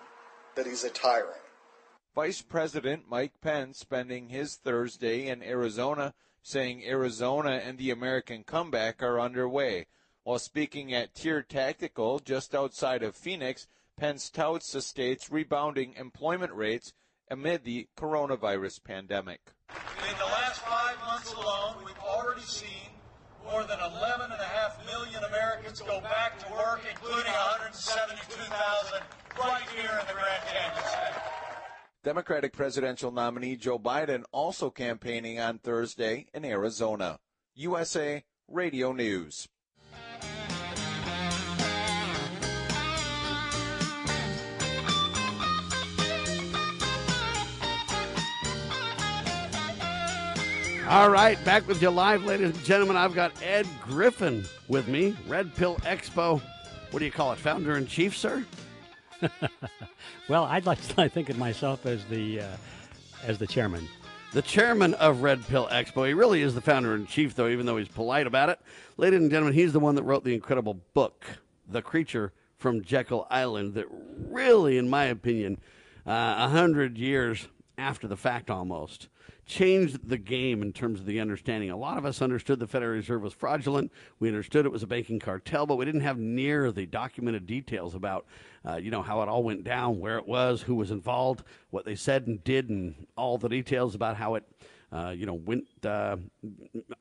[0.55, 1.44] that he's a tyrant.
[2.15, 9.03] Vice President Mike Pence spending his Thursday in Arizona saying Arizona and the American comeback
[9.03, 9.87] are underway.
[10.23, 13.67] While speaking at Tier Tactical just outside of Phoenix,
[13.97, 16.93] Pence touts the state's rebounding employment rates
[17.29, 19.41] amid the coronavirus pandemic.
[19.69, 22.95] In the last five months alone, we've already seen
[23.43, 29.03] more than 11.5 million Americans go back to work, including 172,000
[29.37, 31.34] right here in the Grand Canyon State.
[32.05, 37.17] Democratic presidential nominee Joe Biden also campaigning on Thursday in Arizona.
[37.55, 39.47] USA Radio News.
[50.87, 52.97] All right, back with you live, ladies and gentlemen.
[52.97, 56.39] I've got Ed Griffin with me, Red Pill Expo.
[56.91, 58.45] What do you call it, founder in chief, sir?
[60.29, 62.57] well, I'd like to think of myself as the uh,
[63.23, 63.87] as the chairman.
[64.33, 66.05] The chairman of Red Pill Expo.
[66.05, 68.59] He really is the founder in chief, though, even though he's polite about it.
[68.97, 71.25] Ladies and gentlemen, he's the one that wrote the incredible book,
[71.69, 75.57] The Creature from Jekyll Island, that really, in my opinion,
[76.05, 77.47] uh, a uh, hundred years
[77.77, 79.07] after the fact almost
[79.45, 81.69] changed the game in terms of the understanding.
[81.69, 83.91] A lot of us understood the Federal Reserve was fraudulent.
[84.19, 87.93] We understood it was a banking cartel, but we didn't have near the documented details
[87.93, 88.25] about,
[88.67, 91.85] uh, you know, how it all went down, where it was, who was involved, what
[91.85, 94.43] they said and did, and all the details about how it.
[94.91, 96.15] Uh, you know, went uh,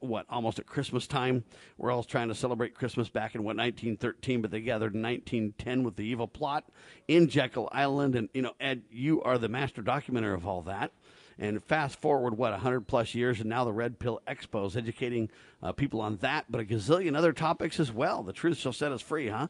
[0.01, 1.45] what almost at Christmas time.
[1.77, 5.85] We're all trying to celebrate Christmas back in what 1913, but they gathered in 1910
[5.85, 6.65] with the evil plot
[7.07, 8.17] in Jekyll Island.
[8.17, 10.91] And you know, Ed, you are the master documenter of all that.
[11.39, 15.31] And fast forward, what, 100 plus years, and now the Red Pill Expo is educating
[15.63, 18.23] uh, people on that, but a gazillion other topics as well.
[18.23, 19.49] The truth shall set us free, huh?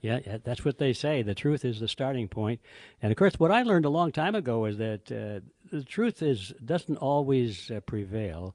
[0.00, 1.22] Yeah, that's what they say.
[1.22, 2.60] The truth is the starting point.
[3.02, 5.40] And of course, what I learned a long time ago is that uh,
[5.70, 8.54] the truth is doesn't always uh, prevail.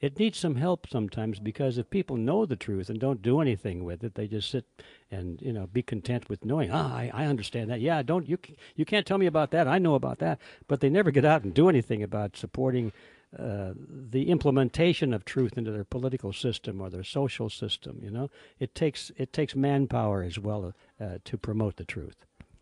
[0.00, 3.82] it needs some help sometimes because if people know the truth and don't do anything
[3.84, 4.64] with it, they just sit
[5.10, 6.70] and you know be content with knowing.
[6.70, 7.80] Ah, I, I understand that.
[7.80, 8.38] Yeah, don't you
[8.74, 9.66] you can't tell me about that.
[9.66, 12.92] I know about that, but they never get out and do anything about supporting.
[13.38, 18.30] Uh, the implementation of truth into their political system or their social system, you know,
[18.58, 22.16] it takes it takes manpower as well uh, to promote the truth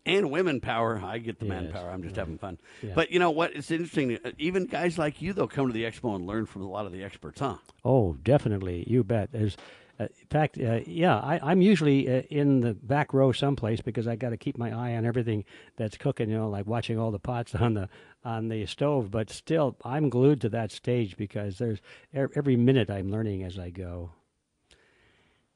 [0.05, 1.01] and women power.
[1.03, 1.89] I get the Yes, manpower.
[1.89, 2.21] I'm just yeah.
[2.21, 2.59] having fun.
[2.83, 2.91] Yeah.
[2.93, 3.55] But you know what?
[3.55, 4.19] It's interesting.
[4.23, 6.85] uh, Even guys like you, though, come to the expo and learn from a lot
[6.85, 7.55] of the experts, huh?
[7.83, 8.83] Oh, definitely.
[8.87, 9.31] You bet.
[9.31, 9.57] There's,
[9.99, 14.07] uh, in fact, uh, yeah, I, I'm usually uh, in the back row someplace because
[14.07, 15.43] I got to keep my eye on everything
[15.75, 16.29] that's cooking.
[16.29, 17.89] You know, like watching all the pots on the
[18.25, 19.11] on the stove.
[19.11, 21.79] But still, I'm glued to that stage because there's
[22.13, 24.11] every minute I'm learning as I go.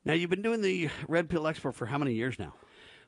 [0.05, 2.53] Now you've been doing the Red Pill Expo for how many years now?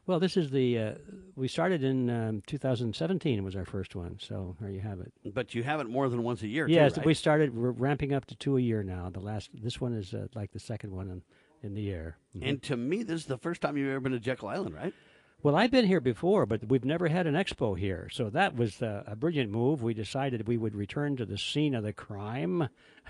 [0.07, 0.91] Well, this is the uh,
[1.35, 4.17] we started in um, 2017 was our first one.
[4.19, 5.13] So there you have it.
[5.33, 6.67] But you have it more than once a year.
[6.67, 7.05] Yes, too, right?
[7.05, 7.55] we started.
[7.55, 9.09] We're ramping up to two a year now.
[9.09, 11.21] The last this one is uh, like the second one in,
[11.61, 12.17] in the year.
[12.35, 12.49] Mhm.
[12.49, 14.93] And to me, this is the first time you've ever been to Jekyll Island, right?
[15.43, 18.09] Well, I've been here before, but we've never had an expo here.
[18.11, 19.81] So that was uh, a brilliant move.
[19.81, 22.69] We decided we would return to the scene of the crime.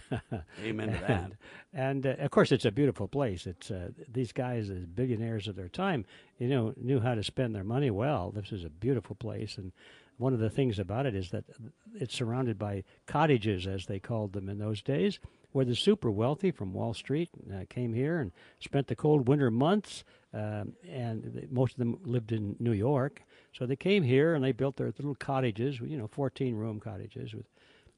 [0.64, 1.10] Amen to that.
[1.10, 1.36] And,
[1.74, 3.46] and uh, of course, it's a beautiful place.
[3.46, 6.06] It's uh, these guys, as billionaires of their time,
[6.40, 8.32] you know, knew how to spend their money well.
[8.32, 9.74] This is a beautiful place, and
[10.22, 11.44] one of the things about it is that
[11.94, 15.20] it's surrounded by cottages, as they called them in those days,
[15.52, 19.52] where the super wealthy from Wall Street uh, came here and spent the cold winter
[19.52, 20.04] months.
[20.34, 24.54] Um, and most of them lived in New York, so they came here and they
[24.54, 27.48] built their little cottages, you know, fourteen-room cottages with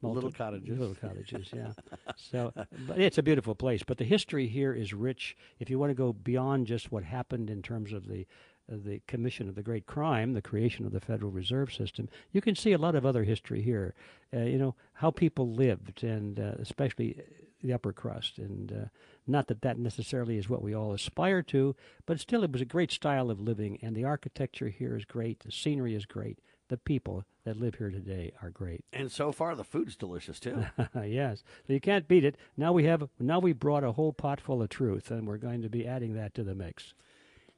[0.01, 0.77] Little cottages.
[0.79, 1.71] little cottages, yeah.
[2.17, 2.51] so,
[2.87, 3.83] but it's a beautiful place.
[3.83, 5.37] But the history here is rich.
[5.59, 8.25] If you want to go beyond just what happened in terms of the
[8.67, 12.55] the commission of the great crime, the creation of the Federal Reserve System, you can
[12.55, 13.93] see a lot of other history here.
[14.33, 17.21] Uh, you know how people lived, and uh, especially
[17.61, 18.85] the upper crust, and uh,
[19.25, 21.75] not that that necessarily is what we all aspire to,
[22.05, 25.39] but still, it was a great style of living, and the architecture here is great.
[25.39, 26.39] The scenery is great.
[26.69, 28.83] The people that live here today are great.
[28.91, 30.65] And so far, the food's delicious too.
[31.05, 32.37] yes, so you can't beat it.
[32.57, 35.61] Now we have now we brought a whole pot full of truth, and we're going
[35.61, 36.93] to be adding that to the mix.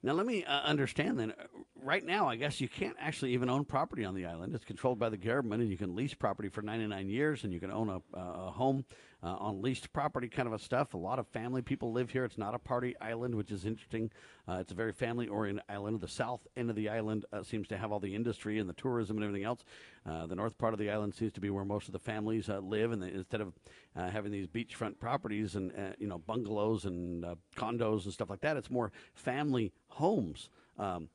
[0.03, 1.31] Now, let me uh, understand then.
[1.31, 1.43] uh,
[1.83, 4.55] Right now, I guess you can't actually even own property on the island.
[4.55, 7.59] It's controlled by the government, and you can lease property for 99 years, and you
[7.59, 8.85] can own a, uh, a home
[9.25, 10.93] uh, on leased property, kind of a stuff.
[10.93, 12.23] A lot of family people live here.
[12.25, 14.11] It's not a party island, which is interesting.
[14.47, 15.99] Uh, it's a very family oriented island.
[15.99, 18.73] The south end of the island uh, seems to have all the industry and the
[18.73, 19.65] tourism and everything else.
[20.05, 22.49] Uh, the north part of the island seems to be where most of the families
[22.49, 23.53] uh, live, and instead of
[23.95, 27.25] uh, having these beachfront properties and you know bungalows and
[27.55, 30.49] condos and stuff like that, it's more family homes.
[30.77, 31.09] Um,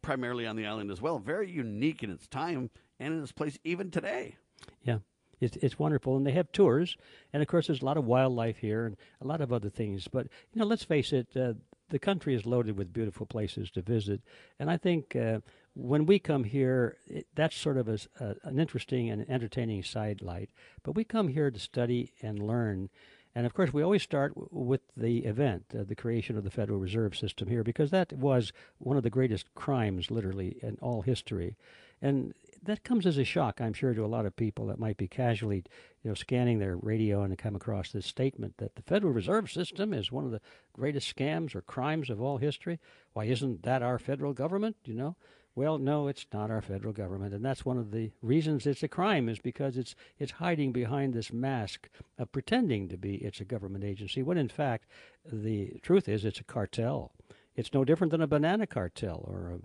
[0.00, 1.18] primarily on the island as well.
[1.18, 4.36] Very unique in its time and in its place even today.
[4.82, 4.98] Yeah,
[5.40, 6.96] it's it's wonderful, and they have tours,
[7.32, 10.08] and of course, there's a lot of wildlife here and a lot of other things.
[10.08, 11.54] But you know, let's face it, uh,
[11.88, 14.20] the country is loaded with beautiful places to visit,
[14.58, 15.40] and I think uh,
[15.74, 20.50] when we come here, it, that's sort of a, a- an interesting and entertaining sidelight.
[20.82, 22.90] But we come here to study and learn.
[23.32, 26.50] And of course, we always start w- with the event, uh, the creation of the
[26.50, 31.02] Federal Reserve System here, because that was one of the greatest crimes, literally, in all
[31.02, 31.54] history.
[32.02, 34.96] And that comes as a shock, I'm sure, to a lot of people that might
[34.96, 35.64] be casually,
[36.02, 39.94] you know, scanning their radio and come across this statement that the Federal Reserve System
[39.94, 40.40] is one of the
[40.72, 42.78] greatest scams or crimes of all history.
[43.12, 44.76] Why isn't that our federal government?
[44.84, 45.16] You know.
[45.56, 48.88] Well, no, it's not our federal government, and that's one of the reasons it's a
[48.88, 51.88] crime is because it's it's hiding behind this mask
[52.18, 54.86] of pretending to be it's a government agency when in fact
[55.30, 57.12] the truth is it's a cartel.
[57.56, 59.58] It's no different than a banana cartel or a,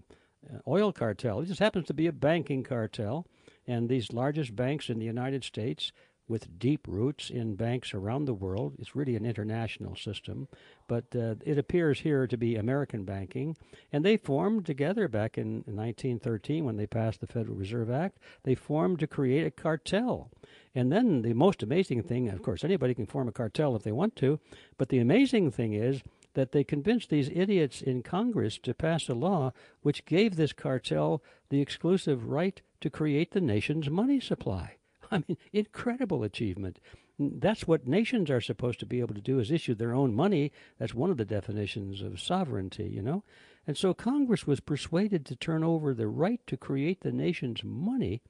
[0.67, 1.41] oil cartel.
[1.41, 3.25] It just happens to be a banking cartel,
[3.67, 5.91] and these largest banks in the United States
[6.27, 8.73] with deep roots in banks around the world.
[8.79, 10.47] It's really an international system,
[10.87, 13.55] but uh, it appears here to be American banking.
[13.91, 18.17] And they formed together back in 1913 when they passed the Federal Reserve Act.
[18.43, 20.31] They formed to create a cartel.
[20.73, 23.91] And then the most amazing thing, of course, anybody can form a cartel if they
[23.91, 24.39] want to,
[24.77, 26.01] but the amazing thing is
[26.35, 29.51] that they convinced these idiots in Congress to pass a law
[29.81, 34.75] which gave this cartel the exclusive right to create the nation's money supply.
[35.11, 36.79] I mean, incredible achievement.
[37.17, 40.51] That's what nations are supposed to be able to do is issue their own money.
[40.77, 43.23] That's one of the definitions of sovereignty, you know.
[43.65, 48.21] And so Congress was persuaded to turn over the right to create the nation's money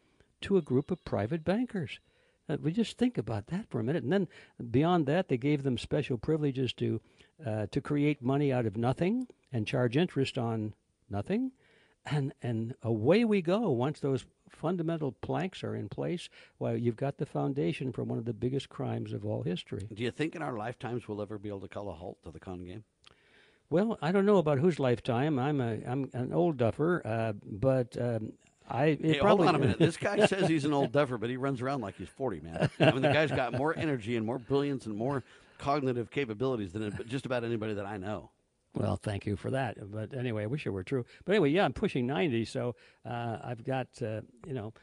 [0.41, 1.99] to a group of private bankers.
[2.47, 4.27] Uh, we just think about that for a minute, and then
[4.69, 7.01] beyond that, they gave them special privileges to
[7.43, 10.73] uh, to create money out of nothing and charge interest on
[11.09, 11.51] nothing.
[12.05, 13.69] and and away we go.
[13.71, 16.29] Once those fundamental planks are in place,
[16.59, 19.87] well, you've got the foundation for one of the biggest crimes of all history.
[19.93, 22.31] Do you think in our lifetimes we'll ever be able to call a halt to
[22.31, 22.83] the con game?
[23.69, 25.39] Well, I don't know about whose lifetime.
[25.39, 28.33] I'm a I'm an old duffer, uh, but um,
[28.69, 29.79] I Hey, probably hold on a minute.
[29.79, 32.69] This guy says he's an old duffer, but he runs around like he's 40, man.
[32.79, 35.23] I mean, the guy's got more energy and more brilliance and more
[35.57, 38.31] cognitive capabilities than just about anybody that I know.
[38.75, 39.77] Well, thank you for that.
[39.89, 41.05] But anyway, I wish it were true.
[41.23, 42.75] But anyway, yeah, I'm pushing 90, so
[43.05, 44.73] uh, I've got, uh, you know,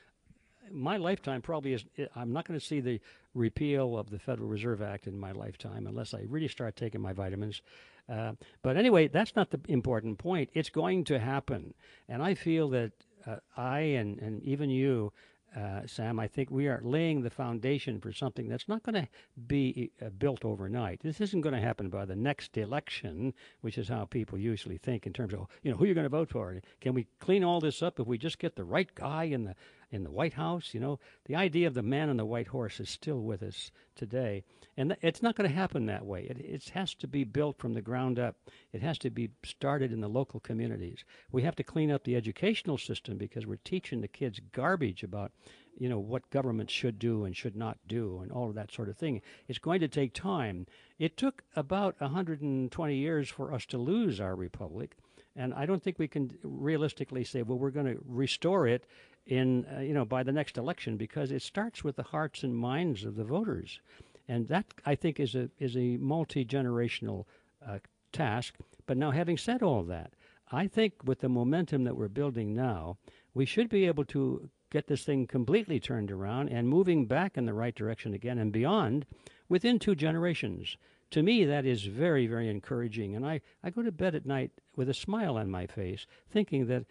[0.70, 1.84] my lifetime probably is.
[2.16, 3.00] I'm not going to see the
[3.34, 7.12] repeal of the Federal Reserve Act in my lifetime unless I really start taking my
[7.12, 7.60] vitamins.
[8.08, 8.32] Uh,
[8.62, 10.50] but anyway, that's not the important point.
[10.54, 11.74] It's going to happen.
[12.08, 12.92] And I feel that
[13.26, 15.12] uh, I and, and even you
[15.56, 19.08] uh, Sam, I think we are laying the foundation for something that's not going to
[19.46, 21.00] be uh, built overnight.
[21.02, 25.06] This isn't going to happen by the next election, which is how people usually think
[25.06, 26.60] in terms of you know who you're going to vote for.
[26.80, 29.54] Can we clean all this up if we just get the right guy in the
[29.92, 30.74] in the White House?
[30.74, 33.70] You know, the idea of the man on the white horse is still with us
[33.94, 34.42] today,
[34.76, 36.22] and th- it's not going to happen that way.
[36.22, 38.36] It, it has to be built from the ground up.
[38.72, 41.04] It has to be started in the local communities.
[41.30, 45.30] We have to clean up the educational system because we're teaching the kids garbage about
[45.78, 48.88] you know what government should do and should not do and all of that sort
[48.88, 50.66] of thing it's going to take time
[50.98, 54.96] it took about 120 years for us to lose our republic
[55.34, 58.86] and i don't think we can realistically say well we're going to restore it
[59.26, 62.56] in uh, you know by the next election because it starts with the hearts and
[62.56, 63.80] minds of the voters
[64.28, 67.24] and that i think is a is a multi-generational
[67.66, 67.78] uh,
[68.12, 68.54] task
[68.86, 70.12] but now having said all that
[70.50, 72.96] i think with the momentum that we're building now
[73.34, 77.44] we should be able to get this thing completely turned around and moving back in
[77.44, 79.04] the right direction again and beyond
[79.48, 80.78] within two generations.
[81.10, 83.14] To me, that is very, very encouraging.
[83.14, 86.66] And I, I go to bed at night with a smile on my face, thinking
[86.68, 86.86] that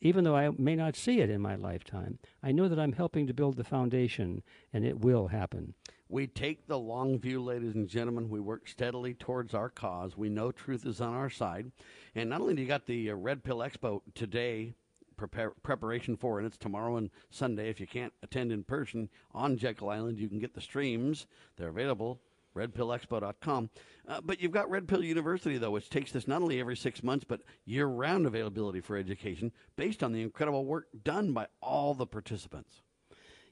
[0.00, 3.26] even though I may not see it in my lifetime, I know that I'm helping
[3.26, 4.42] to build the foundation
[4.72, 5.74] and it will happen.
[6.08, 8.28] We take the long view, ladies and gentlemen.
[8.28, 10.16] We work steadily towards our cause.
[10.16, 11.72] We know truth is on our side.
[12.14, 14.74] And not only do you got the uh, Red Pill Expo today,
[15.16, 17.68] prepare, preparation for, and it's tomorrow and Sunday.
[17.68, 21.26] If you can't attend in person on Jekyll Island, you can get the streams.
[21.56, 22.20] They're available.
[22.56, 23.70] RedPillExpo.com.
[24.08, 27.02] Uh, but you've got Red Pill University, though, which takes this not only every six
[27.02, 31.94] months, but year round availability for education based on the incredible work done by all
[31.94, 32.82] the participants.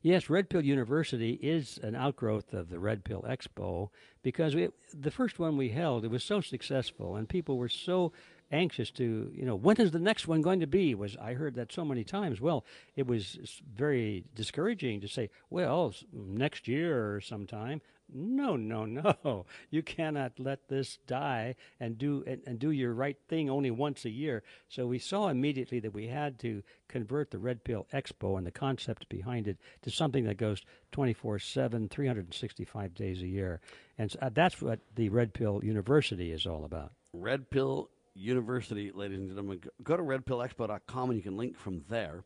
[0.04, 3.88] Yes, Red Pill University is an outgrowth of the Red Pill Expo
[4.22, 8.12] because we, the first one we held, it was so successful and people were so
[8.52, 10.94] anxious to, you know, when is the next one going to be?
[10.94, 12.40] Was I heard that so many times.
[12.40, 12.66] Well,
[12.96, 17.80] it was very discouraging to say, well, next year or sometime.
[18.12, 18.84] No, no,
[19.24, 19.46] no.
[19.70, 24.04] You cannot let this die and do and, and do your right thing only once
[24.04, 24.42] a year.
[24.68, 28.50] So we saw immediately that we had to convert the Red Pill Expo and the
[28.52, 30.62] concept behind it to something that goes
[30.92, 33.60] 24/7, 365 days a year.
[33.98, 36.92] And so, uh, that's what the Red Pill University is all about.
[37.12, 39.60] Red Pill University, ladies and gentlemen.
[39.82, 42.24] Go to redpillexpo.com and you can link from there.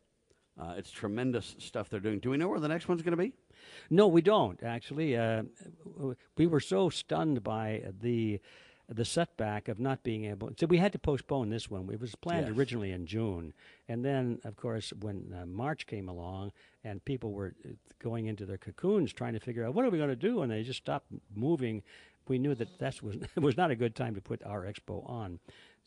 [0.59, 2.19] Uh, it's tremendous stuff they're doing.
[2.19, 3.33] Do we know where the next one's going to be?
[3.89, 5.15] No, we don't actually.
[5.15, 5.43] Uh,
[6.37, 8.39] we were so stunned by the
[8.91, 10.49] the setback of not being able.
[10.59, 11.87] So we had to postpone this one.
[11.93, 12.57] It was planned Yes.
[12.57, 13.53] originally in June,
[13.87, 16.51] and then of course when uh, March came along
[16.83, 17.53] and people were
[17.99, 20.51] going into their cocoons trying to figure out what are we going to do, and
[20.51, 21.83] they just stopped moving.
[22.27, 25.39] We knew that that was was not a good time to put our expo on.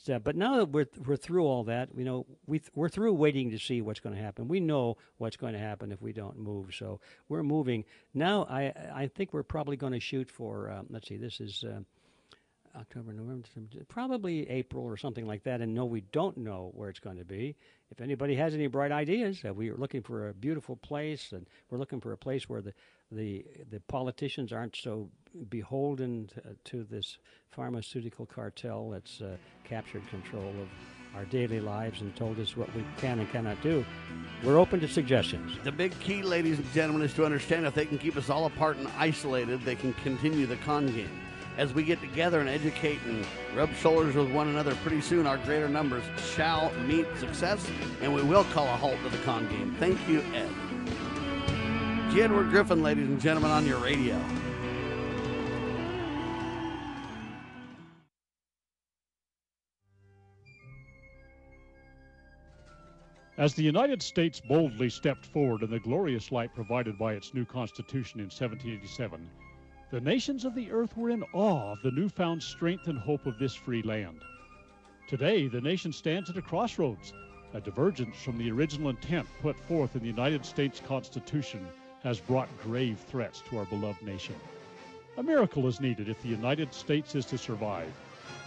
[0.07, 3.51] But now that we're we're through all that, you know, we th- we're through waiting
[3.51, 4.49] to see what's going to happen.
[4.49, 7.85] We know what's going to happen if we don't move, so we're moving
[8.15, 8.45] now.
[8.51, 10.71] I I think we're probably going to shoot for.
[10.71, 11.65] Um, let's see, this is.
[11.65, 11.81] Uh,
[12.75, 13.47] October, November,
[13.89, 15.61] probably April or something like that.
[15.61, 17.55] And no, we don't know where it's going to be.
[17.91, 21.47] If anybody has any bright ideas, uh, we are looking for a beautiful place, and
[21.69, 22.73] we're looking for a place where the
[23.13, 25.09] the the politicians aren't so
[25.49, 27.19] beholden to, to this
[27.51, 30.69] pharmaceutical cartel that's uh, captured control of
[31.15, 33.85] our daily lives and told us what we can and cannot do.
[34.43, 35.59] We're open to suggestions.
[35.63, 38.47] The big key, ladies and gentlemen, is to understand if they can keep us all
[38.47, 41.21] apart and isolated, they can continue the con game.
[41.59, 45.37] As we get together and educate and rub shoulders with one another, pretty soon our
[45.39, 47.69] greater numbers shall meet success,
[48.01, 49.77] and we will call a halt to the con game.
[49.79, 50.49] Thank you, Ed.
[52.21, 54.21] Edward Griffin, ladies and gentlemen, on your radio.
[63.39, 67.47] As the United States boldly stepped forward in the glorious light provided by its new
[67.47, 69.29] Constitution in 1787,
[69.91, 73.39] the nations of the earth were in awe of the newfound strength and hope of
[73.39, 74.21] this free land.
[75.09, 77.15] Today, the nation stands at a crossroads,
[77.55, 81.67] A divergence from the original intent put forth in the United States Constitution
[82.03, 84.35] has brought grave threats to our beloved nation.
[85.19, 87.93] A miracle is needed if the United States is to survive.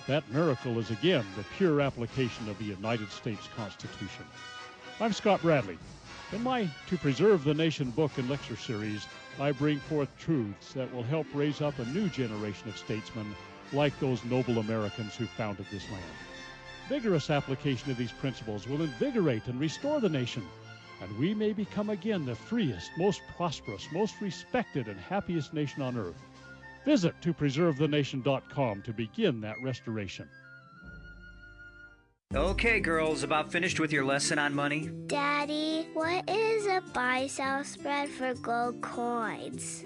[0.08, 4.26] That miracle is again the pure application of the United States Constitution.
[5.00, 5.78] I'm Scott Bradley.
[6.32, 9.06] In my To Preserve the Nation book and lecture series,
[9.40, 13.36] I bring forth truths that will help raise up a new generation of statesmen
[13.74, 16.04] like those noble Americans who founded this land.
[16.90, 20.44] Vigorous application of these principles will invigorate and restore the nation,
[21.02, 25.98] and we may become again the freest, most prosperous, most respected, and happiest nation on
[25.98, 26.22] earth.
[26.86, 30.30] Visit topreservethenation.com to begin that restoration.
[32.34, 34.90] Okay, girls, about finished with your lesson on money?
[35.08, 39.86] Daddy, what is a buy sell spread for gold coins?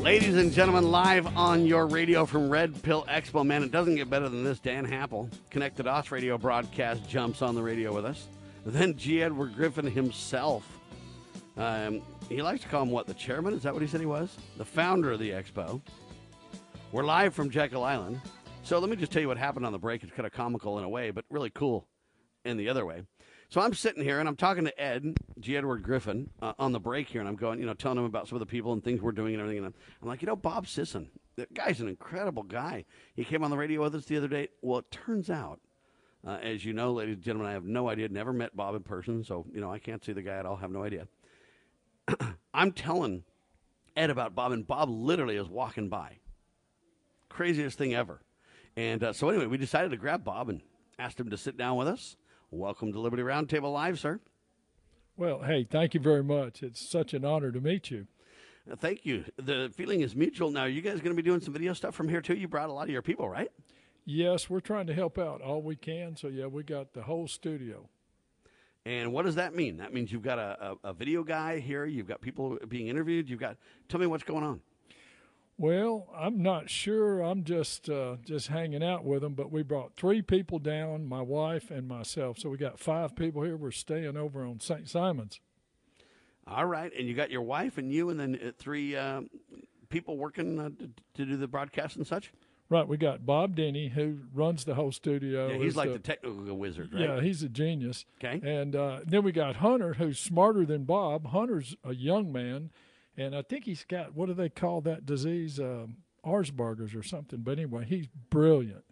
[0.00, 3.44] Ladies and gentlemen, live on your radio from Red Pill Expo.
[3.44, 4.58] Man, it doesn't get better than this.
[4.58, 8.26] Dan Happel, Connected Us radio broadcast, jumps on the radio with us.
[8.64, 9.22] Then G.
[9.22, 10.66] Edward Griffin himself.
[11.58, 12.00] Um,
[12.30, 13.08] he likes to call him what?
[13.08, 13.52] The chairman?
[13.52, 14.34] Is that what he said he was?
[14.56, 15.82] The founder of the expo.
[16.92, 18.22] We're live from Jekyll Island.
[18.62, 20.02] So let me just tell you what happened on the break.
[20.02, 21.86] It's kind of comical in a way, but really cool
[22.46, 23.02] in the other way.
[23.50, 25.56] So I'm sitting here and I'm talking to Ed, G.
[25.56, 28.28] Edward Griffin, uh, on the break here, and I'm going, you know, telling him about
[28.28, 29.58] some of the people and things we're doing and everything.
[29.58, 32.84] And I'm, I'm like, you know, Bob Sisson, the guy's an incredible guy.
[33.16, 34.50] He came on the radio with us the other day.
[34.62, 35.58] Well, it turns out,
[36.24, 38.08] uh, as you know, ladies and gentlemen, I have no idea.
[38.08, 40.54] Never met Bob in person, so you know I can't see the guy at all.
[40.56, 41.08] Have no idea.
[42.54, 43.24] I'm telling
[43.96, 46.18] Ed about Bob, and Bob literally is walking by.
[47.28, 48.20] Craziest thing ever.
[48.76, 50.60] And uh, so anyway, we decided to grab Bob and
[51.00, 52.16] asked him to sit down with us.
[52.52, 54.18] Welcome to Liberty Roundtable Live, sir.
[55.16, 56.64] Well, hey, thank you very much.
[56.64, 58.08] It's such an honor to meet you.
[58.68, 59.24] Uh, thank you.
[59.36, 60.50] The feeling is mutual.
[60.50, 62.34] Now, you guys going to be doing some video stuff from here too?
[62.34, 63.52] You brought a lot of your people, right?
[64.04, 66.16] Yes, we're trying to help out all we can.
[66.16, 67.88] So yeah, we got the whole studio.
[68.84, 69.76] And what does that mean?
[69.76, 71.86] That means you've got a, a, a video guy here.
[71.86, 73.30] You've got people being interviewed.
[73.30, 73.58] You've got.
[73.88, 74.60] Tell me what's going on.
[75.60, 77.20] Well, I'm not sure.
[77.20, 79.34] I'm just uh, just hanging out with them.
[79.34, 82.38] But we brought three people down, my wife and myself.
[82.38, 83.58] So we got five people here.
[83.58, 84.88] We're staying over on St.
[84.88, 85.38] Simon's.
[86.46, 89.20] All right, and you got your wife and you, and then uh, three uh,
[89.90, 92.32] people working uh, to, to do the broadcast and such.
[92.70, 95.48] Right, we got Bob Denny who runs the whole studio.
[95.48, 97.02] Yeah, he's like the, the, technical wizard, right?
[97.02, 98.06] Yeah, he's a genius.
[98.24, 98.40] Okay.
[98.48, 101.26] And uh, then we got Hunter, who's smarter than Bob.
[101.26, 102.70] Hunter's a young man,
[103.20, 105.60] and I think he's got what do they call that disease?
[105.60, 107.40] Um, Asperger's or something.
[107.40, 108.84] But anyway, he's brilliant.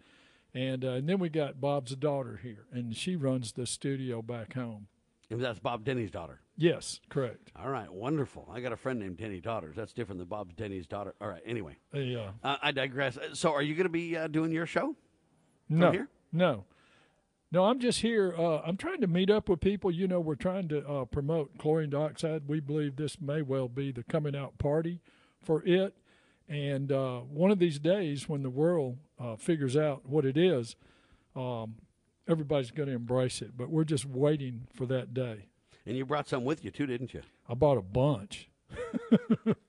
[0.55, 4.55] And uh, and then we got Bob's daughter here, and she runs the studio back
[4.55, 4.89] home.
[5.31, 6.41] And that's Bob Denny's daughter.
[6.57, 7.53] Yes, correct.
[7.55, 8.49] All right, wonderful.
[8.51, 9.77] I got a friend named Denny Daughters.
[9.77, 11.15] That's different than Bob Denny's daughter.
[11.21, 11.77] All right, anyway.
[11.93, 12.31] Yeah.
[12.43, 13.19] Uh, I digress.
[13.35, 14.97] So, are you going to be uh, doing your show?
[15.69, 15.91] No.
[15.91, 16.09] Here?
[16.33, 16.65] No.
[17.51, 18.35] No, I'm just here.
[18.37, 19.91] Uh, I'm trying to meet up with people.
[19.91, 22.43] You know, we're trying to uh, promote chlorine dioxide.
[22.47, 25.01] We believe this may well be the coming out party
[25.43, 25.95] for it.
[26.47, 30.77] And uh, one of these days, when the world uh, figures out what it is,
[31.35, 31.77] um,
[32.27, 33.57] everybody's going to embrace it.
[33.57, 35.47] But we're just waiting for that day.
[35.87, 37.23] And you brought some with you too, didn't you?
[37.49, 38.51] I bought a bunch.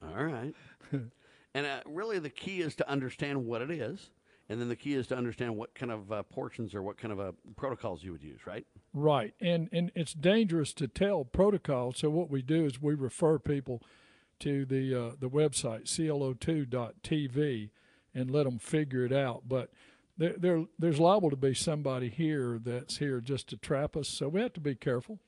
[0.03, 0.53] All right.
[0.91, 4.09] and uh, really, the key is to understand what it is,
[4.49, 7.11] and then the key is to understand what kind of uh, portions or what kind
[7.11, 8.65] of uh, protocols you would use, right?
[8.93, 11.99] Right, and and it's dangerous to tell protocols.
[11.99, 13.83] So what we do is we refer people
[14.39, 17.69] to the uh, the website clo2.tv
[18.15, 19.43] and let them figure it out.
[19.47, 19.69] But
[20.17, 24.27] there, there there's liable to be somebody here that's here just to trap us, so
[24.27, 25.19] we have to be careful.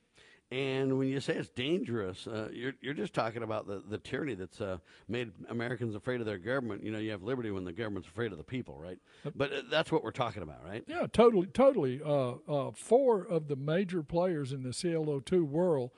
[0.52, 4.34] And when you say it's dangerous, uh, you're you're just talking about the, the tyranny
[4.34, 4.76] that's uh,
[5.08, 6.84] made Americans afraid of their government.
[6.84, 8.98] You know, you have liberty when the government's afraid of the people, right?
[9.34, 10.84] But uh, that's what we're talking about, right?
[10.86, 12.02] Yeah, totally, totally.
[12.04, 15.90] Uh, uh, four of the major players in the CLO2 world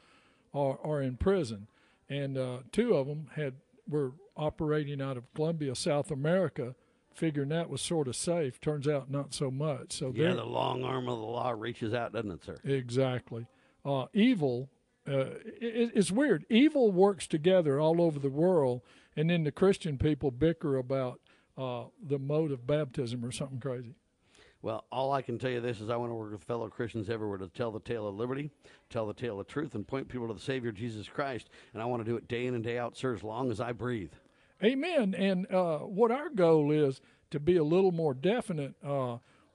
[0.55, 1.67] are, are in prison,
[2.09, 3.55] and uh, two of them had
[3.89, 6.77] were operating out of Colombia, South America,
[7.13, 8.61] figuring that was sort of safe.
[8.61, 9.95] Turns out not so much.
[9.95, 12.57] So Yeah, the long arm of the law reaches out, doesn't it, sir?
[12.63, 13.49] Exactly.
[13.85, 14.71] Uh, evil,
[15.07, 16.47] uh, it, it's weird.
[16.49, 18.81] Evil works together all over the world,
[19.17, 21.21] and then the Christian people bicker about
[21.57, 23.95] uh, the mode of baptism or something crazy.
[24.63, 27.11] Well, all I can tell you this is I want to work with fellow Christians
[27.11, 28.51] everywhere to tell the tale of liberty,
[28.89, 31.51] tell the tale of truth, and point people to the Savior Jesus Christ.
[31.75, 33.61] And I want to do it day in and day out, sir, as long as
[33.61, 34.13] I breathe.
[34.63, 35.15] Amen.
[35.15, 38.75] And uh, what our goal is to be a little more definite.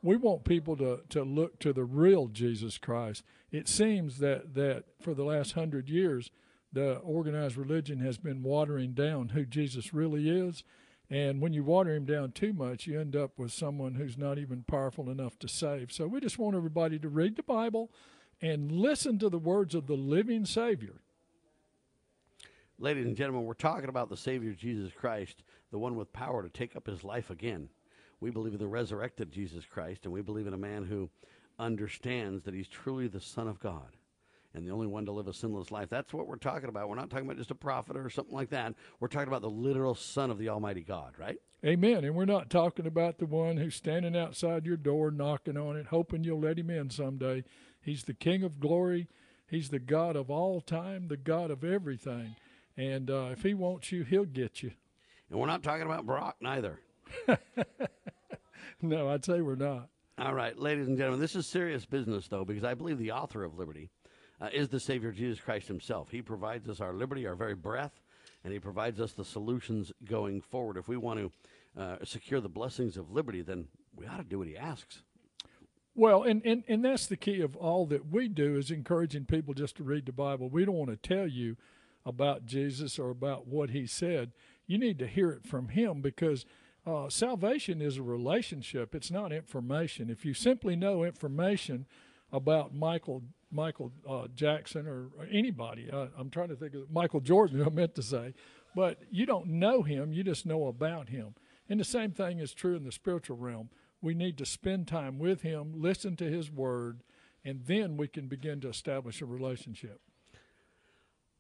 [0.01, 3.23] We want people to, to look to the real Jesus Christ.
[3.51, 6.31] It seems that, that for the last hundred years,
[6.71, 10.63] the organized religion has been watering down who Jesus really is.
[11.09, 14.37] And when you water him down too much, you end up with someone who's not
[14.37, 15.91] even powerful enough to save.
[15.91, 17.89] So we just want everybody to read the Bible
[18.41, 21.01] and listen to the words of the living Savior.
[22.77, 26.49] Ladies and gentlemen, we're talking about the Savior Jesus Christ, the one with power to
[26.49, 27.69] take up his life again.
[28.19, 31.09] We believe in the resurrected Jesus Christ, and we believe in a man who
[31.57, 33.95] understands that he's truly the Son of God
[34.53, 35.89] and the only one to live a sinless life.
[35.89, 36.89] That's what we're talking about.
[36.89, 38.73] We're not talking about just a prophet or something like that.
[38.99, 41.37] We're talking about the literal Son of the Almighty God, right?
[41.65, 42.03] Amen.
[42.03, 45.87] And we're not talking about the one who's standing outside your door knocking on it,
[45.87, 47.43] hoping you'll let him in someday.
[47.81, 49.07] He's the King of glory.
[49.47, 52.35] He's the God of all time, the God of everything.
[52.77, 54.71] And uh, if he wants you, he'll get you.
[55.29, 56.79] And we're not talking about Brock neither.
[58.81, 59.89] No, I'd say we're not.
[60.17, 63.43] All right, ladies and gentlemen, this is serious business, though, because I believe the author
[63.43, 63.89] of liberty
[64.39, 66.09] uh, is the Savior Jesus Christ himself.
[66.09, 67.99] He provides us our liberty, our very breath,
[68.43, 70.77] and he provides us the solutions going forward.
[70.77, 74.39] If we want to uh, secure the blessings of liberty, then we ought to do
[74.39, 75.03] what he asks.
[75.93, 79.53] Well, and, and, and that's the key of all that we do is encouraging people
[79.53, 80.49] just to read the Bible.
[80.49, 81.57] We don't want to tell you
[82.05, 84.31] about Jesus or about what he said.
[84.67, 86.45] You need to hear it from him because
[86.89, 88.95] uh, salvation is a relationship.
[88.95, 90.09] It's not information.
[90.09, 91.85] If you simply know information
[92.31, 97.19] about Michael Michael uh, Jackson or, or anybody, uh, I'm trying to think of Michael
[97.19, 97.63] Jordan.
[97.65, 98.33] I meant to say,
[98.75, 100.13] but you don't know him.
[100.13, 101.35] You just know about him.
[101.67, 103.69] And the same thing is true in the spiritual realm.
[104.01, 107.01] We need to spend time with him, listen to his word,
[107.43, 109.99] and then we can begin to establish a relationship.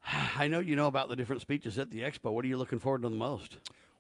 [0.35, 2.31] I know you know about the different speeches at the expo.
[2.31, 3.57] What are you looking forward to the most?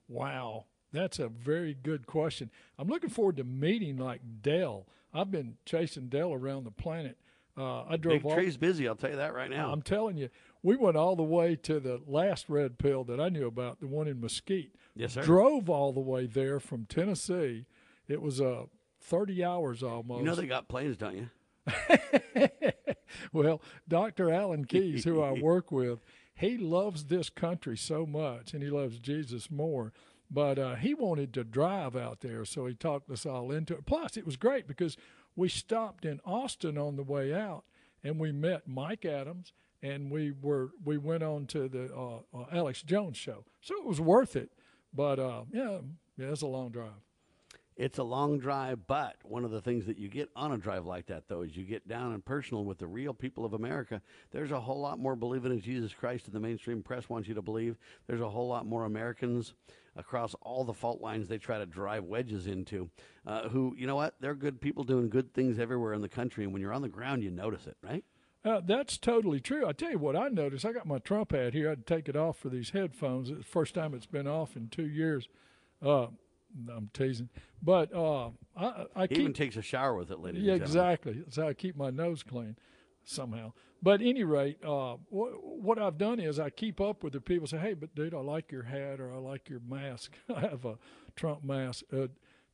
[0.07, 2.49] Wow, that's a very good question.
[2.77, 4.87] I'm looking forward to meeting like Del.
[5.13, 7.17] I've been chasing Del around the planet.
[7.57, 9.71] Uh, I drove Big all, Tree's busy, I'll tell you that right now.
[9.71, 10.29] I'm telling you,
[10.63, 13.87] we went all the way to the last red pill that I knew about, the
[13.87, 14.73] one in Mesquite.
[14.95, 15.23] Yes, sir.
[15.23, 17.65] Drove all the way there from Tennessee.
[18.07, 18.63] It was uh,
[19.01, 20.19] 30 hours almost.
[20.19, 21.29] You know they got planes, don't you?
[23.33, 24.31] well, Dr.
[24.31, 25.99] Alan Keyes, who I work with,
[26.33, 29.91] he loves this country so much and he loves Jesus more.
[30.31, 33.85] But uh, he wanted to drive out there, so he talked us all into it.
[33.85, 34.95] Plus, it was great because
[35.35, 37.63] we stopped in Austin on the way out
[38.03, 42.45] and we met Mike Adams and we were we went on to the uh, uh,
[42.51, 43.45] Alex Jones show.
[43.61, 44.51] So it was worth it.
[44.93, 45.79] But uh, yeah,
[46.17, 46.91] yeah, it's a long drive.
[47.79, 50.85] It's a long drive, but one of the things that you get on a drive
[50.85, 54.01] like that, though, is you get down and personal with the real people of America.
[54.31, 57.35] There's a whole lot more believing in Jesus Christ than the mainstream press wants you
[57.35, 57.77] to believe.
[58.05, 59.53] There's a whole lot more Americans
[59.95, 62.89] across all the fault lines they try to drive wedges into,
[63.25, 66.43] uh, who, you know what, they're good people doing good things everywhere in the country.
[66.43, 68.03] And when you're on the ground, you notice it, right?
[68.43, 69.65] Uh, that's totally true.
[69.65, 70.65] I tell you what I noticed.
[70.65, 71.67] I got my Trump hat here.
[71.67, 73.29] I had to take it off for these headphones.
[73.29, 75.29] It's the first time it's been off in two years.
[75.81, 76.07] Uh,
[76.69, 77.29] I'm teasing,
[77.61, 81.13] but uh, I, I He keep even takes a shower with it, ladies yeah, exactly.
[81.13, 82.55] That's how I keep my nose clean
[83.03, 83.53] somehow.
[83.81, 87.47] But any rate, uh, what, what I've done is I keep up with the people.
[87.47, 90.13] Say, hey, but dude, I like your hat or I like your mask.
[90.35, 90.77] I have a
[91.15, 91.83] Trump mask.
[91.93, 92.07] Uh,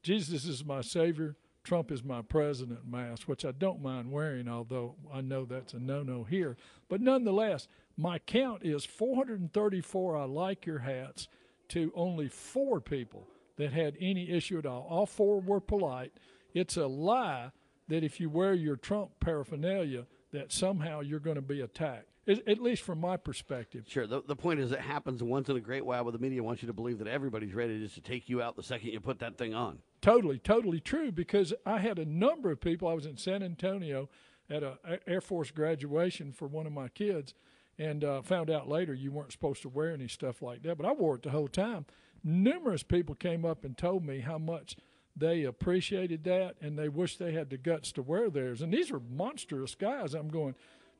[0.03, 1.35] Jesus is my savior.
[1.63, 5.79] Trump is my president mask, which I don't mind wearing, although I know that's a
[5.79, 6.57] no-no here.
[6.89, 7.67] But nonetheless,
[7.97, 10.15] my count is 434.
[10.15, 11.27] I like your hats
[11.69, 13.27] to only four people
[13.57, 14.85] that had any issue at all.
[14.89, 16.13] All four were polite.
[16.53, 17.51] It's a lie
[17.87, 22.07] that if you wear your Trump paraphernalia, that somehow you're going to be attacked.
[22.27, 23.85] At least from my perspective.
[23.87, 24.07] Sure.
[24.07, 26.63] The, the point is, it happens once in a great while, but the media wants
[26.63, 29.19] you to believe that everybody's ready just to take you out the second you put
[29.19, 29.77] that thing on.
[30.01, 31.11] Totally, totally true.
[31.11, 32.87] Because I had a number of people.
[32.87, 34.09] I was in San Antonio
[34.49, 37.35] at a Air Force graduation for one of my kids,
[37.77, 40.77] and uh, found out later you weren't supposed to wear any stuff like that.
[40.77, 41.85] But I wore it the whole time.
[42.27, 44.75] Numerous people came up and told me how much
[45.15, 48.61] they appreciated that and they wish they had the guts to wear theirs.
[48.61, 50.13] And these are monstrous guys.
[50.15, 50.55] I'm going,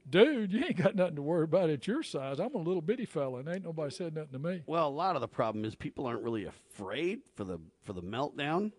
[0.10, 2.40] dude, you ain't got nothing to worry about at your size.
[2.40, 4.64] I'm a little bitty fella, and ain't nobody said nothing to me.
[4.68, 8.04] Well, a lot of the problem is people aren't really afraid for the for the
[8.04, 8.72] meltdown.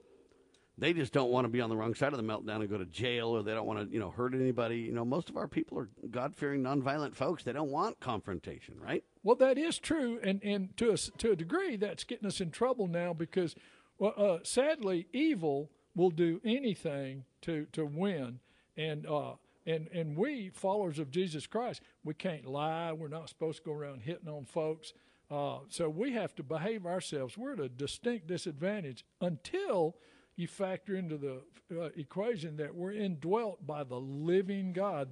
[0.79, 2.77] They just don't want to be on the wrong side of the meltdown and go
[2.77, 4.77] to jail, or they don't want to, you know, hurt anybody.
[4.81, 7.43] You know, most of our people are God fearing, nonviolent folks.
[7.43, 9.03] They don't want confrontation, right?
[9.27, 12.53] Well, that is true, and and to a to a degree, that's getting us in
[12.53, 13.57] trouble now because,
[13.99, 18.39] well, uh, sadly, evil will do anything to to win,
[18.77, 19.33] and uh,
[19.67, 22.93] and and we followers of Jesus Christ, we can't lie.
[22.93, 24.93] We're not supposed to go around hitting on folks.
[25.29, 27.37] Uh, so we have to behave ourselves.
[27.37, 29.97] We're at a distinct disadvantage until
[30.37, 31.43] you factor into the
[31.77, 35.09] uh, equation that we're indwelt by the living God,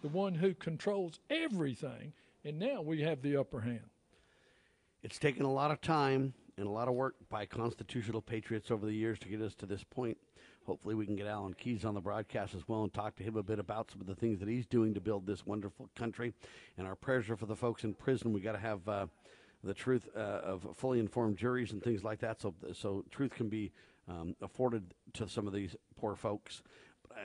[0.00, 3.90] the one who controls everything, and now we have the upper hand.
[5.02, 8.84] It's taken a lot of time and a lot of work by constitutional patriots over
[8.84, 10.18] the years to get us to this point.
[10.66, 13.36] Hopefully, we can get Alan Keyes on the broadcast as well and talk to him
[13.36, 16.34] a bit about some of the things that he's doing to build this wonderful country.
[16.76, 18.32] And our prayers are for the folks in prison.
[18.32, 19.06] We got to have uh,
[19.64, 23.48] the truth uh, of fully informed juries and things like that, so so truth can
[23.48, 23.72] be
[24.08, 26.62] um, afforded to some of these poor folks.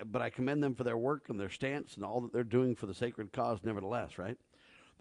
[0.06, 2.76] But I commend them for their work and their stance and all that they're doing
[2.76, 4.38] for the sacred cause, nevertheless, right?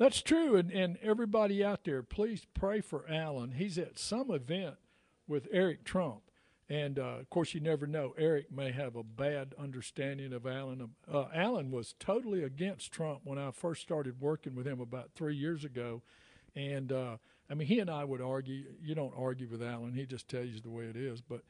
[0.02, 0.56] That's true.
[0.56, 3.52] And, and everybody out there, please pray for Alan.
[3.52, 4.74] He's at some event
[5.28, 6.22] with Eric Trump.
[6.68, 8.12] And uh, of course, you never know.
[8.18, 10.90] Eric may have a bad understanding of Alan.
[11.08, 15.36] Uh, Alan was totally against Trump when I first started working with him about three
[15.36, 16.02] years ago.
[16.56, 17.18] And uh,
[17.48, 18.64] I mean, he and I would argue.
[18.82, 21.20] You don't argue with Alan, he just tells you the way it is.
[21.20, 21.42] But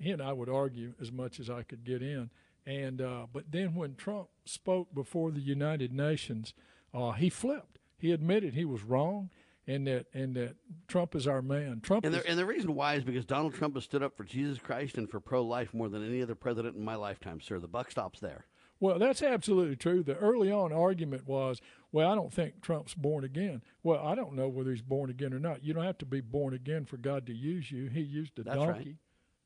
[0.00, 2.30] he and I would argue as much as I could get in.
[2.66, 6.54] And uh, but then when Trump spoke before the United Nations,
[6.92, 7.79] uh, he flipped.
[8.00, 9.30] He admitted he was wrong,
[9.66, 10.56] and that and that
[10.88, 11.80] Trump is our man.
[11.82, 14.16] Trump and is, the, and the reason why is because Donald Trump has stood up
[14.16, 17.40] for Jesus Christ and for pro life more than any other president in my lifetime,
[17.40, 17.58] sir.
[17.58, 18.46] The buck stops there.
[18.80, 20.02] Well, that's absolutely true.
[20.02, 21.60] The early on argument was,
[21.92, 23.60] well, I don't think Trump's born again.
[23.82, 25.62] Well, I don't know whether he's born again or not.
[25.62, 27.88] You don't have to be born again for God to use you.
[27.90, 28.70] He used a That's donkey.
[28.72, 28.96] right.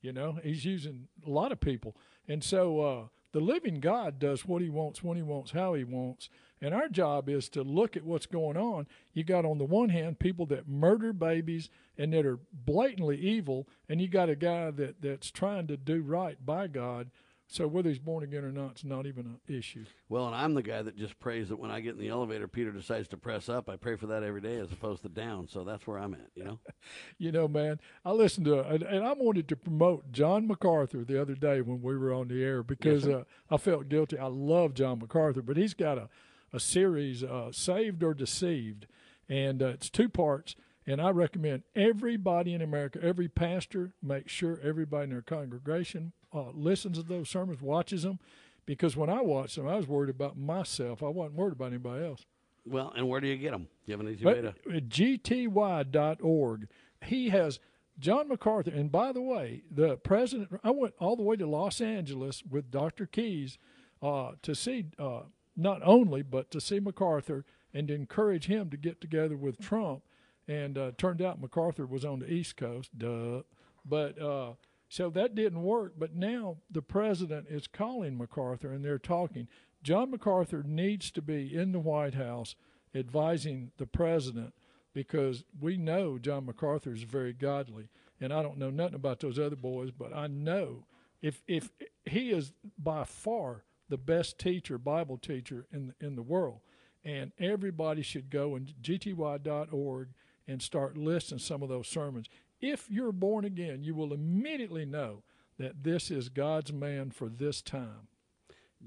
[0.05, 1.95] You know, he's using a lot of people.
[2.27, 5.83] And so uh, the living God does what he wants, when he wants, how he
[5.83, 6.29] wants.
[6.61, 8.85] And our job is to look at what's going on.
[9.13, 13.67] You got, on the one hand, people that murder babies and that are blatantly evil,
[13.89, 17.09] and you got a guy that, that's trying to do right by God.
[17.47, 19.85] So whether he's born again or not, it's not even an issue.
[20.09, 22.47] Well, and I'm the guy that just prays that when I get in the elevator,
[22.47, 23.69] Peter decides to press up.
[23.69, 25.47] I pray for that every day as opposed to down.
[25.47, 26.59] So that's where I'm at, you know?
[27.19, 31.21] you know, man, I listened to and, and I wanted to promote John MacArthur the
[31.21, 33.19] other day when we were on the air because sir.
[33.19, 34.17] uh, I felt guilty.
[34.17, 36.09] I love John MacArthur, but he's got a,
[36.51, 38.87] a series, uh, Saved or Deceived,
[39.29, 40.55] and uh, it's two parts.
[40.87, 46.51] And I recommend everybody in America, every pastor, make sure everybody in their congregation uh,
[46.53, 48.19] listens to those sermons, watches them,
[48.65, 51.01] because when I watched them, I was worried about myself.
[51.01, 52.25] I wasn't worried about anybody else.
[52.65, 53.67] Well, and where do you get them?
[53.85, 54.81] Do you have an easy But way to?
[54.81, 56.67] gty.org,
[57.03, 57.59] he has
[57.99, 58.71] John MacArthur.
[58.71, 62.71] And by the way, the president, I went all the way to Los Angeles with
[62.71, 63.05] Dr.
[63.05, 63.57] Keyes
[64.01, 65.21] uh, to see uh,
[65.55, 70.01] not only, but to see MacArthur and to encourage him to get together with Trump.
[70.47, 73.41] And uh, turned out MacArthur was on the East Coast, duh.
[73.83, 74.53] But uh,
[74.89, 75.93] so that didn't work.
[75.97, 79.47] But now the president is calling MacArthur and they're talking.
[79.83, 82.55] John MacArthur needs to be in the White House
[82.93, 84.53] advising the president
[84.93, 87.89] because we know John MacArthur is very godly.
[88.19, 90.85] And I don't know nothing about those other boys, but I know
[91.21, 91.69] if if
[92.05, 96.61] he is by far the best teacher, Bible teacher in in the world,
[97.03, 100.09] and everybody should go and gty.org
[100.47, 102.29] and start listening some of those sermons.
[102.61, 105.23] If you're born again, you will immediately know
[105.57, 108.07] that this is God's man for this time.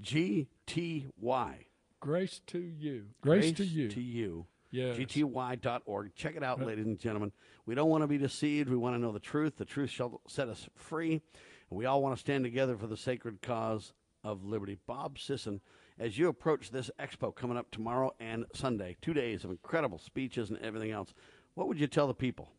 [0.01, 1.55] GTY.
[2.01, 3.07] Grace to you.
[3.21, 3.89] Grace, to you.
[3.89, 4.47] To you.
[4.71, 4.97] Yes.
[4.97, 6.15] GTY.org.
[6.15, 7.33] Check it out, ladies and gentlemen.
[7.67, 8.69] We don't want to be deceived.
[8.69, 9.57] We want to know the truth.
[9.57, 11.23] The truth shall set us free.
[11.71, 13.93] And we all want to stand together for the sacred cause
[14.23, 14.77] of liberty.
[14.87, 15.61] Bob Sisson,
[15.99, 20.51] as you approach this expo coming up tomorrow and Sunday, two days of incredible speeches
[20.51, 21.15] and everything else,
[21.55, 22.51] what would you tell the people?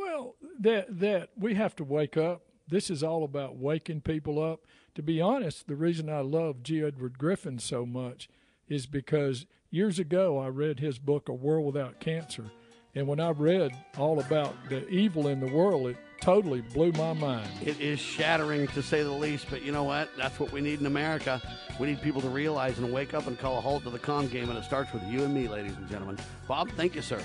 [0.00, 2.42] Well, that that we have to wake up.
[2.66, 4.60] This is all about waking people up.
[4.94, 6.82] To be honest, the reason I love G.
[6.82, 8.28] Edward Griffin so much
[8.66, 12.50] is because years ago I read his book A World Without Cancer,
[12.94, 17.12] and when I read all about the evil in the world, it totally blew my
[17.12, 17.48] mind.
[17.62, 20.08] It is shattering to say the least, but you know what?
[20.16, 21.42] That's what we need in America.
[21.78, 24.28] We need people to realize and wake up and call a halt to the con
[24.28, 26.18] game, and it starts with you and me, ladies and gentlemen.
[26.48, 27.20] Bob, thank you, sir.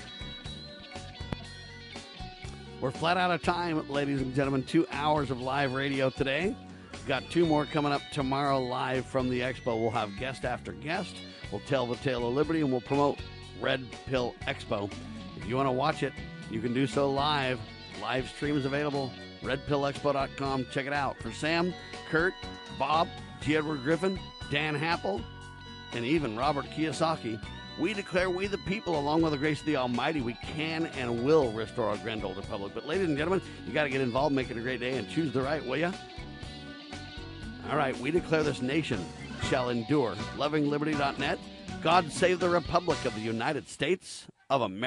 [2.86, 4.62] We're flat out of time, ladies and gentlemen.
[4.62, 6.54] Two hours of live radio today.
[7.08, 9.76] Got two more coming up tomorrow live from the expo.
[9.76, 11.16] We'll have guest after guest.
[11.50, 13.18] We'll tell the tale of liberty and we'll promote
[13.60, 14.88] Red Pill Expo.
[15.36, 16.12] If you want to watch it,
[16.48, 17.58] you can do so live.
[18.00, 19.10] Live stream is available.
[19.42, 20.68] RedPillExpo.com.
[20.70, 21.20] Check it out.
[21.20, 21.74] For Sam,
[22.08, 22.34] Kurt,
[22.78, 23.08] Bob,
[23.40, 23.56] G.
[23.56, 24.16] Edward Griffin,
[24.48, 25.24] Dan Happel,
[25.92, 27.44] and even Robert Kiyosaki,
[27.78, 31.24] we declare we the people, along with the grace of the Almighty, we can and
[31.24, 32.72] will restore our grand old republic.
[32.74, 35.08] But, ladies and gentlemen, you got to get involved, make it a great day, and
[35.08, 35.92] choose the right, will you?
[37.70, 39.04] All right, we declare this nation
[39.44, 40.14] shall endure.
[40.36, 41.38] LovingLiberty.net.
[41.82, 44.84] God save the Republic of the United States of America.